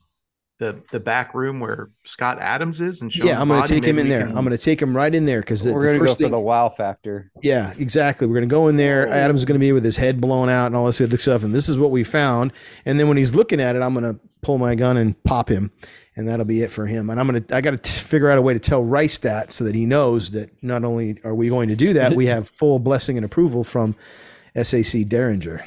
the 0.60 0.82
the 0.92 1.00
back 1.00 1.36
room 1.36 1.60
where 1.60 1.90
Scott 2.04 2.40
Adams 2.40 2.82
is 2.82 3.02
and 3.02 3.14
show 3.14 3.26
Yeah, 3.26 3.36
him 3.36 3.44
I'm 3.44 3.48
going 3.50 3.62
to 3.62 3.68
take 3.68 3.84
him 3.84 4.00
in 4.00 4.10
there. 4.10 4.26
can- 4.28 4.38
I'm 4.38 4.44
going 4.44 4.58
to 4.58 4.64
take 4.64 4.82
him 4.82 4.96
right 4.98 5.14
in 5.14 5.26
there 5.26 5.42
because 5.42 5.64
the, 5.64 5.72
we're 5.74 5.82
the 5.82 5.88
gonna 5.88 6.00
go 6.00 6.06
first 6.06 6.18
for 6.18 6.24
thing, 6.24 6.32
the 6.32 6.40
wow 6.40 6.70
factor. 6.70 7.32
Yeah, 7.44 7.74
exactly. 7.78 8.26
We're 8.26 8.36
going 8.36 8.50
to 8.50 8.54
go 8.54 8.68
in 8.68 8.76
there. 8.78 9.08
Adam's 9.08 9.42
is 9.42 9.46
going 9.46 9.60
to 9.60 9.64
be 9.64 9.72
with 9.72 9.84
his 9.86 9.98
head 9.98 10.20
blown 10.20 10.50
out 10.50 10.66
and 10.68 10.76
all 10.76 10.88
this 10.88 11.00
other 11.00 11.18
stuff. 11.20 11.44
And 11.44 11.54
this 11.54 11.70
is 11.70 11.78
what 11.78 11.92
we 11.92 12.04
found. 12.04 12.54
And 12.86 13.00
then 13.00 13.08
when 13.08 13.18
he's 13.18 13.36
looking 13.36 13.62
at 13.62 13.76
it, 13.76 13.82
I'm 13.84 13.94
going 13.94 14.12
to 14.16 14.20
pull 14.42 14.58
my 14.58 14.74
gun 14.74 14.98
and 14.98 15.22
pop 15.24 15.50
him. 15.50 15.72
And 16.16 16.28
that'll 16.28 16.46
be 16.46 16.64
it 16.64 16.72
for 16.72 16.88
him. 16.88 17.12
And 17.12 17.20
I'm 17.20 17.28
going 17.28 17.44
to, 17.44 17.56
I 17.56 17.62
got 17.62 17.84
to 17.84 17.92
figure 17.92 18.32
out 18.32 18.40
a 18.40 18.42
way 18.42 18.54
to 18.54 18.60
tell 18.60 18.84
Rice 18.84 19.20
that 19.20 19.52
so 19.52 19.64
that 19.64 19.76
he 19.76 19.86
knows 19.86 20.32
that 20.32 20.50
not 20.64 20.84
only 20.84 21.20
are 21.24 21.36
we 21.36 21.50
going 21.50 21.68
to 21.70 21.76
do 21.76 21.94
that, 21.94 22.14
we 22.16 22.26
have 22.26 22.50
full 22.50 22.80
blessing 22.80 23.16
and 23.18 23.24
approval 23.26 23.64
from 23.64 23.96
SAC 24.60 25.06
Derringer. 25.08 25.64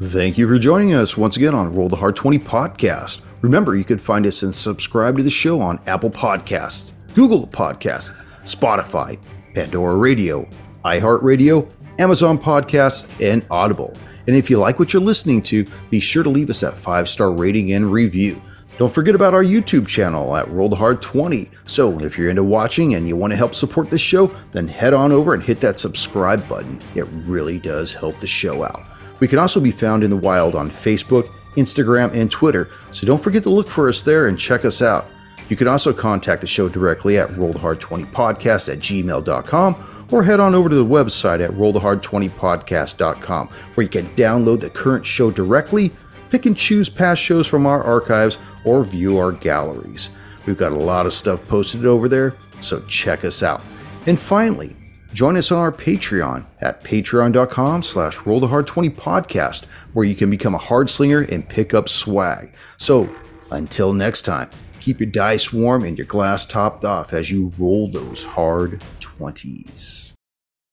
Thank 0.00 0.38
you 0.38 0.46
for 0.48 0.58
joining 0.58 0.94
us 0.94 1.18
once 1.18 1.36
again 1.36 1.54
on 1.54 1.72
Roll 1.72 1.88
the 1.90 1.96
Hard 1.96 2.16
20 2.16 2.38
podcast. 2.38 3.20
Remember, 3.40 3.76
you 3.76 3.84
can 3.84 3.98
find 3.98 4.26
us 4.26 4.42
and 4.42 4.54
subscribe 4.54 5.16
to 5.16 5.22
the 5.22 5.30
show 5.30 5.60
on 5.60 5.78
Apple 5.86 6.10
Podcasts, 6.10 6.92
Google 7.14 7.46
Podcasts, 7.46 8.12
Spotify, 8.42 9.18
Pandora 9.54 9.94
Radio, 9.94 10.48
iHeartRadio, 10.84 11.70
Amazon 11.98 12.38
Podcasts, 12.38 13.08
and 13.24 13.46
Audible. 13.50 13.96
And 14.26 14.36
if 14.36 14.50
you 14.50 14.58
like 14.58 14.78
what 14.78 14.92
you're 14.92 15.02
listening 15.02 15.42
to, 15.42 15.66
be 15.88 16.00
sure 16.00 16.22
to 16.22 16.28
leave 16.28 16.50
us 16.50 16.60
that 16.60 16.76
five 16.76 17.08
star 17.08 17.30
rating 17.30 17.72
and 17.72 17.92
review. 17.92 18.42
Don't 18.76 18.92
forget 18.92 19.14
about 19.14 19.34
our 19.34 19.42
YouTube 19.42 19.86
channel 19.86 20.36
at 20.36 20.48
Roll 20.50 20.68
the 20.68 20.76
Hard 20.76 21.00
20. 21.00 21.50
So 21.64 21.98
if 22.00 22.18
you're 22.18 22.30
into 22.30 22.44
watching 22.44 22.94
and 22.94 23.08
you 23.08 23.16
want 23.16 23.32
to 23.32 23.36
help 23.36 23.54
support 23.54 23.90
the 23.90 23.98
show, 23.98 24.34
then 24.52 24.68
head 24.68 24.94
on 24.94 25.12
over 25.12 25.34
and 25.34 25.42
hit 25.42 25.60
that 25.60 25.80
subscribe 25.80 26.48
button. 26.48 26.80
It 26.94 27.06
really 27.10 27.58
does 27.58 27.92
help 27.92 28.20
the 28.20 28.26
show 28.26 28.64
out. 28.64 28.84
We 29.20 29.26
can 29.26 29.38
also 29.38 29.58
be 29.58 29.72
found 29.72 30.04
in 30.04 30.10
the 30.10 30.16
wild 30.16 30.54
on 30.54 30.70
Facebook, 30.70 31.32
Instagram, 31.58 32.12
and 32.14 32.30
Twitter, 32.30 32.70
so 32.92 33.06
don't 33.06 33.22
forget 33.22 33.42
to 33.42 33.50
look 33.50 33.68
for 33.68 33.88
us 33.88 34.02
there 34.02 34.28
and 34.28 34.38
check 34.38 34.64
us 34.64 34.80
out. 34.80 35.06
You 35.48 35.56
can 35.56 35.68
also 35.68 35.92
contact 35.92 36.40
the 36.40 36.46
show 36.46 36.68
directly 36.68 37.18
at 37.18 37.28
rollthehard20podcast 37.30 38.72
at 38.72 38.78
gmail.com 38.78 40.06
or 40.10 40.22
head 40.22 40.40
on 40.40 40.54
over 40.54 40.68
to 40.68 40.74
the 40.74 40.84
website 40.84 41.42
at 41.42 41.50
rollthehard20podcast.com 41.52 43.48
where 43.74 43.82
you 43.82 43.90
can 43.90 44.08
download 44.14 44.60
the 44.60 44.70
current 44.70 45.04
show 45.04 45.30
directly, 45.30 45.90
pick 46.30 46.46
and 46.46 46.56
choose 46.56 46.88
past 46.88 47.22
shows 47.22 47.46
from 47.46 47.66
our 47.66 47.82
archives, 47.82 48.38
or 48.64 48.84
view 48.84 49.18
our 49.18 49.32
galleries. 49.32 50.10
We've 50.46 50.58
got 50.58 50.72
a 50.72 50.76
lot 50.76 51.06
of 51.06 51.12
stuff 51.12 51.46
posted 51.46 51.86
over 51.86 52.08
there, 52.08 52.34
so 52.60 52.80
check 52.82 53.24
us 53.24 53.42
out. 53.42 53.62
And 54.06 54.18
finally, 54.18 54.76
Join 55.12 55.36
us 55.36 55.50
on 55.50 55.58
our 55.58 55.72
Patreon 55.72 56.44
at 56.60 56.84
patreon.com 56.84 57.82
slash 57.82 58.18
rollthehard20podcast, 58.18 59.64
where 59.94 60.04
you 60.04 60.14
can 60.14 60.30
become 60.30 60.54
a 60.54 60.58
hard 60.58 60.90
slinger 60.90 61.20
and 61.20 61.48
pick 61.48 61.72
up 61.72 61.88
swag. 61.88 62.52
So, 62.76 63.14
until 63.50 63.94
next 63.94 64.22
time, 64.22 64.50
keep 64.80 65.00
your 65.00 65.10
dice 65.10 65.52
warm 65.52 65.84
and 65.84 65.96
your 65.96 66.06
glass 66.06 66.44
topped 66.44 66.84
off 66.84 67.12
as 67.12 67.30
you 67.30 67.52
roll 67.58 67.88
those 67.90 68.24
hard 68.24 68.82
20s. 69.00 70.12